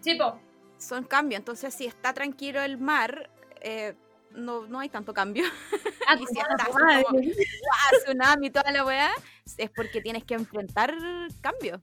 [0.01, 0.39] Sí, po.
[0.79, 1.41] Son cambios.
[1.41, 3.29] Entonces, si está tranquilo el mar,
[3.61, 3.95] eh,
[4.31, 5.45] no, no hay tanto cambio.
[6.09, 7.05] Ah, Y si está así madre.
[7.05, 8.03] como, ¡guau!
[8.05, 9.12] tsunami y toda la weá,
[9.57, 10.93] es porque tienes que enfrentar
[11.41, 11.81] cambios.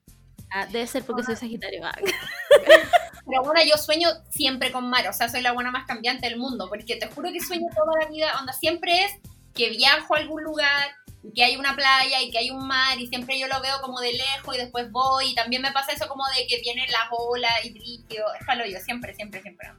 [0.51, 1.85] Ah, debe ser porque soy Sagitario.
[1.85, 1.93] ah.
[3.25, 6.37] Pero bueno, yo sueño siempre con mar, o sea, soy la buena más cambiante del
[6.37, 9.11] mundo, porque te juro que sueño toda la vida, onda, siempre es
[9.53, 10.89] que viajo a algún lugar,
[11.23, 13.81] y que hay una playa y que hay un mar, y siempre yo lo veo
[13.81, 16.89] como de lejos y después voy, y también me pasa eso como de que vienen
[16.91, 19.69] las olas y brillo, es palo yo, siempre, siempre, siempre.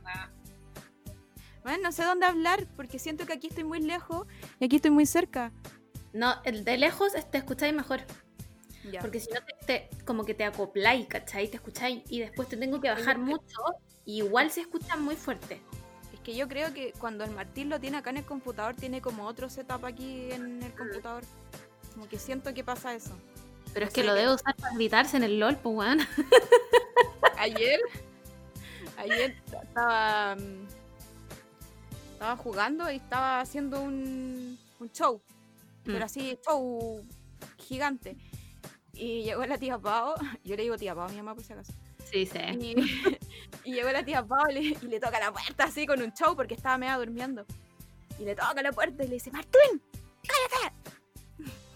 [1.62, 4.26] Bueno, no sé dónde hablar porque siento que aquí estoy muy lejos
[4.58, 5.52] y aquí estoy muy cerca.
[6.12, 8.00] No, el de lejos te escucháis mejor.
[8.90, 9.00] Ya.
[9.00, 11.48] Porque si no, te, te- como que te acopláis, ¿cachai?
[11.48, 13.58] Te escucháis y después te tengo que bajar mucho.
[14.06, 15.60] Y igual se escucha muy fuerte.
[16.20, 19.00] Es que yo creo que cuando el Martín lo tiene acá en el computador, tiene
[19.00, 21.24] como otro setup aquí en el computador.
[21.94, 23.12] Como que siento que pasa eso.
[23.72, 26.00] Pero es que sé lo debo usar para gritarse en el LOL, pues, weón.
[27.38, 27.80] Ayer,
[28.98, 30.66] ayer estaba, mm,
[32.12, 35.22] estaba jugando y estaba haciendo un, un show.
[35.84, 35.92] Mm.
[35.92, 37.02] Pero así, show
[37.56, 38.18] gigante.
[38.92, 41.54] Y llegó la tía Pau, yo le digo tía Pau a mi mamá por si
[41.54, 41.72] acaso.
[42.10, 42.38] Sí, sí.
[42.60, 43.18] Y,
[43.70, 46.54] y llegó la tía Pau y le, toca la puerta así con un show porque
[46.54, 47.44] estaba media durmiendo.
[48.18, 49.80] Y le toca la puerta y le dice, Martín,
[50.26, 50.74] cállate.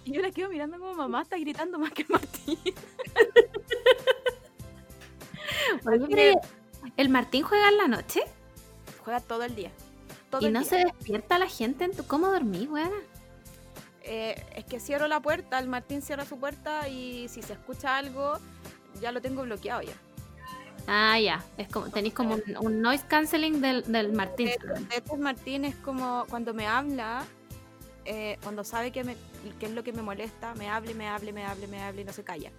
[0.07, 2.59] Y yo la quedo mirando como mamá está gritando más que Martín.
[6.97, 8.21] ¿El Martín juega en la noche?
[9.03, 9.71] Juega todo el día.
[10.31, 10.69] Todo ¿Y el no día.
[10.69, 11.85] se despierta la gente?
[11.85, 12.93] en tu- ¿Cómo dormís, weón?
[14.03, 17.97] Eh, es que cierro la puerta, el Martín cierra su puerta y si se escucha
[17.97, 18.35] algo,
[19.01, 19.95] ya lo tengo bloqueado ya.
[20.87, 21.43] Ah, ya.
[21.57, 24.51] Es como, tenéis como un, un noise canceling del, del Martín.
[25.11, 27.25] El Martín es como cuando me habla,
[28.05, 29.17] eh, cuando sabe que, me,
[29.59, 31.69] que es lo que me molesta, me habla y me habla y me habla y
[31.69, 32.53] me habla y no se calla.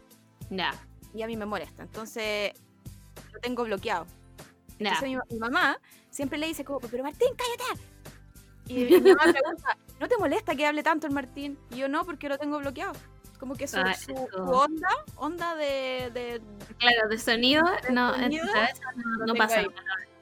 [0.50, 0.74] Ya,
[1.14, 1.84] Y a mí me molesta.
[1.84, 2.54] Entonces,
[3.32, 4.06] lo tengo bloqueado.
[4.80, 4.90] ya.
[4.90, 5.80] Entonces mi, mi mamá
[6.10, 7.82] siempre le dice como, pero Martín, cállate.
[8.68, 11.60] Y, y mi mamá pregunta, ¿no te molesta que hable tanto el Martín?
[11.70, 12.94] Y yo no, porque lo tengo bloqueado.
[13.40, 16.42] Como que su, Ah, su- onda, onda de, de-
[16.80, 18.46] Claro, de sonido, no, en sonido,
[19.28, 19.68] no, pasa ahí.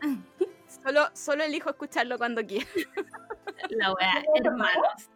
[0.83, 2.65] solo, solo elijo escucharlo cuando quiero.
[3.69, 5.09] la weá, hermanos.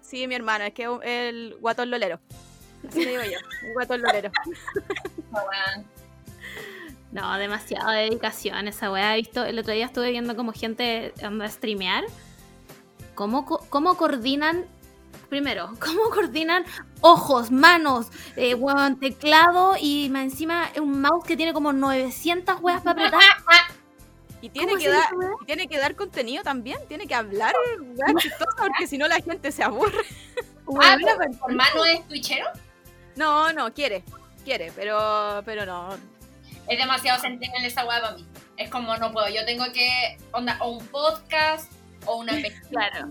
[0.00, 2.18] Sí, mi hermano, es que es el guatón lolero.
[2.88, 4.30] Así le digo yo, un guatón lolero.
[7.12, 9.14] No, demasiada dedicación esa weá.
[9.14, 12.04] He visto, el otro día estuve viendo como gente anda a streamear.
[13.14, 14.64] ¿Cómo, cómo coordinan?
[15.28, 16.64] Primero, ¿cómo coordinan
[17.04, 22.82] ojos, manos, eh, weón, teclado y más encima un mouse que tiene como 900 weas
[22.82, 23.20] para apretar?
[24.40, 25.08] Y tiene ¿Cómo que, dar,
[25.40, 29.16] y tiene que dar contenido también, tiene que hablar weas chistosas, porque si no la
[29.20, 30.04] gente se aburre.
[30.80, 32.46] Ah, pero tu hermano es twitchero.
[33.16, 34.02] No, no, quiere,
[34.44, 35.90] quiere, pero, pero no.
[36.66, 38.26] Es demasiado centennial esa weá para mí.
[38.56, 41.70] Es como no puedo, yo tengo que, onda, o un podcast,
[42.06, 43.08] o una película, claro.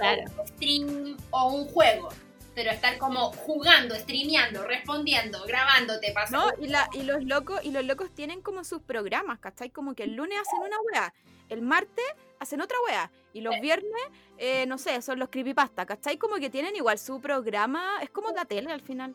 [0.00, 2.08] o un stream, o un juego.
[2.56, 6.14] Pero estar como jugando, streameando, respondiendo, grabándote, ¿No?
[6.14, 6.52] pasando.
[6.58, 9.70] Y, la, y los locos, y los locos tienen como sus programas, ¿cachai?
[9.70, 11.14] Como que el lunes hacen una wea,
[11.50, 12.04] el martes
[12.40, 14.02] hacen otra wea, y los viernes,
[14.38, 16.16] eh, no sé, son los creepypasta, ¿cachai?
[16.16, 19.14] Como que tienen igual su programa, es como la tele al final.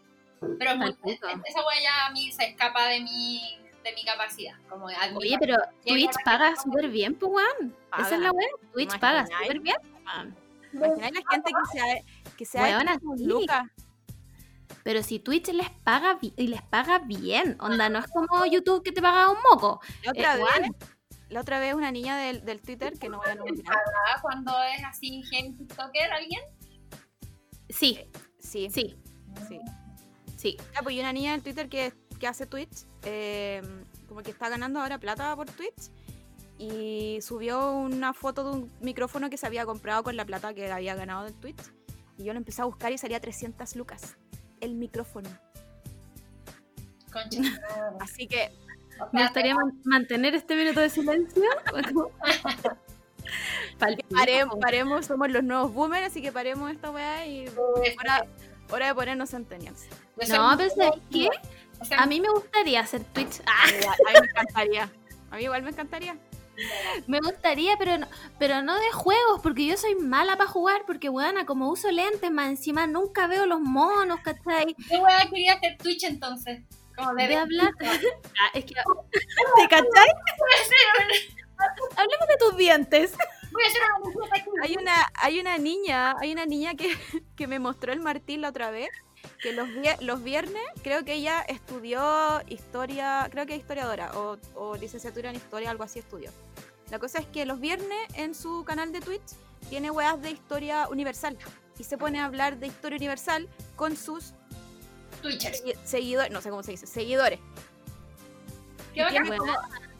[0.59, 4.53] Pero muy, esa weá ya a mí se escapa de mi, de mi capacidad.
[4.69, 7.43] Como admito- Oye, pero Twitch paga súper bien, pues.
[7.99, 8.47] Esa es la weá.
[8.71, 9.77] Twitch paga súper bien.
[10.05, 10.40] weón.
[10.73, 13.63] Imagináis la gente que se ha, que se ha Weona, lucas.
[14.83, 18.91] Pero si Twitch les paga y les paga bien, onda, no es como YouTube que
[18.91, 19.79] te paga un moco.
[20.03, 20.71] La otra, Eh, vez,
[21.29, 23.77] la otra vez una niña del, del Twitter, que no voy a nombrar,
[24.07, 26.41] Ah, cuando es así gen TikToker alguien.
[27.69, 27.99] Sí,
[28.39, 28.95] sí, sí,
[29.47, 29.59] sí.
[30.35, 30.57] sí.
[30.73, 33.61] Ya, pues y una niña del Twitter que, que hace Twitch, eh,
[34.07, 35.91] como que está ganando ahora plata por Twitch,
[36.61, 40.71] y subió una foto de un micrófono que se había comprado con la plata que
[40.71, 41.59] había ganado del Twitch,
[42.17, 44.15] y yo lo empecé a buscar y salía 300 lucas,
[44.59, 45.29] el micrófono.
[47.11, 47.41] Concha.
[47.99, 48.51] Así que,
[48.99, 51.43] O Me gustaría man- mantener este minuto de silencio.
[53.79, 54.59] Palpico, pare- po.
[54.59, 58.25] paremos, somos los nuevos boomers, así que paremos esta weá y hora,
[58.69, 59.29] hora de ponernos
[60.27, 61.29] soy No, pero ¿sabes qué?
[61.79, 63.41] o sea, A mí me gustaría hacer Twitch.
[63.45, 63.67] Ah, a
[64.11, 64.89] mí me encantaría.
[65.31, 66.17] A mí igual me encantaría.
[67.07, 68.07] Me gustaría, pero no,
[68.39, 72.31] pero no de juegos, porque yo soy mala para jugar, porque weona, como uso lentes,
[72.31, 74.75] más encima nunca veo los monos, ¿cachai?
[74.89, 76.61] ¿Qué weá quería hacer Twitch entonces?
[76.95, 77.71] Como de, De hablar.
[78.41, 80.07] Ah, es que ¿Te cachai?
[81.95, 83.13] Hablemos de tus dientes.
[83.51, 84.63] voy a hacer una.
[84.63, 86.95] Hay una, hay una niña, hay una niña que,
[87.35, 88.89] que me mostró el Martín la otra vez,
[89.41, 89.67] que los,
[90.01, 95.71] los viernes creo que ella estudió historia, creo que historiadora o, o licenciatura en historia,
[95.71, 96.31] algo así estudió.
[96.89, 99.21] La cosa es que los viernes en su canal de Twitch
[99.69, 101.37] tiene weas de historia universal
[101.79, 104.33] y se pone a hablar de historia universal con sus
[105.21, 105.63] Twitchers.
[105.63, 107.39] segui- seguidores, no sé cómo se dice, seguidores.
[108.93, 109.05] Qué.
[109.09, 109.53] Tiene como-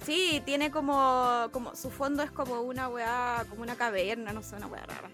[0.05, 4.55] sí, tiene como, como, su fondo es como una wea, como una caverna, no sé,
[4.55, 5.09] una wea rara.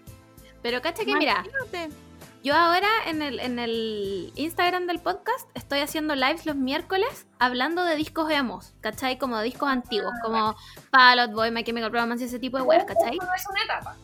[0.62, 1.94] Pero cacha que mira, Imagínate.
[2.42, 7.84] Yo ahora en el, en el Instagram del podcast estoy haciendo lives los miércoles hablando
[7.84, 9.18] de discos emos, ¿cachai?
[9.18, 10.54] Como de discos antiguos, como
[10.90, 13.16] Fall Out Boy, My Chemical Romance, ese tipo de weas, ¿cachai?
[13.16, 13.96] Es una etapa.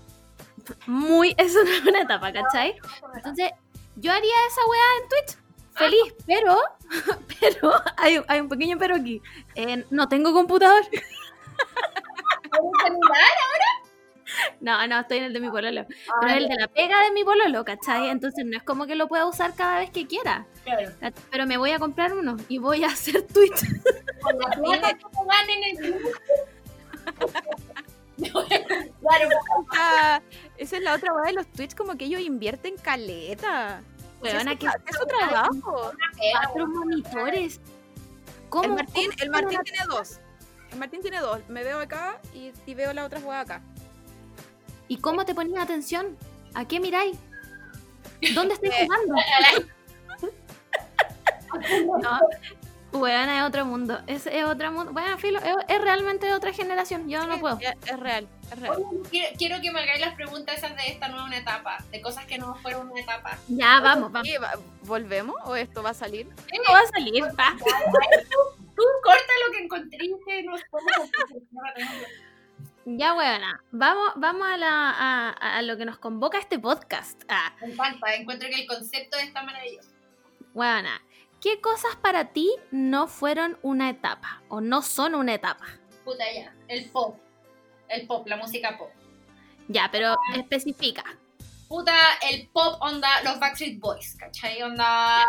[0.86, 1.55] Muy, es
[1.86, 2.74] una etapa, ¿cachai?
[3.15, 3.51] Entonces,
[3.97, 5.39] yo haría esa weá en Twitch.
[5.77, 6.59] Feliz, pero,
[7.40, 9.20] pero, hay, hay un pequeño pero aquí.
[9.55, 10.82] Eh, no tengo computador.
[12.51, 13.84] ¿Con un celular?
[14.61, 15.86] No, no, estoy en el de mi pololo.
[16.20, 18.09] Pero es el de la pega de mi pololo, ¿cachai?
[18.09, 20.47] Entonces no es como que lo pueda usar cada vez que quiera.
[21.31, 23.61] Pero me voy a comprar uno y voy a hacer Twitch.
[24.23, 26.01] Con la plata que me ganen en el
[28.16, 29.28] Claro,
[29.77, 30.20] Ah,
[30.56, 33.82] esa es la otra weá de los Twitch, como que ellos invierten caleta.
[34.23, 35.93] Weona, es, que su- es su trabajo.
[36.32, 37.61] cuatro monitores.
[38.48, 38.65] ¿Cómo?
[38.65, 40.20] El Martín, cómo el Martín tiene dos.
[40.73, 41.40] El Martín tiene dos.
[41.48, 43.61] Me veo acá y, y veo la otra weá acá.
[44.89, 46.16] ¿Y cómo te ponías atención?
[46.55, 47.16] ¿A qué miráis?
[48.35, 49.15] ¿Dónde estáis jugando?
[52.02, 52.19] No,
[52.98, 54.01] weona, es otro mundo.
[54.06, 54.93] Es, es otro mundo.
[54.93, 57.09] Bueno, filo, es, es realmente de otra generación.
[57.09, 57.59] Yo no puedo.
[57.61, 58.82] Es, es real, es real.
[59.11, 62.39] quiero, quiero que me hagáis las preguntas esas de esta nueva etapa, de cosas que
[62.39, 63.39] no fueron una etapa.
[63.48, 64.28] Ya, vamos, vamos.
[64.82, 66.27] ¿Volvemos o esto va a salir?
[66.27, 67.56] No va a salir, va.
[68.77, 71.11] Tú corta lo que encontré que nos podemos
[72.86, 73.62] Ya, weona.
[73.70, 77.23] Vamos, vamos a, la, a, a lo que nos convoca este podcast.
[77.28, 79.89] Ah, Me encanta, encuentro que el concepto está maravilloso.
[80.55, 81.01] weona.
[81.40, 84.43] ¿Qué cosas para ti no fueron una etapa?
[84.48, 85.66] O no son una etapa.
[86.05, 87.19] Puta ya, el pop.
[87.89, 88.90] El pop, la música pop.
[89.69, 91.05] Ya, pero especifica.
[91.69, 91.94] Puta,
[92.31, 94.62] el pop onda los Backstreet Boys, ¿cachai?
[94.62, 95.24] Onda.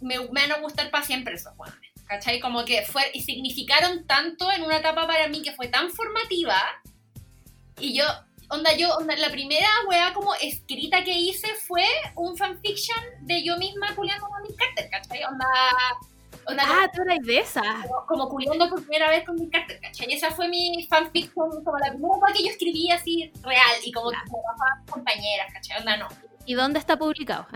[0.00, 2.40] Me, me van a gustar para siempre esos weones, ¿cachai?
[2.40, 6.56] Como que fue, y significaron tanto en una etapa para mí que fue tan formativa.
[7.78, 8.04] Y yo,
[8.48, 11.84] onda, yo, onda, la primera wea como escrita que hice fue
[12.16, 15.22] un fanfiction de yo misma culiando con mi Carter, ¿cachai?
[15.24, 15.46] Onda.
[16.46, 17.62] onda Ah, tú eras de esa.
[17.82, 20.10] como, como culiando por primera vez con mi Carter, ¿cachai?
[20.10, 23.92] Y esa fue mi fanfiction, como la primera cosa que yo escribí así real y
[23.92, 25.78] como mis compañeras, ¿cachai?
[25.78, 26.08] Onda, no.
[26.48, 27.46] ¿Y dónde está publicado?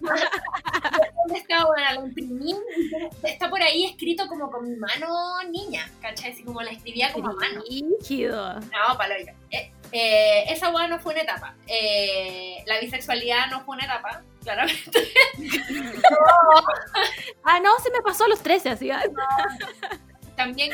[0.00, 1.66] ¿Dónde está?
[1.66, 2.56] Bueno, lo imprimí
[3.22, 6.32] está por ahí escrito como con mi mano niña, ¿cachai?
[6.32, 7.62] Así como la escribía como a mano.
[7.68, 8.58] Rígido.
[8.58, 9.34] No, paloyo.
[9.50, 11.54] Eh, eh, esa weá no fue una etapa.
[11.66, 15.12] Eh, la bisexualidad no fue una etapa, claramente.
[17.44, 18.90] Ah, no, se me pasó a los 13, así.
[18.90, 19.02] ah.
[20.36, 20.72] También,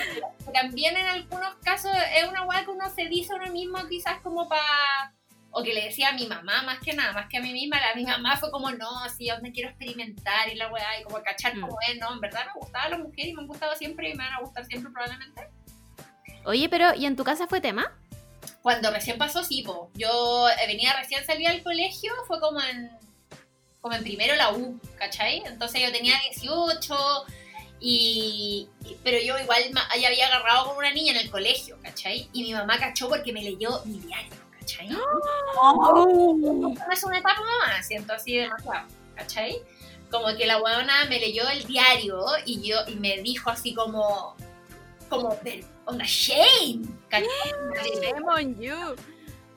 [0.53, 4.21] también en algunos casos es una weá que uno se dice a uno mismo quizás
[4.21, 5.13] como para...
[5.59, 7.79] O que le decía a mi mamá más que nada, más que a mí misma.
[7.91, 11.23] A mi mamá fue como, no, sí, donde quiero experimentar y la weá, y como
[11.23, 11.61] cachar Mm.
[11.63, 14.15] como es, no, en verdad me gustaba la mujer y me han gustado siempre y
[14.15, 15.49] me van a gustar siempre probablemente.
[16.45, 17.91] Oye, pero ¿y en tu casa fue tema?
[18.61, 19.91] Cuando recién pasó, sí, po.
[19.95, 22.91] Yo eh, venía recién salida del colegio, fue como en,
[23.81, 25.43] como en primero la U, ¿cachai?
[25.47, 27.25] Entonces yo tenía 18
[27.81, 28.69] y...
[29.03, 29.63] Pero yo igual
[30.01, 32.29] ya había agarrado con una niña en el colegio, ¿cachai?
[32.35, 34.89] Y mi mamá cachó porque me leyó mi diario, ¿cachai?
[34.89, 39.63] No es una etapa más, siento así demasiado, ¿cachai?
[40.11, 44.35] Como que la weona me leyó el diario y yo y me dijo así como...
[45.09, 47.29] Como, "Pero, onda, shame, ¿cachai?
[48.03, 48.97] Shame on you.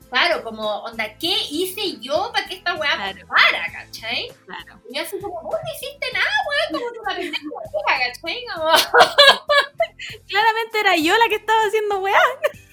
[0.09, 3.27] Claro, como, onda, ¿qué hice yo para que esta weá Claro.
[3.27, 4.29] pasara, cachai?
[4.45, 4.81] Claro.
[4.89, 8.45] Y yo así como, vos no hiciste nada, weón, como una pendeja, ¿cachai?
[8.53, 8.69] Como,
[10.27, 12.19] Claramente era yo la que estaba haciendo weá.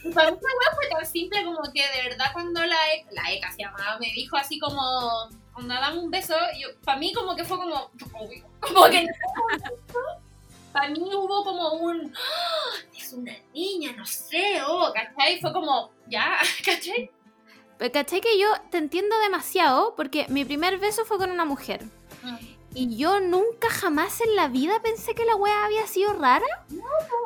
[0.04, 3.08] y para mí esta weá fue tan simple como que de verdad cuando la ECA,
[3.12, 4.80] la ECA se llamaba, me dijo así como,
[5.54, 7.90] onda, dame un beso, yo, para mí como que fue como,
[8.60, 9.06] como que
[10.72, 15.40] para mí hubo como un, "Ah, es una niña, no sé, oh, ¿cachai?
[15.40, 17.10] Fue como, ya, ¿cachai?
[17.78, 21.84] Pero caché que yo te entiendo demasiado porque mi primer beso fue con una mujer.
[22.74, 26.46] Y yo nunca jamás en la vida pensé que la weá había sido rara.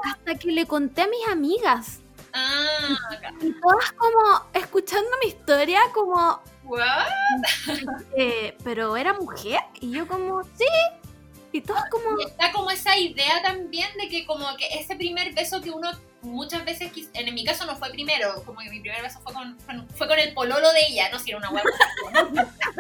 [0.05, 2.01] Hasta que le conté a mis amigas.
[2.33, 2.97] Ah,
[3.41, 7.09] Y todas como escuchando mi historia como, ¿what?
[8.17, 9.59] eh, pero era mujer.
[9.81, 10.67] Y yo como, sí.
[11.53, 15.35] Y todas como, Y está como esa idea también de que como que ese primer
[15.35, 15.91] beso que uno
[16.23, 19.33] muchas veces, quis- en mi caso no fue primero, como que mi primer beso fue
[19.33, 21.63] con, fue- fue con el pololo de ella, no si era una hueá.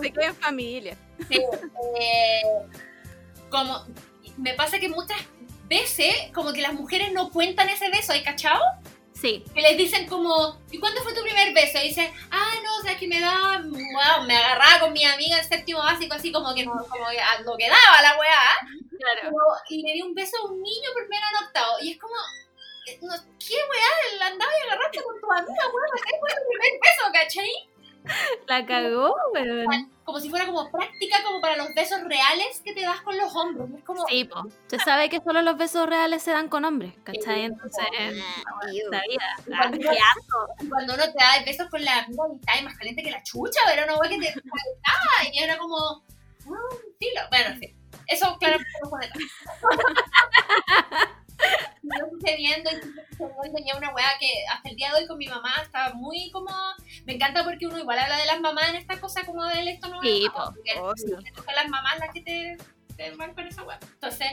[0.00, 0.96] Se queda en familia.
[1.28, 1.40] Sí,
[2.00, 2.42] eh,
[3.50, 3.84] como
[4.36, 5.18] me pasa que muchas
[5.68, 8.60] veces como que las mujeres no cuentan ese beso, ¿hay cachao?
[9.20, 9.44] Sí.
[9.54, 11.78] Que les dicen como, ¿y cuándo fue tu primer beso?
[11.78, 15.04] Y dicen, ah, no, o sea, es que me da, wow, me agarraba con mi
[15.04, 18.18] amiga en séptimo básico, así como que, no- como que a lo que daba la
[18.18, 18.58] weá.
[18.98, 19.20] Claro.
[19.22, 21.72] Pero- y le di un beso a un niño primero en octavo.
[21.80, 22.14] Y es como,
[22.86, 24.26] eh, ¿qué weá?
[24.26, 27.69] Andaba y agarraste con tu amiga, weá, ese fue tu primer beso, ¿cachai?
[28.48, 29.90] La cagó, weón.
[30.04, 33.34] Como si fuera como práctica como para los besos reales que te das con los
[33.36, 33.68] hombres.
[33.78, 34.44] Es como, Sí, po.
[34.66, 37.44] Se sabe que solo los besos reales se dan con hombres, ¿cachai?
[37.44, 37.84] Entonces,
[38.70, 39.02] vida.
[39.54, 40.68] Ah, qué asco.
[40.68, 43.22] cuando uno te da besos con la amiga y está ahí más caliente que la
[43.22, 45.32] chucha, pero no, que te calentaba.
[45.32, 47.28] Y era como, ah.
[47.30, 47.74] Bueno, sí.
[48.08, 49.08] Eso claramente no fue.
[51.82, 55.52] Siguió sucediendo y es una weá que hasta el día de hoy con mi mamá
[55.62, 56.50] está muy como.
[57.04, 59.88] Me encanta porque uno igual habla de las mamás en esta cosa como del esto
[59.88, 60.54] no Sí, po.
[61.34, 62.56] porque las mamás las que te,
[62.96, 63.78] te van con esa weá.
[63.82, 64.28] Entonces,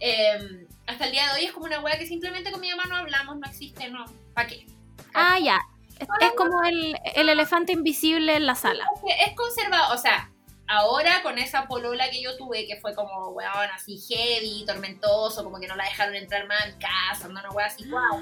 [0.00, 2.84] eh, hasta el día de hoy es como una weá que simplemente con mi mamá
[2.88, 4.04] no hablamos, no existe, no.
[4.34, 4.66] ¿Para qué?
[5.14, 5.60] Ah, ya.
[5.98, 8.86] Es, es como el, el elefante invisible en la sala.
[9.26, 10.30] es conservado, o sea,
[10.68, 15.60] ahora con esa polola que yo tuve, que fue como, weón, así heavy, tormentoso, como
[15.60, 18.20] que no la dejaron entrar más a mi casa, no, una weón así, wow.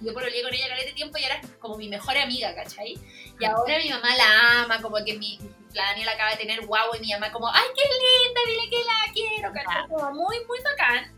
[0.00, 2.98] Yo pololeé con ella calete tiempo y era como mi mejor amiga, ¿cachai?
[3.38, 5.38] Y ahora mi mamá la ama, como que mi,
[5.72, 8.84] la Daniela acaba de tener guau y mi mamá como, ay, qué linda, dile que
[8.84, 9.88] la quiero, ¿cachai?
[9.88, 11.16] Como muy, muy bacán.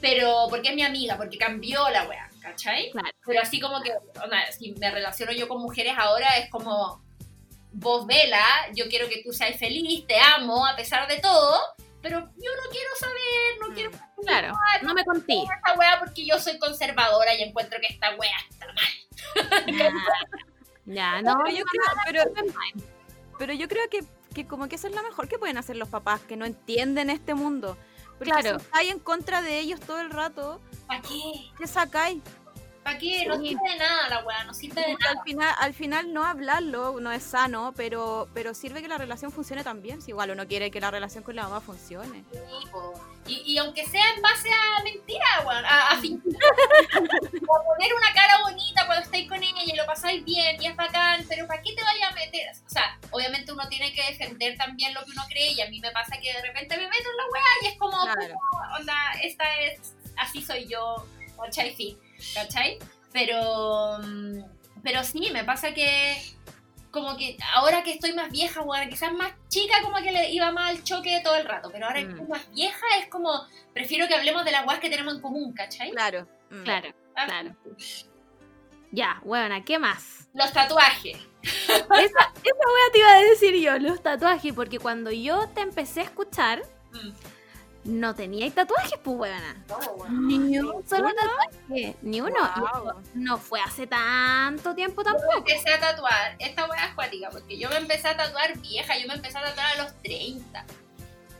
[0.00, 2.90] Pero porque es mi amiga, porque cambió la weá, ¿cachai?
[2.92, 3.08] Claro.
[3.26, 3.92] Pero así como que,
[4.22, 7.02] onda, si me relaciono yo con mujeres ahora, es como,
[7.72, 8.42] vos vela,
[8.74, 11.58] yo quiero que tú seas feliz, te amo a pesar de todo,
[12.02, 13.90] pero yo no quiero saber, no quiero
[14.24, 14.52] Claro.
[14.82, 15.34] No me conté.
[15.42, 19.94] esta weá porque yo soy conservadora y encuentro que esta weá está mal.
[20.86, 21.36] Ya, no.
[21.44, 22.48] Pero yo creo, pero,
[23.38, 24.00] pero yo creo que,
[24.34, 27.10] que como que eso es lo mejor que pueden hacer los papás, que no entienden
[27.10, 27.76] este mundo.
[28.18, 28.58] Porque Claro.
[28.58, 31.50] si estáis en contra de ellos todo el rato, ¿Para qué?
[31.58, 32.22] ¿qué sacáis?
[32.88, 33.26] ¿Para qué?
[33.26, 33.48] No Sí.
[33.48, 35.10] sirve de nada la weá, no sirve de nada.
[35.18, 39.30] al final, al final no hablarlo no es sano, pero, pero sirve que la relación
[39.30, 40.00] funcione también.
[40.00, 42.24] Si igual uno quiere que la relación con la mamá funcione.
[42.32, 42.38] Sí.
[43.26, 46.32] Y, y aunque sea en base a mentira, weón, a, a fingir.
[46.94, 50.74] a poner una cara bonita cuando estáis con ella y lo pasáis bien y es
[50.76, 52.48] bacán, pero ¿para qué te vayas a meter?
[52.66, 55.78] O sea, obviamente uno tiene que defender también lo que uno cree y a mí
[55.80, 58.34] me pasa que de repente me meto en la weá y es como, Claro.
[58.80, 61.06] onda, esta es, así soy yo,
[61.38, 61.74] ¿cachai?
[61.76, 61.98] Sí,
[62.34, 62.78] ¿cachai?
[63.12, 64.38] Pero, mm,
[64.82, 66.16] pero sí, me pasa que
[66.90, 70.50] como que ahora que estoy más vieja, bueno, quizás más chica, como que le iba
[70.52, 72.10] más al choque todo el rato, pero ahora que Mm.
[72.10, 75.52] estoy más vieja es como, prefiero que hablemos de las weas que tenemos en común,
[75.52, 75.90] ¿cachai?
[75.90, 76.26] Claro.
[76.50, 76.62] mm.
[76.64, 77.54] Claro, Ah, claro.
[78.90, 80.28] Ya, bueno, ¿qué más?
[80.32, 81.18] Los tatuajes.
[81.42, 86.00] Esa, esa wea te iba a decir yo, los tatuajes, porque cuando yo te empecé
[86.00, 86.62] a escuchar,
[86.92, 87.10] Mm.
[87.88, 89.56] No teníais tatuajes, pues weona.
[89.68, 90.28] No, weón.
[90.28, 92.36] Ni un solo tatuaje, ni uno.
[93.14, 95.38] No fue hace tanto tiempo Yo tampoco.
[95.38, 99.08] empecé a tatuar, esta wea es cuática, porque yo me empecé a tatuar vieja, yo
[99.08, 100.64] me empecé a tatuar a los 30,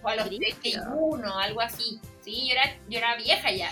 [0.02, 0.82] o a los Brígido.
[0.82, 2.00] 31, algo así.
[2.22, 3.70] Sí, yo era, yo era vieja ya.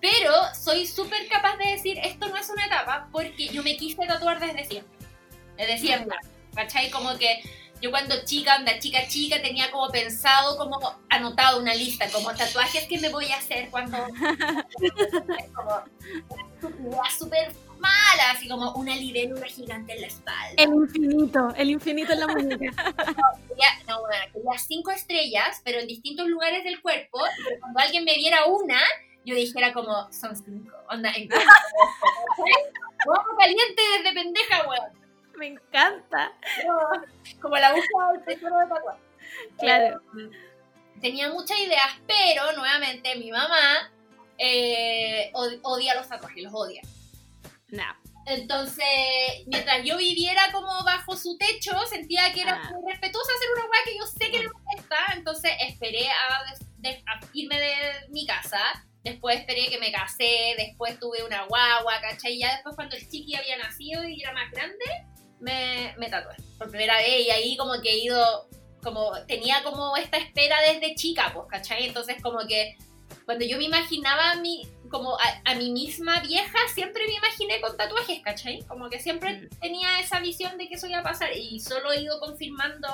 [0.00, 4.06] Pero soy súper capaz de decir, esto no es una etapa, porque yo me quise
[4.06, 4.98] tatuar desde siempre.
[5.56, 6.16] Desde siempre.
[6.54, 6.90] ¿Cachai?
[6.90, 7.42] Como que
[7.82, 10.78] yo cuando chica, anda chica chica, tenía como pensado, como
[11.10, 13.98] anotado una lista, como tatuajes que me voy a hacer cuando...
[15.54, 15.82] como
[16.62, 20.62] una idea súper mala, así como una libélula gigante en la espalda.
[20.62, 22.56] El infinito, el infinito en la muñeca.
[23.48, 28.04] Quería, no, bueno, quería cinco estrellas, pero en distintos lugares del cuerpo, que cuando alguien
[28.04, 28.80] me viera una,
[29.24, 31.28] yo dijera como, son cinco, onda, en
[33.06, 35.01] Vamos caliente desde pendeja, weón.
[35.36, 36.32] Me encanta.
[37.40, 39.00] Como la búsqueda del tesoro de tatuaje.
[39.58, 40.00] Claro.
[40.18, 40.30] Eh,
[41.00, 43.90] tenía muchas ideas, pero nuevamente mi mamá
[44.38, 46.82] eh, od- odia los tatuajes, los odia.
[47.68, 47.84] No.
[48.26, 48.86] Entonces,
[49.46, 52.70] mientras yo viviera como bajo su techo, sentía que era Ah.
[52.70, 54.96] muy respetuosa hacer una weá que yo sé que no me gusta.
[55.16, 57.74] Entonces, esperé a, a irme de
[58.10, 58.60] mi casa.
[59.02, 60.54] Después esperé que me casé.
[60.56, 62.34] Después tuve una guagua, ¿cachai?
[62.34, 64.84] Y ya después, cuando el chiqui había nacido y era más grande,
[65.42, 67.26] me, me tatué por primera vez.
[67.26, 68.48] Y ahí, como que he ido.
[68.82, 71.86] Como tenía como esta espera desde chica, pues, ¿cachai?
[71.86, 72.76] Entonces, como que
[73.24, 77.76] cuando yo me imaginaba mi, como a, a mí misma vieja, siempre me imaginé con
[77.76, 78.62] tatuajes, ¿cachai?
[78.62, 82.02] Como que siempre tenía esa visión de que eso iba a pasar y solo he
[82.02, 82.88] ido confirmando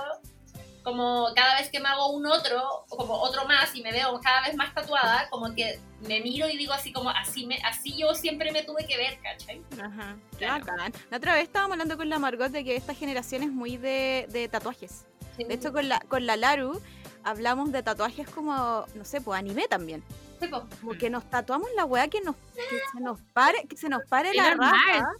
[0.88, 4.18] como cada vez que me hago un otro, o como otro más y me veo
[4.20, 7.94] cada vez más tatuada, como que me miro y digo así como, así, me, así
[7.98, 9.62] yo siempre me tuve que ver, ¿cachai?
[9.82, 10.64] Ajá, Claro.
[10.64, 10.92] bacán.
[11.10, 14.26] La otra vez estábamos hablando con la Margot de que esta generación es muy de,
[14.30, 15.04] de tatuajes.
[15.36, 16.80] De hecho, con la, con la Laru
[17.22, 20.02] hablamos de tatuajes como, no sé, pues anime también.
[20.40, 20.48] Sí.
[20.48, 24.00] Como que nos tatuamos la weá que, nos, que se nos pare, que se nos
[24.08, 25.10] pare la raja.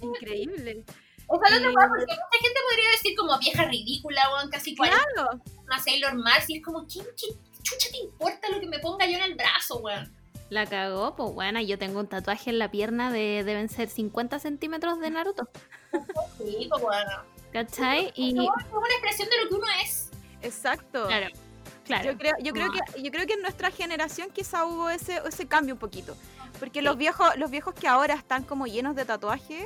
[0.00, 0.84] Increíble.
[1.32, 4.50] Esa es la otra Y- cosa, porque mucha gente podría decir como vieja ridícula, weón,
[4.50, 5.40] casi 40, Claro.
[5.66, 9.06] una Sailor Mars, y es como, ¿quién chi- chucha te importa lo que me ponga
[9.06, 10.14] yo en el brazo, weón?
[10.50, 14.38] La cagó, pues bueno, yo tengo un tatuaje en la pierna de deben ser 50
[14.38, 15.48] centímetros de Naruto.
[16.38, 17.10] Sí, pues bueno.
[17.52, 18.12] ¿Cachai?
[18.14, 18.34] Y.
[18.34, 20.10] No, es una expresión de lo que uno es.
[20.42, 21.06] Exacto.
[21.06, 21.28] Claro,
[21.84, 22.04] claro.
[22.12, 25.46] Yo creo, yo creo que, yo creo que en nuestra generación quizá hubo ese, ese
[25.48, 26.16] cambio un poquito.
[26.60, 29.64] Porque los viejos, los viejos que ahora están como llenos de tatuajes,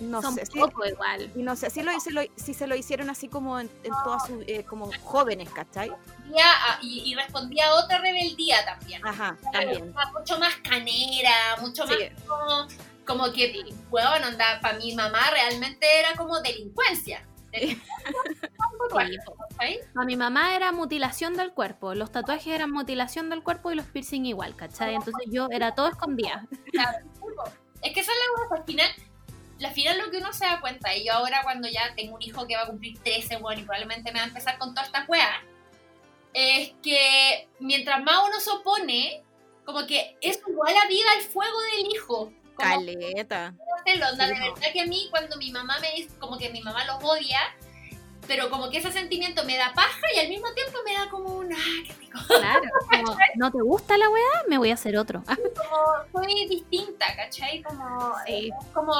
[0.00, 1.30] no Son sé si, poco igual.
[1.34, 3.92] y no sé si, lo, si, lo- si se lo hicieron así como en, en
[4.04, 5.90] todas sus, eh, como jóvenes, ¿cachai?
[6.82, 9.06] Y, y respondía a otra rebeldía también.
[9.06, 9.94] Ajá, Claro, también.
[10.18, 12.08] mucho más canera, mucho más Sí.
[12.26, 12.68] como,
[13.06, 17.24] como que, weón, onda, para mi mamá realmente era como delincuencia.
[19.96, 23.86] A mi mamá era mutilación del cuerpo, los tatuajes eran mutilación del cuerpo y los
[23.86, 24.94] piercing igual, ¿cachai?
[24.94, 26.46] Entonces yo era todo escondida.
[27.82, 28.90] Es que esa es la cosa, al final,
[29.62, 32.22] al final lo que uno se da cuenta, y yo ahora cuando ya tengo un
[32.22, 34.88] hijo que va a cumplir 13, bueno, y probablemente me va a empezar con todas
[34.88, 35.40] estas weas,
[36.34, 39.22] es que mientras más uno se opone,
[39.64, 42.32] como que es igual a vida el fuego del hijo.
[42.54, 43.54] Como Caleta.
[43.80, 46.50] hacerlo, onda, Sí, de verdad que a mí cuando mi mamá me dice, como que
[46.50, 47.38] mi mamá los odia,
[48.26, 51.34] pero como que ese sentimiento me da paja y al mismo tiempo me da como
[51.36, 51.56] un, ah,
[51.86, 52.18] qué rico.
[52.26, 54.42] Claro, como, ¿no te gusta la weá?
[54.48, 55.22] Me voy a hacer otro.
[55.24, 57.62] Como soy distinta, ¿cachai?
[57.62, 58.50] Como, Sí.
[58.58, 58.92] es como,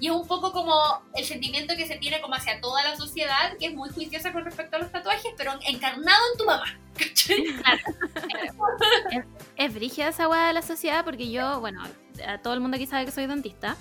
[0.00, 0.74] y es un poco como
[1.14, 4.44] el sentimiento que se tiene como hacia toda la sociedad, que es muy juiciosa con
[4.44, 7.44] respecto a los tatuajes, pero encarnado en tu mamá, ¿cachai?
[9.56, 11.82] Es brígida esa weá de la sociedad porque yo, bueno,
[12.26, 13.76] a todo el mundo aquí sabe que soy dentista.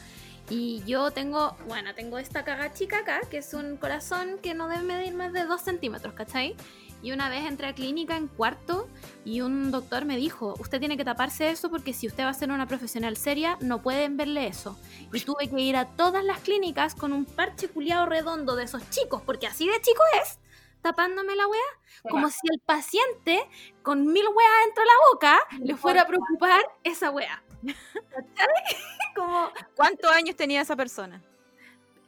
[0.50, 4.70] Y yo tengo, bueno, tengo esta caga chica acá, que es un corazón que no
[4.70, 6.56] debe medir más de 2 centímetros, ¿cachai?
[7.02, 8.88] Y una vez entré a clínica en cuarto
[9.24, 12.34] y un doctor me dijo, usted tiene que taparse eso porque si usted va a
[12.34, 14.80] ser una profesional seria, no pueden verle eso.
[15.14, 18.90] Y tuve que ir a todas las clínicas con un parche culiado redondo de esos
[18.90, 20.40] chicos, porque así de chico es,
[20.82, 21.62] tapándome la weá,
[22.10, 23.48] como si el paciente
[23.84, 27.44] con mil weas dentro de la boca le fuera a preocupar esa wea.
[29.16, 31.24] Como, ¿Cuántos años tenía esa persona?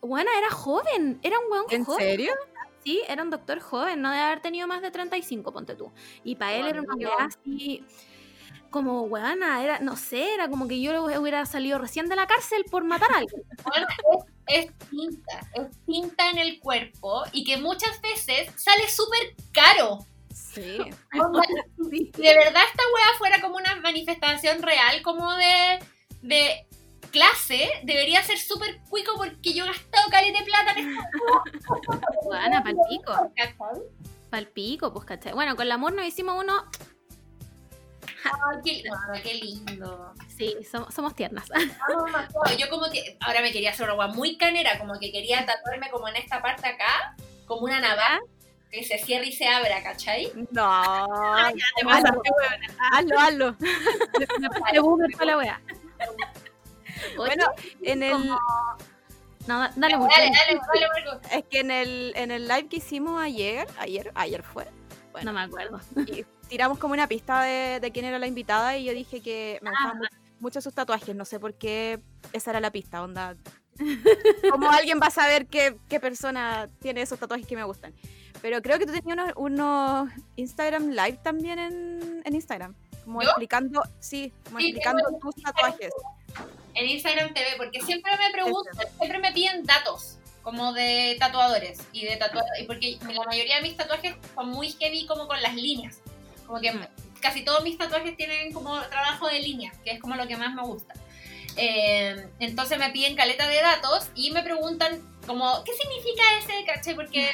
[0.01, 1.99] bueno, era joven, era un weón ¿En joven.
[1.99, 2.33] serio?
[2.89, 5.91] Sí, era un doctor joven, no debe haber tenido más de 35, ponte tú.
[6.23, 7.85] Y para él era una weá así,
[8.71, 12.65] como weana, era, no sé, era como que yo hubiera salido recién de la cárcel
[12.71, 13.43] por matar a alguien.
[14.51, 19.99] Es, es tinta, es tinta en el cuerpo y que muchas veces sale súper caro.
[20.33, 20.79] Sí.
[21.13, 21.43] Onda,
[21.77, 25.79] de verdad esta wea fuera como una manifestación real, como de,
[26.23, 26.65] de
[27.09, 31.09] clase, debería ser súper cuico porque yo he gastado caleta de plata en esta
[32.23, 33.31] Weana, palpico,
[34.29, 35.33] palpico, pues cachai.
[35.33, 36.65] Bueno, con el amor nos hicimos uno,
[38.23, 38.83] Ay, qué,
[39.13, 40.13] ay, qué lindo.
[40.37, 41.49] sí, somos, somos tiernas.
[41.53, 45.45] Ah, Yo como que ahora me quería hacer una agua muy canera, como que quería
[45.45, 47.15] tatuarme como en esta parte acá,
[47.45, 48.19] como una navaja
[48.71, 50.31] que se cierra y se abra, ¿cachai?
[50.51, 51.07] No.
[51.51, 53.55] te hazlo, hazlo,
[54.65, 54.97] hazlo.
[55.17, 55.61] Para la wea.
[57.17, 57.45] Bueno,
[57.81, 58.27] en el,
[59.47, 60.11] No, da- dale mucho.
[60.15, 61.27] Dale, dale, dale, Marco.
[61.35, 64.67] es que en el, en el live que hicimos ayer, ayer, ayer fue,
[65.23, 65.79] No me acuerdo.
[66.05, 69.57] y tiramos como una pista de, de quién era la invitada y yo dije que
[69.61, 70.05] Ah, me gustaban mu-
[70.39, 71.99] mucho sus tatuajes, no sé por qué
[72.33, 73.35] esa era la pista, onda.
[74.51, 77.93] ¿Cómo alguien va a saber qué, qué persona tiene esos tatuajes que me gustan?
[78.41, 82.73] Pero creo que tú tenías unos, unos Instagram Live también en, en Instagram.
[83.03, 83.29] Como ¿Yo?
[83.29, 85.91] explicando, sí, como Sí, explicando tus tatuajes.
[86.79, 92.05] En Instagram TV, porque siempre me preguntan, siempre me piden datos como de tatuadores y
[92.05, 95.55] de tatuadores, y porque la mayoría de mis tatuajes son muy heavy como con las
[95.55, 95.99] líneas.
[96.47, 96.73] Como que
[97.19, 100.55] casi todos mis tatuajes tienen como trabajo de líneas, que es como lo que más
[100.55, 100.93] me gusta.
[101.57, 106.63] Eh, entonces me piden caleta de datos y me preguntan como, ¿qué significa ese?
[106.65, 106.95] ¿Caché?
[106.95, 107.29] Porque.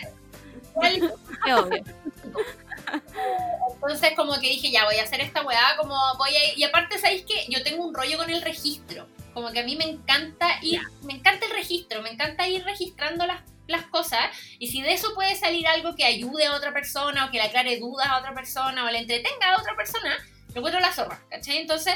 [3.76, 6.58] Entonces como que dije, ya voy a hacer esta weá, como voy a ir.
[6.58, 9.06] Y aparte, ¿sabéis que Yo tengo un rollo con el registro.
[9.36, 13.28] Como que a mí me encanta ir, me encanta el registro, me encanta ir registrando
[13.28, 14.32] las, las cosas.
[14.58, 17.44] Y si de eso puede salir algo que ayude a otra persona, o que le
[17.44, 20.18] aclare dudas a otra persona, o le entretenga a otra persona,
[20.54, 21.58] lo encuentro la zorra, ¿cachai?
[21.58, 21.96] Entonces,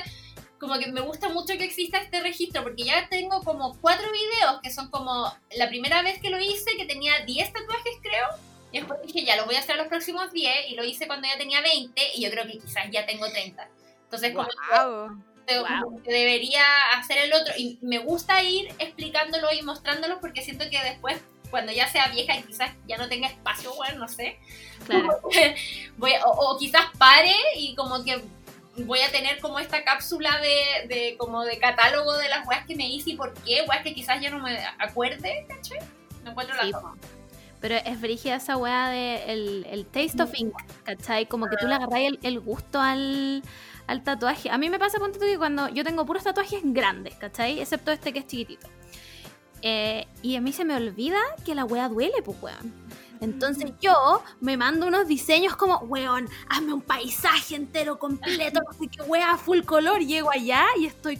[0.59, 4.59] como que me gusta mucho que exista este registro, porque ya tengo como cuatro videos
[4.61, 8.27] que son como la primera vez que lo hice, que tenía 10 tatuajes, creo.
[8.71, 11.27] Y después dije, ya, lo voy a hacer los próximos 10, y lo hice cuando
[11.27, 13.67] ya tenía 20, y yo creo que quizás ya tengo 30.
[14.03, 14.49] Entonces, como
[15.83, 16.63] Como que debería
[16.97, 17.53] hacer el otro.
[17.57, 21.17] Y me gusta ir explicándolo y mostrándolos porque siento que después,
[21.49, 24.37] cuando ya sea vieja y quizás ya no tenga espacio, bueno, no sé.
[24.85, 25.19] Claro.
[25.97, 28.21] voy a- o, o quizás pare y como que
[28.77, 32.75] voy a tener como esta cápsula de, de como de catálogo de las weas que
[32.75, 35.79] me hice y por qué, weas que quizás ya no me acuerde, ¿cachai?
[36.23, 36.93] No encuentro la Sí, forma.
[36.93, 36.97] po.
[37.61, 40.53] Pero es brígida esa weá de el, el taste of ink,
[40.85, 41.25] ¿cachai?
[41.25, 43.43] Como que tú le agarras el, el gusto al,
[43.89, 44.49] al tatuaje.
[44.51, 47.59] A mí me pasa, ponte tú, que cuando yo tengo puros tatuajes grandes, ¿cachai?
[47.59, 48.67] Excepto este que es chiquitito.
[49.61, 52.73] Eh, y a mí se me olvida que la weá duele, pues weón.
[53.21, 58.87] Entonces yo me mando unos diseños como, weón, hazme un paisaje entero completo, no sé
[58.87, 59.99] qué weá, full color.
[59.99, 61.17] Llego allá y estoy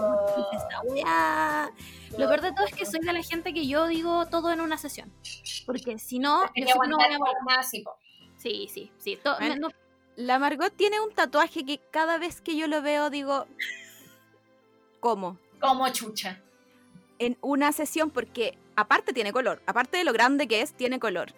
[0.00, 1.70] ¿por qué hice esa weá?
[2.16, 4.60] Lo peor de todo es que soy de la gente que yo digo todo en
[4.60, 5.12] una sesión.
[5.66, 6.60] Porque si no, que
[6.90, 7.32] no voy a.
[8.36, 9.18] Sí, sí, sí.
[9.40, 9.68] me- no-
[10.18, 13.46] La Margot tiene un tatuaje que cada vez que yo lo veo digo,
[14.98, 15.38] ¿cómo?
[15.60, 16.40] Como chucha.
[17.20, 21.32] En una sesión porque aparte tiene color, aparte de lo grande que es, tiene color.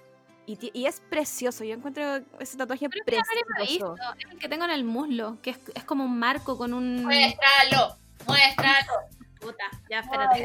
[0.47, 3.93] Y, es precioso, yo encuentro ese tatuaje Pero precioso.
[3.93, 3.97] visto.
[4.19, 7.05] Es el que tengo en el muslo, que es, es como un marco con un...
[7.05, 8.93] Muéstralo, muéstralo.
[9.41, 10.43] Puta, ya, espérate.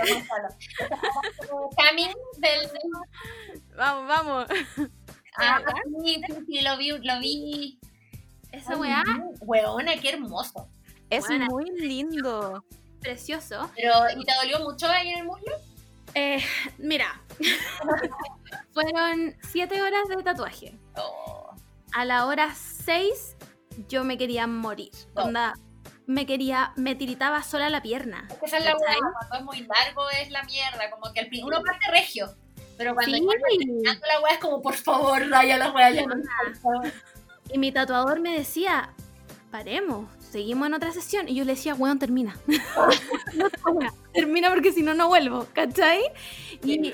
[1.49, 2.70] Coming del...
[3.78, 4.45] Vamos, vamos.
[5.38, 5.62] Ah,
[6.03, 7.80] sí, sí, sí, lo vi, lo vi.
[8.56, 9.03] Esa weá,
[9.41, 10.68] Weona, qué hermoso.
[11.10, 11.45] Es Buena.
[11.48, 12.64] muy lindo.
[13.02, 13.69] precioso.
[13.76, 15.52] Pero, ¿y te dolió mucho ahí en el muslo?
[16.15, 16.44] Eh,
[16.80, 17.22] mira,
[18.73, 20.77] fueron siete horas de tatuaje.
[20.98, 21.53] Oh.
[21.94, 23.36] A la hora seis
[23.90, 24.91] yo me quería morir.
[25.15, 25.23] Oh.
[25.23, 25.53] Onda,
[26.07, 28.27] me quería, me tiritaba sola la pierna.
[28.32, 28.95] Es que esa es la weá,
[29.30, 32.34] cuando es muy largo es la mierda, como que al fin uno parte regio,
[32.77, 33.23] pero cuando Sí.
[33.86, 36.15] ya la weá es como, por favor, raya la weá, ya no.
[37.51, 38.93] Y mi tatuador me decía,
[39.51, 41.30] paremos, seguimos en otra sesión.
[41.30, 42.38] Y yo le decía, weón, termina.
[43.34, 43.49] No,
[44.13, 46.01] termina porque si no, no vuelvo, ¿cachai?
[46.63, 46.93] Y,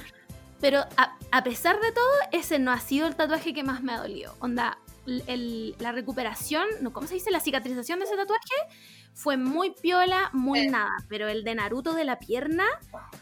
[0.59, 3.93] pero a, a pesar de todo, ese no ha sido el tatuaje que más me
[3.93, 4.35] ha dolido.
[4.39, 4.79] Onda,
[5.27, 7.31] el- la recuperación, no, ¿cómo se dice?
[7.31, 8.55] La cicatrización de ese tatuaje
[9.13, 10.67] fue muy piola, muy Sí.
[10.69, 10.91] nada.
[11.09, 12.65] Pero el de Naruto de la pierna,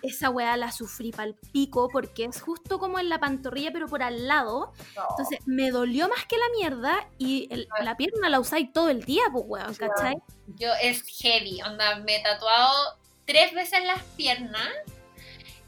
[0.04, 4.04] esa weá la sufrí pal pico porque es justo como en la pantorrilla, pero por
[4.04, 4.74] al lado.
[4.96, 5.02] No.
[5.12, 9.04] Entonces me dolió más que la mierda y el- la pierna la usáis todo el
[9.04, 10.16] día, pues weón, ¿cachai?
[10.56, 14.68] Yo es heavy, onda, me he tatuado tres veces las piernas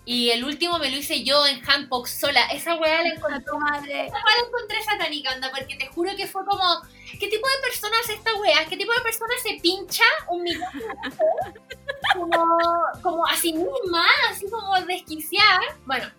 [0.06, 2.46] y el último me lo hice yo en handbox sola.
[2.48, 4.06] Esa weá la encontré, madre.
[4.08, 6.64] esa weá la encontré satánica, onda, porque te juro que fue como,
[7.20, 8.66] ¿qué tipo de persona hace esta weá?
[8.66, 10.60] ¿Qué tipo de persona se pincha un veces?
[12.14, 12.48] como,
[13.02, 15.60] como a sí misma, así como desquiciar?
[15.86, 16.10] Bueno,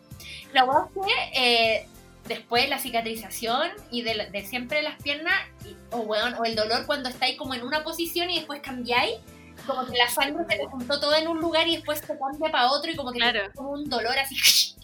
[0.53, 1.87] la weá fue eh,
[2.27, 5.35] después la cicatrización y de, de siempre las piernas,
[5.65, 9.17] y- o weón, o el dolor cuando estáis como en una posición y después cambiáis,
[9.67, 12.51] como que la sangre se te juntó todo en un lugar y después se cambia
[12.51, 13.51] para otro y como que Claro.
[13.55, 14.37] como un dolor así.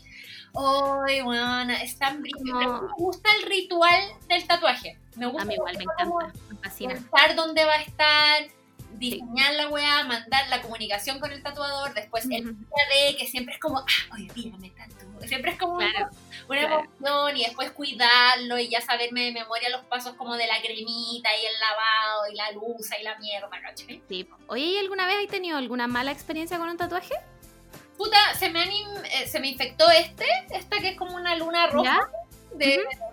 [1.06, 2.58] Ay, weón, es tan brillo.
[2.58, 4.98] Pero me gusta el ritual del tatuaje.
[5.16, 6.94] Me gusta A mí igual me encanta, me fascina.
[6.94, 8.42] pensar dónde va a estar,
[8.98, 12.44] diseñar la weá, mandar la comunicación con el tatuador, después el día
[13.10, 13.84] de que siempre es como, ah,
[14.14, 14.98] hoy día me tatúo.
[15.26, 16.08] Siempre es como una- Claro,
[16.48, 16.80] una claro.
[16.84, 21.28] emoción y después cuidarlo y ya saberme de memoria los pasos como de la cremita
[21.36, 24.02] y el lavado y la luz y la mierda, ¿cachai?
[24.08, 24.28] Sí.
[24.46, 27.14] Oye, ¿y alguna vez has tenido alguna mala experiencia con un tatuaje?
[27.96, 31.34] Puta, se me, han in- eh, se me infectó este, esta que es como una
[31.36, 32.00] luna roja ¿Ya?
[32.54, 32.66] De,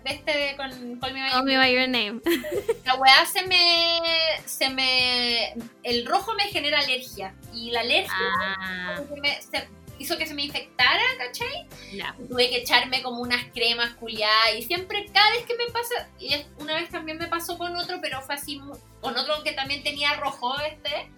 [0.03, 2.22] de este de con Call Me By Call me by your name.
[2.86, 3.99] La weá se me,
[4.45, 5.53] se me.
[5.84, 7.34] El rojo me genera alergia.
[7.53, 8.14] Y la alergia
[8.60, 9.68] Ah, que me- se-
[9.98, 11.68] hizo que se me infectara, ¿cachai?
[11.94, 12.16] ya.
[12.28, 14.56] Tuve que echarme como unas cremas culiadas.
[14.57, 16.07] Y siempre, cada vez que me pasa.
[16.20, 18.60] Y una vez también me pasó con otro, pero fue así.
[19.02, 21.10] Con otro que también tenía rojo este.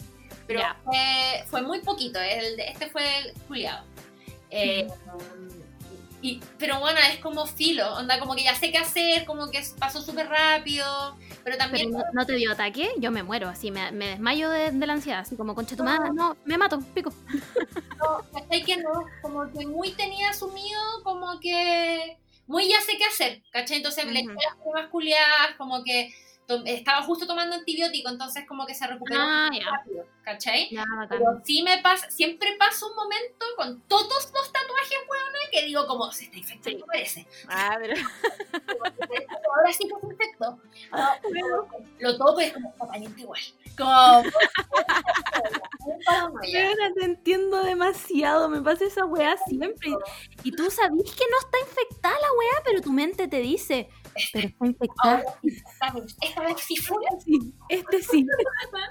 [0.46, 0.78] Pero Ya.
[0.84, 2.20] fue, fue muy poquito.
[2.22, 3.86] El este fue culiado.
[4.50, 4.88] Eh,
[6.22, 9.62] y, pero bueno, es como filo, onda como que ya sé qué hacer, como que
[9.78, 13.72] pasó súper rápido, pero Pero también no, no te dio ataque, yo me muero, así
[13.72, 16.80] me, me desmayo de, de la ansiedad, así como concha tu madre, no, me mato,
[16.94, 17.14] pico.
[18.34, 19.06] ¿cachai que no?
[19.22, 22.18] Como que muy tenía asumido, como que
[22.48, 23.78] muy ya sé qué hacer, ¿cachai?
[23.78, 24.40] Entonces me le eché Ujú.
[24.42, 26.14] las cremas culiadas, como que
[26.66, 30.70] estaba justo tomando antibiótico, entonces como que se recuperó Ah, rápido, ¿cachai?
[30.72, 31.20] Ya, bacán.
[31.20, 35.86] Pero sí me pasa, siempre pasa un momento con todos los tatuajes, weona, que digo
[35.88, 37.28] como, se está infectando, parece.
[37.50, 37.96] Ah, pero
[39.58, 40.60] Ahora sí que se infectó.
[40.92, 41.18] Ah,
[42.00, 43.42] Lo toco y es como totalmente igual.
[43.78, 44.24] Como...
[46.42, 49.92] Weona, te entiendo demasiado, me pasa esa weá siempre.
[50.44, 53.90] Y tú sabís que no está infectada la weá, pero tu mente te dice,
[54.34, 55.24] pero infectada.
[56.22, 56.98] Esta vez, sí fue.
[57.24, 58.26] Sí, este sí.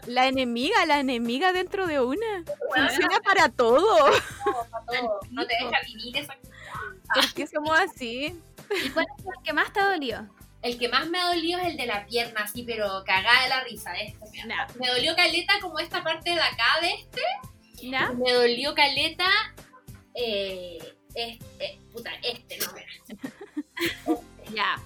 [0.06, 2.44] la enemiga, la enemiga dentro de una.
[2.74, 4.10] Funciona para todo.
[4.44, 5.20] todo.
[5.30, 6.36] No te deja vivir esa
[7.14, 8.34] ¿Por qué somos así?
[8.84, 10.26] ¿Y cuál es el que más te ha dolido?
[10.62, 13.48] El que más me ha dolido es el de la pierna, así, pero cagada de
[13.48, 13.94] la risa.
[13.94, 14.18] Este.
[14.78, 17.22] Me dolió caleta como esta parte de acá de este.
[18.16, 19.28] Me dolió caleta.
[20.14, 20.78] Eh,
[21.14, 24.20] este, puta, este, no.
[24.54, 24.76] Ya.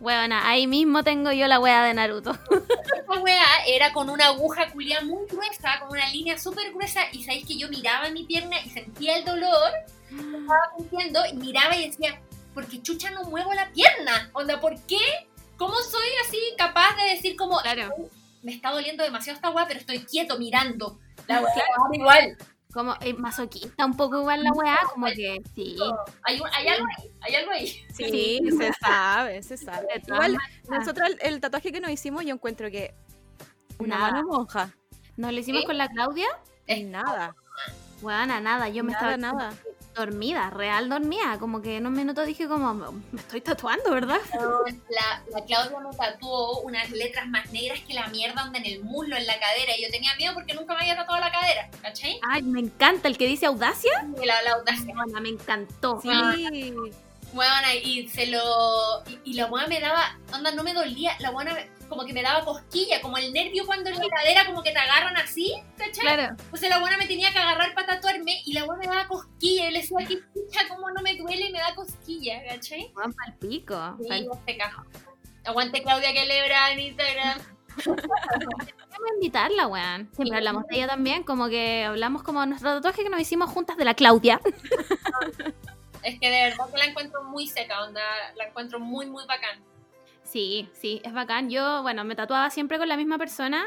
[0.00, 2.30] Weona, ahí mismo tengo yo la weá de Naruto.
[2.96, 7.24] Esta weá era con una aguja culiada muy gruesa, con una línea súper gruesa, y
[7.24, 9.72] sabéis que yo miraba mi pierna y sentía el dolor,
[10.10, 12.20] lo estaba sintiendo, y miraba y decía,
[12.54, 14.30] ¿por qué chucha no muevo la pierna?
[14.34, 15.00] Onda, ¿por qué?
[15.56, 17.92] ¿Cómo soy así capaz de decir como, Claro.
[18.42, 20.98] me está doliendo demasiado esta weá, pero estoy quieto mirando?
[21.26, 21.52] La weá
[21.92, 22.36] igual.
[22.78, 25.76] Como eh, masoquista un poco igual la weá, como que sí.
[26.22, 27.66] Hay, un- hay algo ahí, hay algo ahí.
[27.92, 29.88] Sí, se sabe, se sabe.
[30.06, 30.38] Igual,
[30.70, 32.94] nosotros el, el tatuaje que nos hicimos, yo encuentro que
[33.80, 34.12] una Nada.
[34.12, 34.70] mano monja.
[35.16, 35.66] Nos lo hicimos ¿Sí?
[35.66, 36.28] con la Claudia.
[36.68, 37.34] Es nada.
[38.00, 39.52] Weona, nada, yo me nada, estaba nada.
[39.98, 41.38] Dormida, real dormida.
[41.38, 44.18] Como que en un minuto dije como, me estoy tatuando, ¿verdad?
[44.88, 48.84] La, la Claudia me tatuó unas letras más negras que la mierda onda en el
[48.84, 51.70] muslo, en la cadera, y yo tenía miedo porque nunca me había tatuado la cadera,
[51.82, 52.18] ¿cachai?
[52.28, 54.06] Ay, me encanta el que dice audacia.
[54.22, 54.94] Y la, la audacia.
[54.94, 56.00] Weona, me encantó.
[56.00, 56.74] Sí.
[57.32, 59.02] Buena, y se lo.
[59.06, 60.18] Y, y la buena me daba.
[60.32, 61.12] Onda, no me dolía.
[61.18, 61.54] La buena
[61.88, 64.78] como que me daba cosquilla, como el nervio cuando en la cadera como que te
[64.78, 66.00] agarran así, ¿cachai?
[66.02, 66.36] Claro.
[66.38, 69.68] Entonces la buena me tenía que agarrar para tatuarme y la buena me daba cosquilla.
[69.68, 70.68] Y le decía, ¿qué chucha?
[70.68, 72.92] ¿Cómo no me duele y me da cosquilla, ¿cachai?
[72.94, 73.96] Weón, pa'l pico.
[74.02, 74.58] Sí, Pa'l- este.
[75.44, 77.38] Aguante Claudia que lebra en Instagram.
[77.86, 80.10] Vamos a invitarla, weón.
[80.14, 83.76] Siempre hablamos de ella también, como que hablamos como nuestro tatuaje que nos hicimos juntas
[83.76, 84.40] de la Claudia.
[86.02, 88.00] Es que de verdad que la encuentro muy seca, onda.
[88.36, 89.62] La encuentro muy, muy bacán.
[90.30, 91.48] Sí, sí, es bacán.
[91.48, 93.66] Yo, bueno, me tatuaba siempre con la misma persona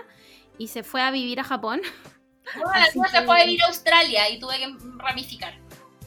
[0.58, 1.82] y se fue a vivir a Japón.
[2.56, 5.54] La tía se fue a vivir a Australia y tuve que ramificar.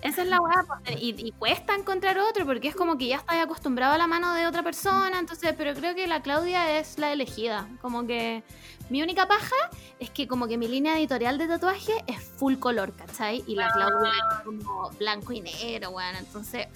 [0.03, 3.17] Esa es la weá, pues, y, y cuesta encontrar otro porque es como que ya
[3.17, 6.99] estás acostumbrado a la mano de otra persona, entonces, pero creo que la Claudia es
[6.99, 7.67] la elegida.
[7.81, 8.43] Como que
[8.91, 9.57] mi única paja
[9.99, 13.43] es que como que mi línea editorial de tatuaje es full color, ¿cachai?
[13.47, 16.69] Y la Claudia es como blanco y negro, weón, entonces,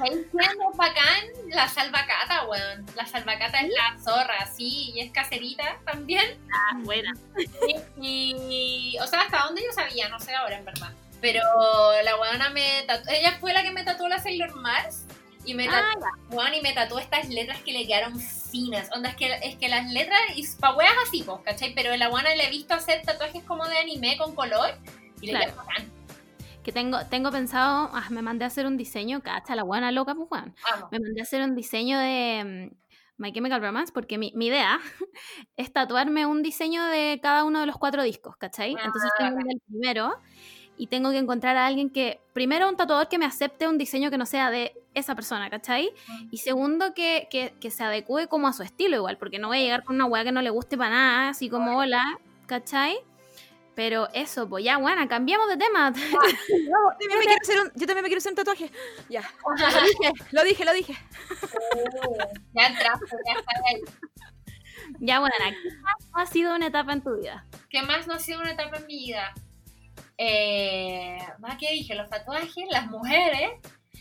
[0.00, 1.24] ¿Sabéis es bacán?
[1.48, 2.86] La salvacata, weón.
[2.96, 6.38] La salvacata es la zorra, sí, y es caserita también.
[6.52, 7.12] ah, buena.
[8.00, 8.34] Y,
[8.94, 10.92] y- o sea, hasta donde yo sabía, no sé ahora en verdad.
[11.20, 11.42] Pero
[12.02, 15.04] la weona me tatuó, ella fue la que me tatuó la Sailor Mars.
[15.44, 16.08] Y me Ah, tatuó,
[16.38, 18.88] weón, y me tatuó estas letras que le quedaron finas.
[18.94, 21.74] Onda, es que, es que las letras, y pa' weas así, ¿cachai?
[21.74, 24.78] Pero la weona le he visto hacer tatuajes como de anime con color.
[25.20, 25.54] Y le Claro.
[25.56, 25.90] bacán.
[26.62, 30.14] Que tengo, tengo pensado, ah, me mandé a hacer un diseño, cacha, la buena loca,
[30.14, 30.54] pues weón.
[30.70, 30.92] Vamos.
[30.92, 32.76] Me mandé a hacer un diseño de mm,
[33.16, 34.78] My Chemical Romance porque mi, mi idea
[35.56, 38.74] es tatuarme un diseño de cada uno de los cuatro discos, ¿cachai?
[38.76, 40.14] Ah, Entonces tengo el primero
[40.80, 44.10] y tengo que encontrar a alguien que, primero, un tatuador que me acepte un diseño
[44.10, 45.90] que no sea de esa persona, ¿cachai?
[46.30, 49.58] Y segundo, que, que, que se adecue como a su estilo igual, porque no voy
[49.58, 52.02] a llegar con una weá que no le guste para nada, así como hola,
[52.46, 52.96] ¿cachai?
[53.74, 55.92] Pero eso, pues ya, bueno, cambiamos de tema.
[55.94, 56.02] Yo
[56.98, 58.70] también, me quiero hacer un, yo también me quiero hacer un tatuaje.
[59.08, 59.22] Ya.
[59.46, 60.92] Lo dije, lo dije, lo dije.
[62.54, 63.80] ya entraste, ya está ahí.
[64.98, 67.46] ya, bueno, ¿qué más ha sido una etapa en tu vida?
[67.68, 69.32] ¿Qué más no ha sido una etapa en mi vida?
[70.18, 71.94] Eh, ¿Más que dije?
[71.94, 73.52] Los tatuajes, las mujeres.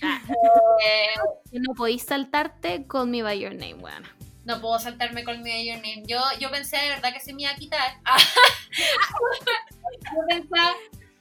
[0.01, 1.13] Eh,
[1.51, 4.03] Que no podéis saltarte con Me By Your Name, weón.
[4.45, 6.03] No puedo saltarme con mi Your Name.
[6.07, 7.99] Yo, yo pensé de verdad que se me iba a quitar.
[9.93, 10.75] yo pensaba,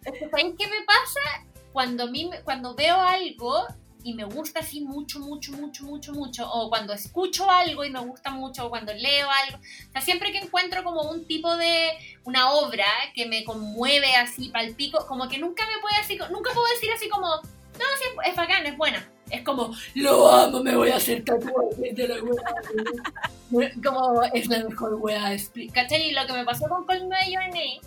[0.05, 1.45] ¿sabéis qué me pasa?
[1.73, 3.67] Cuando, a mí, cuando veo algo
[4.05, 8.01] y me gusta así mucho, mucho, mucho, mucho, mucho, o cuando escucho algo y me
[8.01, 11.91] gusta mucho, o cuando leo algo, o sea, siempre que encuentro como un tipo de,
[12.25, 16.67] una obra que me conmueve así palpico, como que nunca me puede así, nunca puedo
[16.69, 19.07] decir así como, no, sí, es bacán, es buena.
[19.31, 22.17] Es como, lo amo, me voy a hacer tatuajes de la
[23.51, 23.71] wea.
[23.83, 25.37] Como, es la mejor wea.
[25.73, 26.09] ¿Cachai?
[26.09, 27.81] Y lo que me pasó con Your Name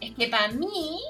[0.00, 1.00] es que para mí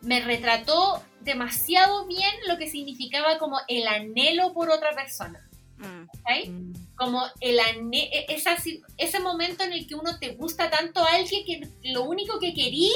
[0.00, 5.40] me retrató demasiado bien lo que significaba como el anhelo por otra persona.
[5.78, 6.06] Mm.
[6.06, 6.52] ¿cachai?
[6.96, 8.56] Como el ane e- esa
[8.96, 12.54] ese momento en el que uno te gusta tanto a alguien que lo único que
[12.54, 12.92] querí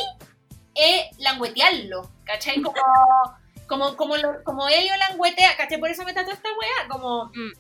[0.75, 2.63] es languetearlo, ¿cachai?
[2.63, 2.77] Como,
[3.69, 5.79] como, como, lo- como Helio languetea, ¿cachai?
[5.79, 7.53] Por eso me tatuó esta weá, como, Mm.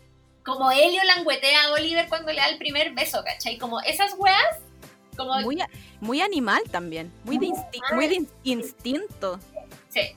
[0.44, 3.58] como Helio languetea a Oliver cuando le da el primer beso, ¿cachai?
[3.58, 4.56] Como esas weas,
[5.16, 5.58] como, Muy,
[6.00, 7.12] muy animal también.
[7.24, 9.38] Muy de, insti- muy de in- instinto.
[9.90, 10.16] sí.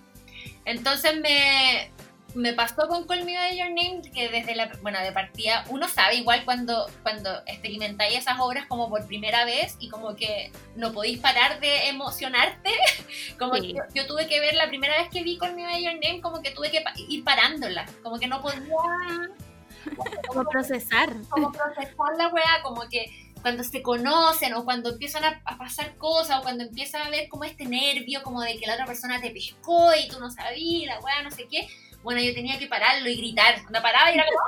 [0.66, 1.92] Entonces me,
[2.36, 5.88] me pasó con Call Me By Your Name que desde la, bueno, de partida, uno
[5.88, 10.94] sabe igual cuando, cuando experimentáis esas obras como por primera vez y como que no
[10.94, 12.70] podéis parar de emocionarte,
[13.40, 13.62] como Sí.
[13.62, 15.94] que yo, yo tuve que ver la primera vez que vi Call Me By Your
[15.96, 18.62] Name, como que tuve que ir parándola, como que no podía
[20.28, 21.10] Como procesar.
[21.30, 23.06] como procesar la weá, como que
[23.42, 27.28] cuando se conocen o cuando empiezan a, a pasar cosas o cuando empieza a ver
[27.30, 30.94] como este nervio como de que la otra persona te pescó y tú no sabías,
[30.96, 31.68] la weá, no sé qué.
[32.04, 33.62] Bueno, yo tenía que pararlo y gritar.
[33.62, 34.40] Cuando paraba y era como...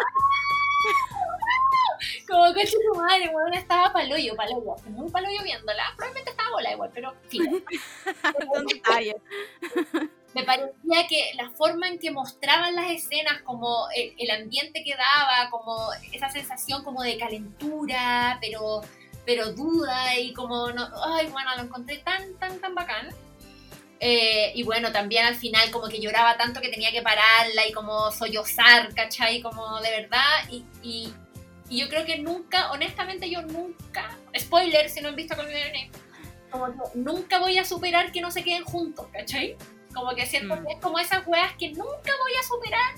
[2.28, 5.94] Como coche tu madre, weón, estaba paloyo, paloyo, muy paloyo viéndola.
[5.96, 7.14] Probablemente estaba bola igual, pero
[8.68, 9.16] detalles.
[10.34, 14.96] me parecía que la forma en que mostraban las escenas, como el, el ambiente que
[14.96, 18.82] daba, como esa sensación como de calentura, pero,
[19.26, 23.10] pero duda y como, no, ay, bueno, lo encontré tan, tan, tan bacán.
[24.06, 27.72] Eh, y bueno, también al final como que lloraba tanto que tenía que pararla y
[27.72, 29.42] como sollozar, ¿cachai?
[29.42, 30.50] Como de verdad.
[30.52, 31.14] Y, y,
[31.70, 35.46] y yo creo que nunca, honestamente yo nunca, spoiler si no han visto con
[36.50, 39.56] como que nunca voy a superar que no se queden juntos, ¿cachai?
[39.94, 40.66] Como que siento Mm.
[40.66, 42.96] que es como esas weas que nunca voy a superar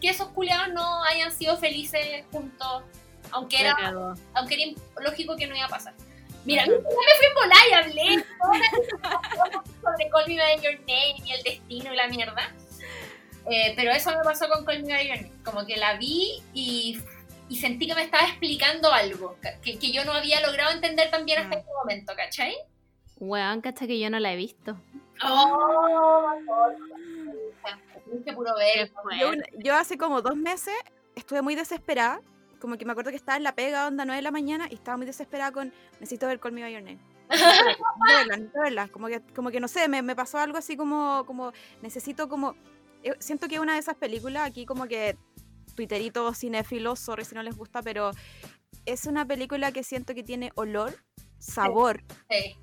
[0.00, 2.82] que esos culiados no hayan sido felices juntos,
[3.30, 3.76] aunque era,
[4.34, 5.94] aunque era lógico que no iba a pasar.
[6.44, 8.24] Mira, ya me fui en volar y hablé
[9.82, 12.52] sobre Call Me By Your Name y el destino y la mierda.
[13.50, 15.32] Eh, pero eso me pasó con Call Me By Your Name.
[15.44, 17.00] Como que la vi y,
[17.48, 21.38] y sentí que me estaba explicando algo que, que yo no había logrado entender también
[21.40, 21.60] hasta Mm.
[21.60, 22.54] ese momento, ¿cachai?
[23.16, 24.76] Weón, cacha que yo no la he visto.
[25.24, 26.28] Oh,
[28.24, 28.90] que puro ver.
[29.18, 30.74] Yo, yo hace como dos meses
[31.14, 32.20] estuve muy desesperada.
[32.64, 34.74] Como que me acuerdo que estaba en la pega, onda 9 de la mañana, y
[34.76, 35.70] estaba muy desesperada con
[36.00, 36.98] necesito ver Call Me By Your Name.
[38.26, 38.88] Necesito verla.
[38.88, 42.56] Como que, como que no sé, me, me pasó algo así como, como necesito como.
[43.02, 45.18] eh, Siento que es una de esas películas aquí como que
[45.74, 48.12] twitteritos cinéfilos, sorry si no les gusta, pero
[48.86, 50.94] es una película que siento que tiene olor,
[51.38, 52.02] sabor.
[52.30, 52.56] Sí,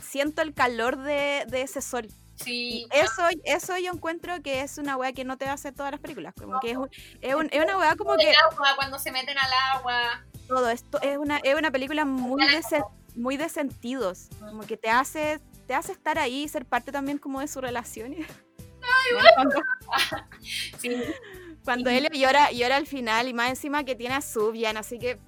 [0.00, 2.08] Siento el calor de, de ese sol.
[2.42, 2.86] Sí.
[2.86, 5.74] Y eso, eso yo encuentro que es una weá que no te va a hacer
[5.74, 6.34] todas las películas.
[6.38, 6.90] Como que es, un-
[7.20, 10.24] es, un- es una weá como que El agua, cuando se meten al agua.
[10.46, 12.82] todo esto es una, es una película muy de, se-
[13.14, 14.28] muy de sentidos.
[14.40, 17.60] Como que te hace, te hace estar ahí y ser parte también como de su
[17.60, 18.14] relación.
[19.12, 19.56] Bueno, cuando,
[20.78, 20.90] Sí,
[21.64, 25.18] cuando él llora, llora al final y más encima que tiene a Subian, así que,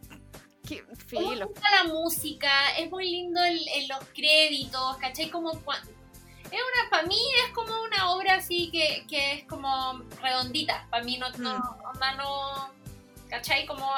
[0.68, 1.46] Me filo.
[1.48, 5.30] gusta la música, es muy lindo el, el- los créditos, ¿cachai?
[5.30, 5.58] Como es
[6.58, 11.16] una, para mí es como una obra así que, que es como redondita, para mí
[11.18, 11.56] no, no,
[11.94, 12.70] onda no,
[13.28, 13.66] ¿cachai?
[13.66, 13.88] Como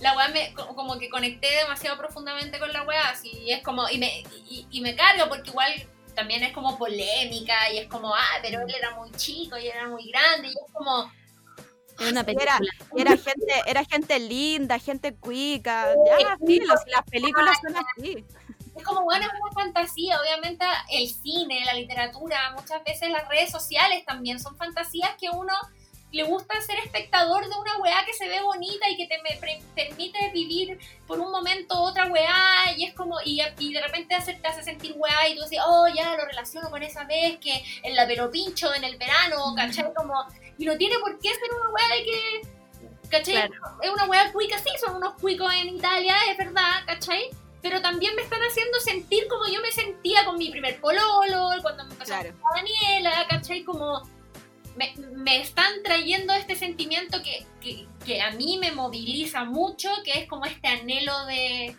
[0.00, 3.88] la weá me, co- como que conecté demasiado profundamente con la weá, así es como,
[3.90, 5.72] y me, y, y me carga porque igual
[6.14, 9.88] también es como polémica y es como, ah, pero él era muy chico y era
[9.88, 11.12] muy grande y es como,
[11.98, 12.58] Es una Y era,
[12.96, 15.94] y gente, era gente linda, gente cuica.
[16.06, 16.36] Ya,
[16.86, 18.24] las películas son así.
[18.88, 20.20] Como, bueno, es una fantasía.
[20.20, 25.52] Obviamente el cine, la literatura, muchas veces las redes sociales también son fantasías que uno
[26.10, 29.38] le gusta ser espectador de una weá que se ve bonita y que te me-
[29.74, 34.48] permite vivir por un momento otra weá y es como, y, y de repente te
[34.48, 37.94] hace sentir weá y tú dices, oh, ya lo relaciono con esa vez que en
[37.94, 39.92] la pelo pincho en el verano, ¿cachai?
[39.94, 40.14] Como,
[40.56, 43.34] y no tiene por qué ser una weá de que, ¿cachai?
[43.82, 47.28] Es una weá cuica, sí, son unos cuicos en Italia, es verdad, ¿cachai?
[47.62, 51.84] Pero también me están haciendo sentir como yo me sentía con mi primer pololo, cuando
[51.84, 52.30] me empezó Claro.
[52.52, 53.64] a Daniela, ¿cachai?
[53.64, 54.02] Como
[54.76, 60.12] me, me están trayendo este sentimiento que, que, que a mí me moviliza mucho, que
[60.20, 61.76] es como este anhelo de,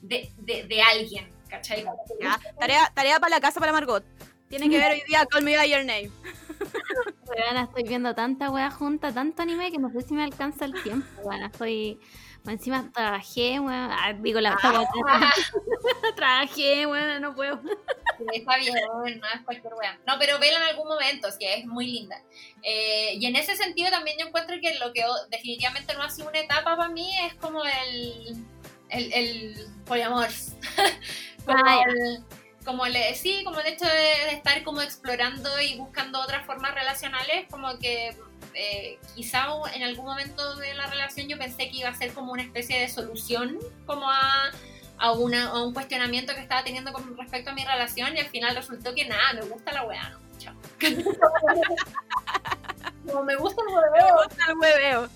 [0.00, 1.84] de, de, de alguien, ¿cachai?
[2.20, 4.04] Ya, Tarea, tarea para la casa para Margot.
[4.48, 6.10] Tiene que ver hoy día Call Me By Your Name.
[7.62, 11.06] Estoy viendo tanta wea junta, tanto anime que no sé si me alcanza el tiempo,
[11.22, 11.46] weona.
[11.46, 11.98] Estoy.
[12.46, 13.90] Encima trabajé, weón.
[13.92, 14.88] Ah, digo la esta wea,
[16.16, 17.60] Trabajé, weón, no puedo.
[18.32, 19.98] Está bien, no es cualquier wea.
[20.06, 22.20] No, pero vela en algún momento, sí, es muy linda.
[22.62, 26.10] Eh, y en ese sentido también yo encuentro que lo que o- definitivamente no ha
[26.10, 28.36] sido una etapa para mí es como el,
[28.90, 30.28] el, el poliamor.
[31.46, 32.24] como, Ah, el,
[32.64, 36.74] como el, sí, como el hecho de, de estar como explorando y buscando otras formas
[36.74, 38.16] relacionales, como que
[38.54, 42.32] eh, quizá en algún momento de la relación yo pensé que iba a ser como
[42.32, 44.50] una especie de solución como a,
[44.98, 48.28] a, una, a un cuestionamiento que estaba teniendo con respecto a mi relación y al
[48.28, 50.18] final resultó que nada, me gusta la weá, ¿no?
[50.38, 50.54] chao.
[53.06, 54.16] como me gusta el hueveo,
[54.48, 55.08] El hueveo.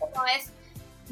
[0.00, 0.50] como es,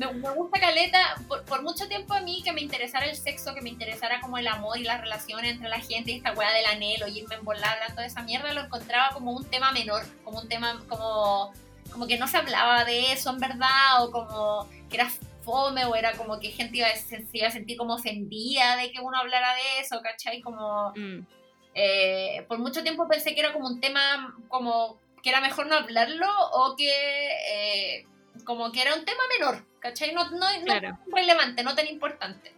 [0.01, 3.55] me, me gusta Caleta, por, por mucho tiempo a mí que me interesara el sexo,
[3.55, 6.51] que me interesara como el amor y las relaciones entre la gente y esta weá
[6.53, 9.73] del anhelo y irme en volar hablando de esa mierda, lo encontraba como un tema
[9.73, 11.53] menor, como un tema como,
[11.93, 15.11] como que no se hablaba de eso en verdad, o como que era
[15.43, 18.91] fome, o era como que gente iba a, se iba a sentir como ofendida de
[18.93, 20.41] que uno hablara de eso, ¿cachai?
[20.41, 20.93] Como...
[20.97, 21.27] Mm.
[21.73, 25.77] Eh, por mucho tiempo pensé que era como un tema como que era mejor no
[25.77, 28.07] hablarlo o que eh,
[28.45, 30.13] como que era un tema menor, ¿cachai?
[30.13, 30.89] No, no, no Claro.
[31.05, 32.55] tan relevante, no tan importante.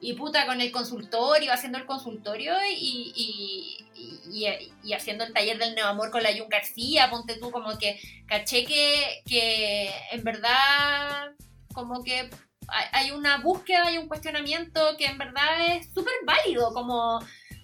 [0.00, 3.88] Y puta, con el consultorio, haciendo el consultorio y, y,
[4.30, 8.00] y- y- haciendo el taller del neoamor con la Jun García, ponte tú como que
[8.26, 11.32] caché que, que en verdad
[11.74, 12.30] como que
[12.68, 17.18] hay hay una búsqueda, hay un cuestionamiento que en verdad es súper válido, como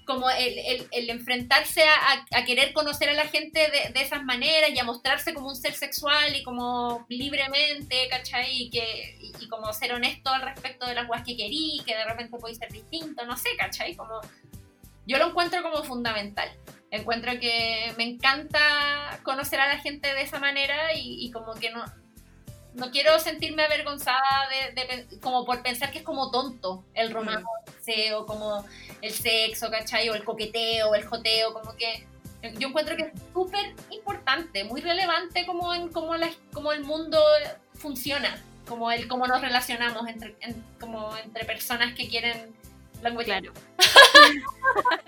[0.04, 4.70] como el, el- el enfrentarse a, querer conocer a la gente de, de esas maneras
[4.70, 8.62] y a mostrarse como un ser sexual y como libremente, ¿cachai?
[8.64, 12.04] Y, que, y, como ser honesto al respecto de las cosas que querí, que de
[12.04, 13.94] repente podéis ser distinto, no sé, ¿cachai?
[13.96, 14.20] Como,
[15.06, 16.50] yo lo encuentro como fundamental.
[16.90, 21.70] Encuentro que me encanta conocer a la gente de esa manera y, y como que
[21.70, 21.84] no,
[22.74, 27.44] no quiero sentirme avergonzada de, de como por pensar que es como tonto el romance
[28.14, 28.64] o como
[29.02, 30.08] el sexo, ¿cachai?
[30.08, 32.06] O el coqueteo, o el joteo, como que
[32.58, 37.18] yo encuentro que es súper importante, muy relevante como en cómo, la- cómo el mundo
[37.74, 38.38] funciona,
[38.68, 42.54] como el cómo nos relacionamos entre, en- como entre personas que quieren
[43.02, 43.52] language Claro.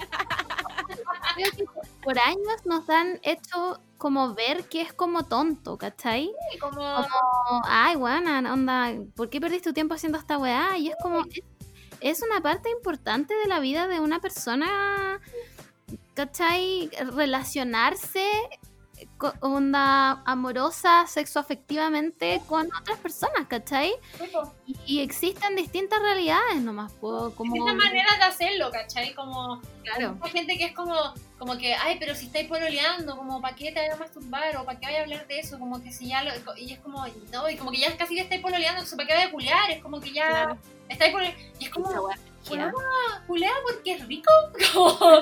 [1.35, 1.65] Creo que
[2.03, 6.31] por años nos han hecho como ver que es como tonto, ¿cachai?
[6.61, 10.77] como Como, ay, guana, onda, ¿por qué perdiste tu tiempo haciendo esta weá?
[10.79, 11.41] Y es como, es,
[12.11, 15.21] es una parte importante de la vida de una persona,
[16.15, 16.89] ¿cachai?
[17.15, 18.25] Relacionarse
[19.41, 23.93] onda amorosa, sexoafectivamente con otras personas, ¿cachai?
[24.67, 27.53] Y, y existen distintas realidades nomás, po, como...
[27.53, 29.15] distintas maneras de hacerlo, ¿cachai?
[29.15, 30.19] Como Claro.
[30.21, 30.95] Hay gente que es como,
[31.39, 34.57] como que, ay, pero si estáis pololeando, como, ¿para qué te vayas a masturbar?
[34.57, 35.59] ¿O para qué vayas a hablar de eso?
[35.59, 36.33] Como que si ya lo.
[36.57, 39.15] Y es como, no, y como que ya casi que estáis pololeando, entonces ¿para qué
[39.15, 39.71] vayas a culiar?
[39.71, 40.59] Es como que ya Claro.
[40.89, 41.43] estáis pololeando.
[41.61, 41.89] Y es como,
[43.27, 44.33] culea porque es rico.
[44.75, 45.21] Como,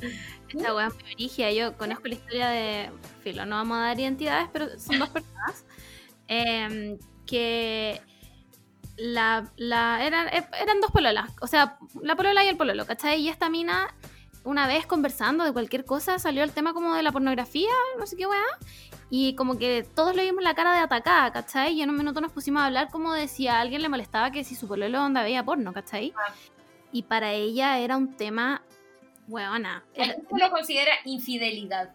[0.54, 1.50] Esta weá es muy brígida.
[1.52, 2.90] Yo conozco la historia de.
[3.22, 5.64] Filo, no vamos a dar identidades, pero son dos personas.
[6.28, 8.00] em, que.
[8.96, 11.30] La, la, eran, eh, eran dos pololas.
[11.40, 13.20] O sea, la polola y el pololo, ¿cachai?
[13.20, 13.94] Y esta mina,
[14.44, 18.16] una vez conversando de cualquier cosa, salió el tema como de la pornografía, no sé
[18.16, 18.42] qué weá.
[19.08, 21.72] Y como que todos le vimos la cara de atacada, ¿cachai?
[21.72, 24.30] Y en un minuto nos pusimos a hablar como de si a alguien le molestaba
[24.30, 26.12] que si su pololo onda veía porno, ¿cachai?
[26.16, 26.34] Ah.
[26.92, 28.62] Y para ella era un tema,
[29.30, 29.84] weona.
[29.94, 31.90] era- lo considera infidelidad.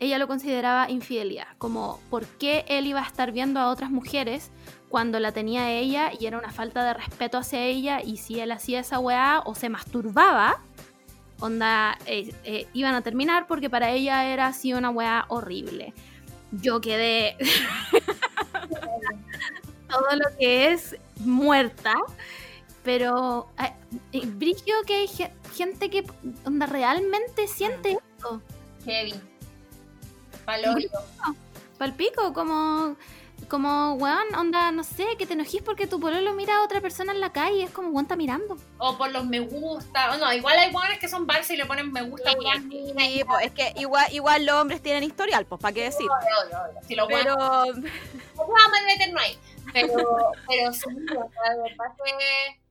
[0.00, 4.50] ella lo consideraba infidelidad, como por qué él iba a estar viendo a otras mujeres
[4.88, 8.50] cuando la tenía ella y era una falta de respeto hacia ella y si él
[8.50, 10.60] hacía esa weá o se masturbaba,
[11.38, 15.94] onda, eh, eh, iban a terminar porque para ella era así una weá horrible.
[16.50, 17.36] Yo quedé
[19.88, 21.94] todo lo que es muerta,
[22.82, 23.48] pero
[24.12, 26.04] eh, brigio que hay ge- gente que
[26.44, 28.40] onda realmente siente esto.
[28.84, 29.14] Heavy.
[31.78, 32.96] Palpico, como,
[33.48, 37.12] como, weón, onda, no sé, que te enojís porque tu pololo mira a otra persona
[37.12, 38.56] en la calle y es como, weón, está mirando.
[38.78, 40.12] O por los me gusta.
[40.12, 42.30] O no, igual hay buenas que son Barça y le ponen me gusta.
[42.32, 42.70] Sí, weón.
[42.70, 46.08] sí, es que igual, igual los hombres tienen historial, pues, ¿para qué decir?
[46.10, 46.80] Obvio, obvio, obvio.
[46.86, 49.38] Si los Pero, no meter no hay.
[49.72, 49.94] Pero,
[50.48, 52.12] pero sí, o sea, de verdad que.
[52.12, 52.61] ah,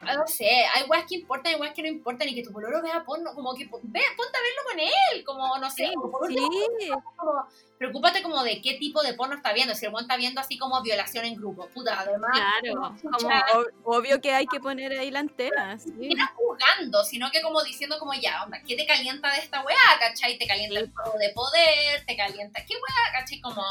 [0.00, 2.80] No sé, hay weas que importan y weas que no importan y que tu pololo
[2.82, 3.70] vea porno, como que ve,
[4.16, 7.46] ponte a verlo con él, como no sé, como por sí, último, como,
[7.78, 10.80] preocúpate como de qué tipo de porno está viendo, si el está viendo así como
[10.82, 15.20] violación en grupo, puta, además, Claro, como, ob- obvio que hay que poner ahí la
[15.20, 15.90] antena, sí.
[15.90, 19.76] siquiera juzgando, sino que como diciendo como ya, onda, ¿qué te calienta de esta weá,
[19.98, 20.38] cachai?
[20.38, 23.40] Te calienta el juego de poder, te calienta, ¿qué weá, cachai?
[23.40, 23.62] Como,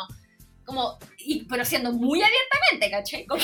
[0.67, 3.25] como, y, pero siendo muy abiertamente, cachai?
[3.25, 3.41] Como,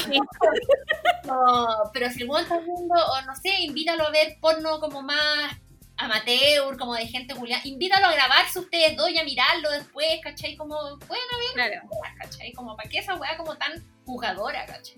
[1.26, 5.02] no, pero si el weón está viendo, o no sé, invítalo a ver porno como
[5.02, 5.56] más
[5.96, 10.58] amateur, como de gente culiada, invítalo a grabarse ustedes dos y a mirarlo después, cachai?
[10.58, 10.76] Como,
[11.08, 11.24] bueno,
[11.54, 11.82] claro,
[12.20, 12.52] cachai?
[12.52, 14.98] Como, ¿para qué esa weá como tan jugadora, cachai?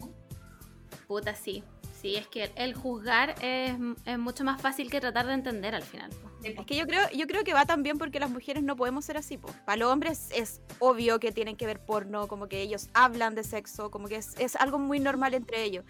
[1.07, 1.63] puta, sí.
[2.01, 3.75] Sí, es que el juzgar es,
[4.05, 6.09] es mucho más fácil que tratar de entender al final.
[6.09, 6.34] po.
[6.45, 9.17] Es que yo creo, yo creo que va también porque las mujeres no podemos ser
[9.17, 9.53] así, pues.
[9.65, 13.43] Para los hombres es obvio que tienen que ver porno, como que ellos hablan de
[13.43, 15.83] sexo, como que es, es algo muy normal entre ellos.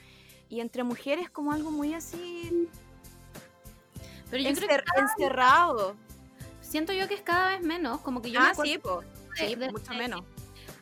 [0.47, 2.67] Y entre mujeres como algo muy así
[4.29, 5.95] Pero yo creo que encerrado.
[6.61, 9.01] siento yo que es cada vez menos, como que yo Ah, sí, po.
[9.01, 10.21] de- Sí, de- mucho de- menos.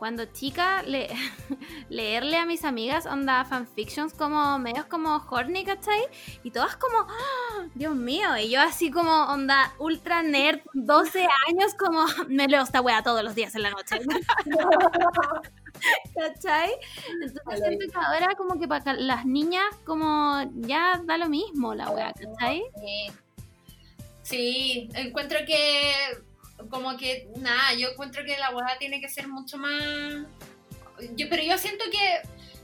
[0.03, 1.07] Cuando chica, le-
[1.89, 6.01] leerle a mis amigas onda fanfictions como medios como horny, ¿cachai?
[6.43, 7.67] Y todas como, ¡Ah!
[7.73, 12.81] Dios mío, y yo así como onda ultra nerd, 12 años, como me leo esta
[12.81, 14.01] wea todos los días en la noche.
[16.19, 16.71] ¿Cachai?
[17.21, 21.89] Entonces siento que ahora como que para las niñas como ya da lo mismo la
[21.91, 22.61] wea, ¿cachai?
[22.75, 23.07] Sí.
[24.23, 25.93] Sí, encuentro que
[26.69, 29.81] como que nada, yo encuentro que la boda tiene que ser mucho más
[31.15, 32.21] yo, pero yo siento que,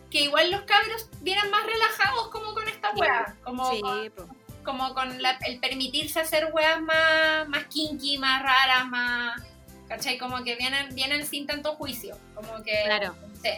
[0.10, 4.36] que igual los cabros vienen más relajados como con esta wea, como, Sí, con, po.
[4.64, 9.42] como con la- el permitirse hacer weas más, más kinky, más raras, más
[9.88, 10.18] ¿cachai?
[10.20, 13.16] Como que vienen, vienen sin tanto juicio, como que Claro.
[13.44, 13.50] sí,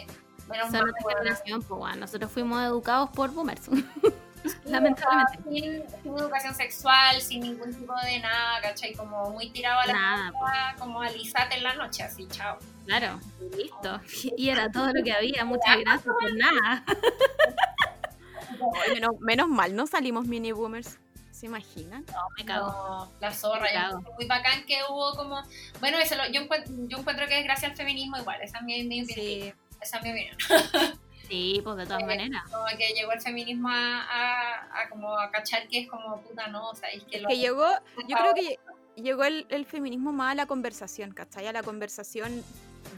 [0.48, 1.18] menos Son mal, otra weona.
[1.20, 3.68] generación, pues bueno, nosotros fuimos educados por boomers.
[4.64, 5.42] Lamentablemente.
[5.50, 8.94] Sin, sin educación sexual, sin ningún tipo de nada, ¿cachai?
[8.94, 12.58] Como muy tirado a la Nada, como alisate en la noche, así, chao.
[12.86, 13.18] Claro,
[13.56, 14.00] listo.
[14.36, 15.44] Y era todo lo que había.
[15.44, 16.84] Muchas gracias por nada.
[18.94, 20.98] Menos, menos mal, no salimos mini boomers.
[21.32, 22.04] ¿Se imaginan?
[22.12, 22.68] No, me cago.
[22.68, 24.00] No, la zorra, cago.
[24.16, 25.42] muy bacán que hubo como.
[25.80, 28.64] Bueno, eso lo- yo, encuentro, yo encuentro que es gracias al feminismo igual, esa es
[28.64, 29.06] mi, mi opinión.
[29.26, 29.52] Sí.
[29.80, 30.36] Esa es mi opinión.
[31.32, 32.42] Sí, pues de todas Eh, maneras.
[32.50, 36.48] Como que llegó el feminismo a, a, a como a cachar que es como puta,
[36.48, 37.28] no, o sea, es que lo.
[37.28, 37.66] Que llegó,
[38.06, 38.58] yo creo que
[39.00, 41.46] llegó el, el feminismo más a la conversación, ¿cachai?
[41.46, 42.44] A la conversación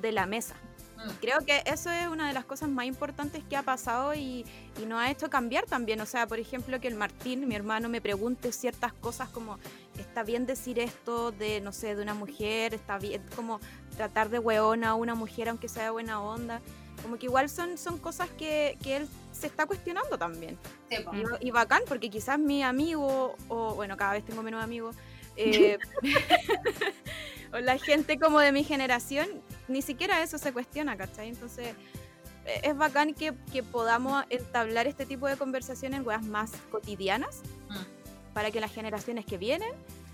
[0.02, 0.56] de la mesa.
[0.96, 1.10] Mm.
[1.20, 4.44] Creo que eso es una de las cosas más importantes que ha pasado y,
[4.82, 6.00] y nos ha hecho cambiar también.
[6.00, 9.60] O sea, por ejemplo, que el Martín, mi hermano, me pregunte ciertas cosas como,
[9.96, 12.74] ¿está bien decir esto de, no sé, de una mujer?
[12.74, 13.60] ¿Está bien como
[13.96, 16.60] tratar de weona a una mujer aunque sea de buena onda?
[17.04, 20.58] Como que igual son, son cosas que, que él se está cuestionando también.
[20.90, 20.96] Sí.
[21.40, 24.96] Y, y bacán, porque quizás mi amigo, o bueno, cada vez tengo menos amigos,
[25.36, 25.78] eh,
[27.52, 29.28] o la gente como de mi generación,
[29.68, 31.28] ni siquiera eso se cuestiona, ¿cachai?
[31.28, 31.68] Entonces,
[32.46, 37.42] eh, es bacán que, que podamos entablar este tipo de conversaciones en weas más cotidianas,
[37.68, 38.32] Mm.
[38.34, 39.70] para que las generaciones que vienen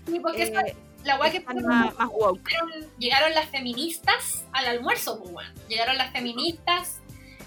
[0.07, 2.47] Sí, porque esa- eh, la weá que están más, más woke.
[2.47, 5.47] llegaron, llegaron las feministas al almuerzo, pues.
[5.67, 6.99] Llegaron las feministas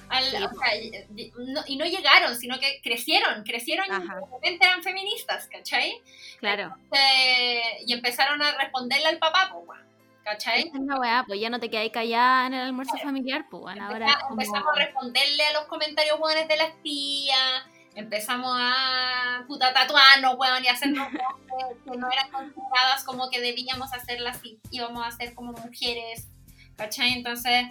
[0.09, 3.91] al, Sí, o sea, y- y- no- y no llegaron, sino que crecieron, crecieron y
[3.91, 4.17] Ajá.
[4.17, 5.95] de repente eran feministas, ¿cachai?
[6.39, 6.75] Claro.
[6.93, 9.81] Eh, y empezaron a responderle al papá, pues,
[10.23, 10.61] ¿cachai?
[10.69, 13.87] Esa es weá, pues ya no te quedas callada en el almuerzo familiar, pues bueno,
[13.87, 14.33] ahora es Empeza- como...
[14.43, 20.65] Empezamos a responderle a los comentarios buenos de las tías, empezamos a puta tatuarnos, weón,
[20.65, 25.35] y hacernos cosas que no eran consideradas como que debíamos hacerlas y íbamos a ser
[25.35, 26.29] como mujeres,
[26.77, 27.13] ¿cachai?
[27.13, 27.67] Entonces,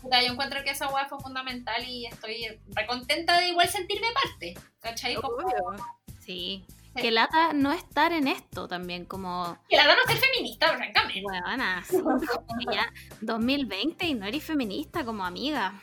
[0.00, 4.08] puta, yo encuentro que esa weá fue fundamental y estoy re contenta de igual sentirme
[4.12, 5.14] parte, ¿cachai?
[5.16, 5.36] Como.
[6.20, 6.64] Sí.
[6.92, 7.02] Sí.
[7.02, 9.56] Que lata no estar en esto también, como...
[9.68, 11.22] que la dama ser feminista, francamente.
[11.24, 11.96] Huevona, sí,
[12.72, 15.80] ya 2020 y no eres feminista como amiga.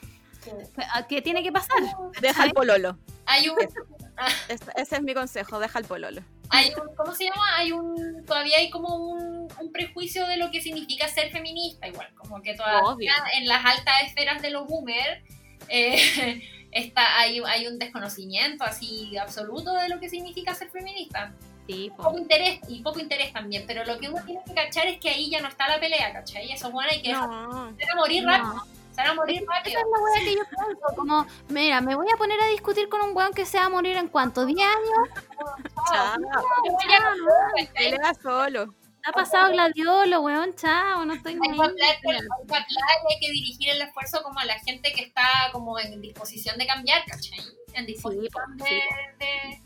[1.10, 1.78] ¿Qué tiene que pasar?
[2.22, 2.98] Deja el pololo.
[3.26, 3.58] Hay un,
[4.48, 6.22] Es- ese es mi consejo, deja el pololo.
[6.50, 7.56] hay un, ¿cómo se llama?
[7.58, 12.08] Hay un, todavía hay como un, un prejuicio de lo que significa ser feminista, igual,
[12.16, 13.12] como que todavía Obvio.
[13.34, 15.22] en las altas esferas de los boomers
[15.70, 21.34] eh, está, hay, hay un desconocimiento así absoluto de lo que significa ser feminista.
[21.68, 22.18] Sí, Poco po.
[22.18, 25.30] interés, y poco interés también, pero lo que uno tiene que cachar es que ahí
[25.30, 26.50] ya no está la pelea, ¿cachai?
[26.50, 27.74] Eso es bueno, hay que No.
[27.98, 28.32] morir No.
[28.32, 28.64] rápido,
[28.98, 29.80] se van a morir Esa rápido.
[29.80, 33.02] es la wea que yo pienso, como, mira, me voy a poner a discutir con
[33.02, 35.10] un weón que se va a morir en cuánto, 10 años,
[35.94, 36.16] Chao.
[36.80, 37.68] ¿cachai?
[37.74, 38.74] Pelea solo.
[39.06, 41.60] ha pasado gladiolo, weón, chao, no estoy hablar,
[43.10, 46.66] hay que dirigir el esfuerzo como a la gente que está como en disposición de
[46.68, 47.40] cambiar, ¿cachai?
[47.74, 48.82] En disposición po, de, sí,
[49.20, 49.62] de-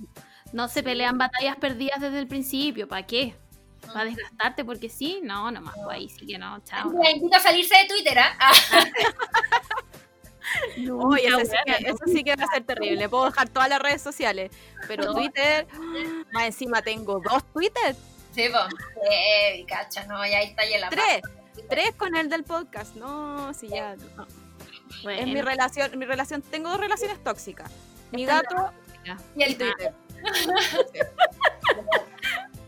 [0.54, 3.34] No se pelean batallas perdidas desde el principio, ¿para qué?
[3.88, 4.64] ¿Para desgastarte?
[4.64, 6.92] Porque sí, no, nomás, pues ahí sí que no, chao.
[7.02, 8.36] La invito a salirse de Twitter, ¿ah?
[8.40, 8.54] Ah,
[10.78, 13.08] Nunca, eso sí, que, eso sí que va a ser terrible.
[13.08, 14.52] Puedo dejar todas las redes sociales,
[14.88, 15.14] pero No.
[15.14, 15.66] Twitter,
[16.34, 17.96] más encima tengo dos Twitter,
[18.34, 18.64] Sí, pues.
[19.12, 21.22] Eh, cacha, no, ya ahí está ya la tres,
[21.70, 22.96] tres con el del podcast.
[22.96, 23.96] No, si ya.
[24.16, 24.26] no.
[25.10, 27.72] Es mi relación, mi relación, tengo dos relaciones tóxicas.
[28.12, 28.72] Mi gato
[29.04, 29.94] Y y el Twitter.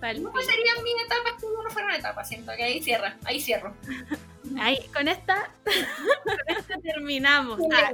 [0.04, 2.28] pa'l ¿Cómo serían mis etapas que no fueron etapas?
[2.28, 3.74] Siento que ahí cierra, ahí cierro.
[4.60, 7.60] Ahí, con esta, con esta terminamos.
[7.74, 7.92] Ah,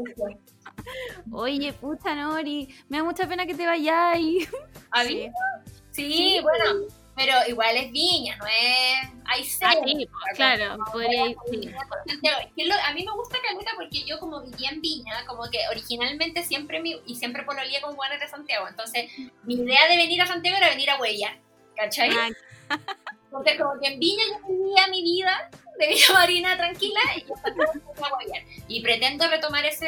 [1.32, 4.48] Oye, pucha, Nori, me da mucha pena que te vayas y...
[4.92, 5.30] ¿A Sí.
[5.92, 9.10] Sí, bueno, pero igual es Viña, no es...
[9.26, 9.78] Hay seis.
[9.86, 11.72] sí, claro, podría ir, sí.
[11.72, 16.82] A mí me gusta Caleta porque yo como vivía en Viña, como que originalmente siempre
[16.82, 19.06] mi, y siempre pololeé con Juanes de Santiago, entonces
[19.44, 21.38] mi idea de venir a Santiago era venir a huellar,
[21.80, 22.10] ¿cachai?
[22.70, 22.78] Ah,
[23.26, 27.34] Entonces, como que en Viña yo vivía mi vida de Villa Marina tranquila y yo
[27.36, 28.44] estaba guayar.
[28.68, 29.88] Y pretendo retomar ese.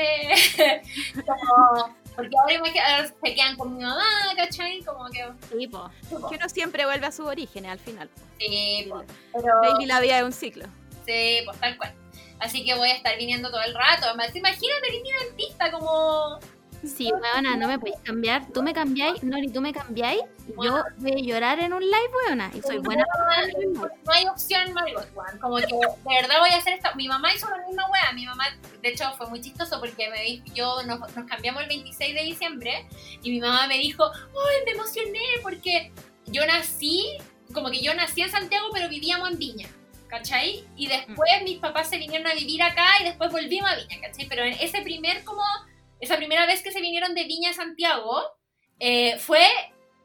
[1.25, 4.03] como, porque ahora, ahora se quedan con mi mamá,
[4.35, 4.81] ¿cachai?
[4.83, 5.27] Como que.
[5.49, 5.89] Sí, po.
[6.29, 8.09] Que uno siempre vuelve a sus orígenes al final.
[8.39, 9.61] Sí, pues, pero.
[9.61, 10.65] Baby, la vida es un ciclo.
[11.05, 11.93] Sí, pues tal cual.
[12.39, 14.05] Así que voy a estar viniendo todo el rato.
[14.05, 16.39] Además, imagínate que mi dentista como.
[16.83, 18.47] Sí, weona, no me podéis cambiar.
[18.51, 20.21] Tú me cambiáis, Nori, tú me cambiáis.
[20.61, 22.51] Yo voy a llorar en un live, weona.
[22.53, 23.03] Y soy buena.
[23.73, 25.39] No hay opción, Margot, weón.
[25.39, 26.93] Como que de verdad voy a hacer esta.
[26.95, 28.11] Mi mamá hizo la misma wea.
[28.13, 28.45] Mi mamá,
[28.81, 32.87] de hecho, fue muy chistoso porque me yo nos, nos cambiamos el 26 de diciembre
[33.21, 35.19] y mi mamá me dijo, ¡ay, me emocioné!
[35.43, 35.91] Porque
[36.25, 37.17] yo nací,
[37.53, 39.67] como que yo nací en Santiago, pero vivíamos en Viña.
[40.07, 40.65] ¿Cachai?
[40.75, 44.27] Y después mis papás se vinieron a vivir acá y después volvimos a Viña, ¿cachai?
[44.27, 45.41] Pero en ese primer, como,
[46.01, 48.21] esa primera vez que se vinieron de Viña a Santiago,
[48.79, 49.47] eh, fue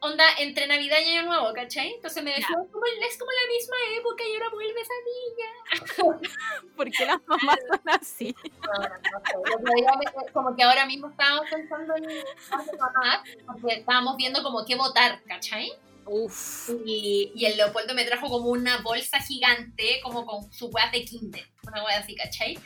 [0.00, 1.94] onda entre Navidad y Año Nuevo, ¿cachai?
[1.94, 6.70] Entonces me decía, como, es como la misma época y ahora vuelves a Viña.
[6.76, 8.34] ¿Por qué las mamás son así?
[9.46, 12.04] No, no, no como que ahora mismo estábamos pensando en
[12.78, 15.72] mamás, porque estábamos viendo como qué votar, ¿cachai?
[16.04, 16.70] Uf.
[16.84, 21.04] Y, y el Leopoldo me trajo como una bolsa gigante, como con su weá de
[21.04, 22.58] Kinder, una weá así, ¿cachai?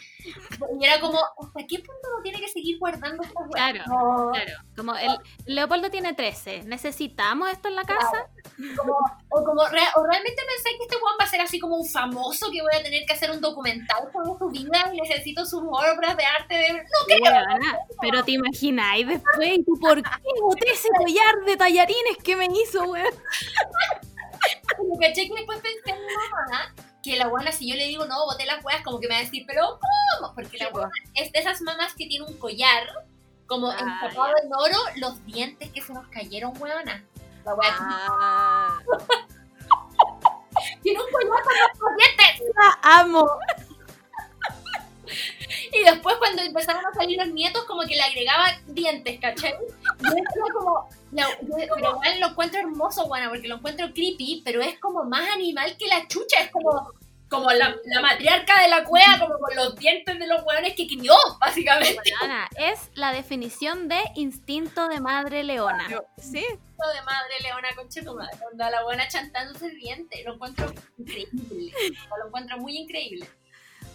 [0.78, 3.72] Y era como, ¿hasta qué punto uno tiene que seguir guardando estas weas?
[3.72, 6.64] Claro, No, Claro, como el Leopoldo tiene 13.
[6.64, 8.28] ¿Necesitamos esto en la casa?
[8.76, 11.88] como, o como o realmente pensé que este weón va a ser así como un
[11.88, 15.62] famoso que voy a tener que hacer un documental sobre su vida y necesito sus
[15.62, 20.70] obras de arte de no Weona, pero te imagináis después, ¿y tú por qué boté
[20.72, 23.14] ese collar de tallarines que me hizo, weón?
[24.76, 28.04] como caché que después pensé en mi mamá que la buena si yo le digo
[28.06, 29.78] no boté las weas como que me va a decir pero
[30.18, 30.34] ¿cómo?
[30.34, 32.86] porque la buena es de esas mamás que tiene un collar
[33.46, 37.04] como Ah, empapado en oro los dientes que se nos cayeron weona
[37.44, 38.78] la wea Ah,
[40.82, 41.42] tiene un collar
[41.78, 42.54] con los dientes.
[42.54, 43.26] La amo.
[45.72, 49.54] Y después cuando empezaron a salir los nietos como que le agregaba dientes ¿cachai?
[50.00, 54.60] yo como la- yo- pero igual lo encuentro hermoso buena porque lo encuentro creepy pero
[54.62, 56.92] es como más animal que la chucha es como
[57.28, 60.88] como la, la matriarca de la cueva, como con los dientes de los hueones que
[60.88, 61.96] crió, básicamente.
[62.20, 65.86] Weona, es la definición de instinto de madre leona.
[66.18, 68.36] Sí, de madre leona conche tu madre.
[68.50, 70.24] Onda la buena chantándose el diente.
[70.24, 71.72] Lo encuentro increíble.
[72.18, 73.30] Lo encuentro muy increíble.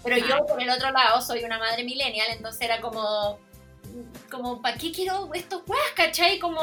[0.05, 3.39] Pero yo, por el otro lado, soy una madre millennial, entonces era como.
[4.29, 6.39] Como, ¿para qué quiero estos weas, cachai?
[6.39, 6.61] Como.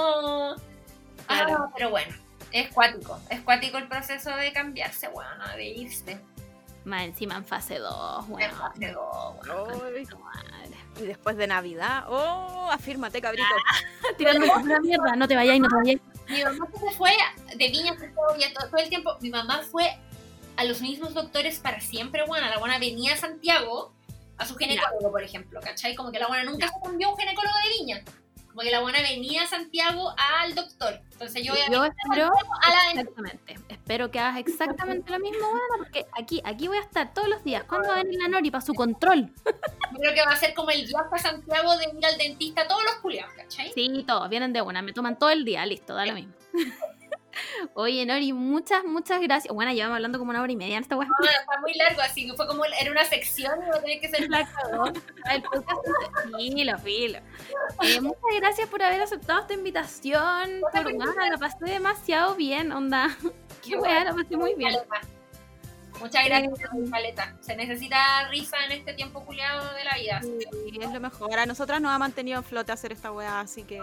[1.28, 2.14] Ah, pero bueno.
[2.52, 3.18] Es cuático.
[3.30, 6.20] Es cuático el proceso de cambiarse, bueno, de irse.
[6.84, 8.50] Más encima en fase 2, De weón.
[8.50, 10.62] fase dos, bueno.
[11.00, 13.44] Y después de Navidad, oh, afírmate, cabrito.
[14.18, 16.00] Tirarme una mierda, no te vayáis, no te vayáis.
[16.28, 17.12] Mi mamá se fue
[17.56, 19.16] de Viña todo, todo el tiempo.
[19.20, 19.98] Mi mamá fue
[20.56, 22.50] a los mismos doctores para siempre, buena.
[22.50, 23.92] La buena venía a Santiago
[24.38, 25.94] a su ginecólogo, por ejemplo, ¿cachai?
[25.94, 28.02] Como que la buena nunca se cambió a un ginecólogo de Viña.
[28.48, 31.00] Como que la buena venía a Santiago al doctor.
[31.12, 35.46] Entonces yo voy a Yo espero, a la exactamente, espero que hagas exactamente lo mismo,
[35.46, 37.64] weona, porque aquí, aquí voy a estar todos los días.
[37.64, 39.32] ¿Cuándo va a venir la Nori para su control?
[39.46, 42.68] Yo creo que va a ser como el viaje a Santiago de ir al dentista
[42.68, 43.72] todos los culiados, ¿cachai?
[43.72, 46.34] Sí, todos, vienen de una, me toman todo el día, listo, da lo mismo.
[47.74, 49.52] Oye, Nori, muchas, muchas gracias.
[49.54, 51.08] Bueno, llevamos hablando como una hora y media en esta web.
[51.10, 54.00] Ah, está muy largo, así que fue como era una sección y va a tener
[54.00, 54.48] que ser La.
[55.32, 55.80] El podcast.
[56.36, 57.18] Filo, filo.
[57.82, 60.60] Eh, muchas gracias por haber aceptado esta invitación.
[60.72, 63.16] Por, bueno, la pasé demasiado bien, onda.
[63.62, 64.76] Qué weá, la pasé muy bien.
[66.00, 66.58] Muchas gracias,
[66.90, 67.34] Caleta.
[67.40, 70.20] Se necesita risa en este tiempo culiado de la vida.
[70.22, 71.38] Sí, es lo mejor.
[71.38, 73.80] A nosotras nos ha mantenido en flote hacer esta weá, así que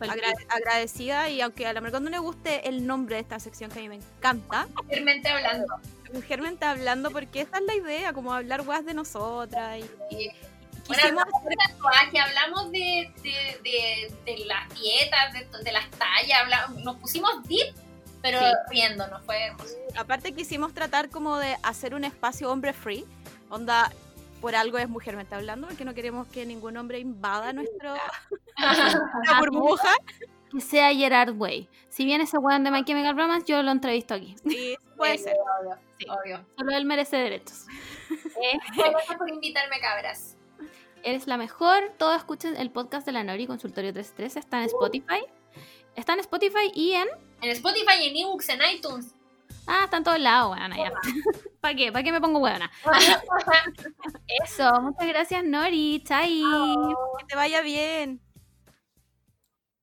[0.00, 1.28] agra- agradecida.
[1.30, 3.82] Y aunque a la verdad no le guste el nombre de esta sección que a
[3.82, 5.66] mí me encanta, Realmente hablando.
[6.12, 9.78] Mujermente está hablando porque esa es la idea, como hablar weas de nosotras.
[10.10, 10.28] Y, y
[10.86, 11.24] Bueno, quisimos
[11.84, 16.96] ah, que hablamos de, de, de, de las dietas, de, de las tallas, hablamos- nos
[16.96, 17.74] pusimos deep,
[18.30, 18.46] pero Sí.
[18.70, 19.74] riéndonos, fue hermoso.
[19.96, 23.04] Aparte quisimos tratar como de hacer un espacio hombre free,
[23.50, 23.90] onda
[24.40, 27.94] por algo es mujermente hablando, porque no queremos que ningún hombre invada nuestro
[28.58, 29.92] nuestra burbuja.
[30.52, 31.68] Que sea Gerard Way.
[31.88, 34.36] Si bien ese weón de My Chemical Romance, yo lo entrevisto aquí.
[34.48, 35.34] Sí, puede Sí, ser.
[35.60, 36.06] Obvio, Sí.
[36.08, 36.46] obvio.
[36.56, 37.66] Solo él merece derechos.
[38.36, 40.36] Eh, Gracias por invitarme, cabras.
[41.02, 41.92] eres la mejor.
[41.96, 44.36] Todos escuchen el podcast de la Nori Consultorio 33.
[44.36, 45.24] Está en Spotify.
[45.94, 47.08] Está en Spotify y en.
[47.46, 49.14] En Spotify, en ebooks, en iTunes.
[49.68, 50.72] Ah, está en todos lados, weón.
[50.76, 50.92] Ya.
[51.60, 51.92] ¿Para qué?
[51.92, 52.68] ¿Para qué me pongo weona?
[54.44, 54.80] Eso.
[54.80, 56.02] Muchas gracias, Nori.
[56.04, 56.42] Chai.
[57.20, 58.20] Que te vaya bien.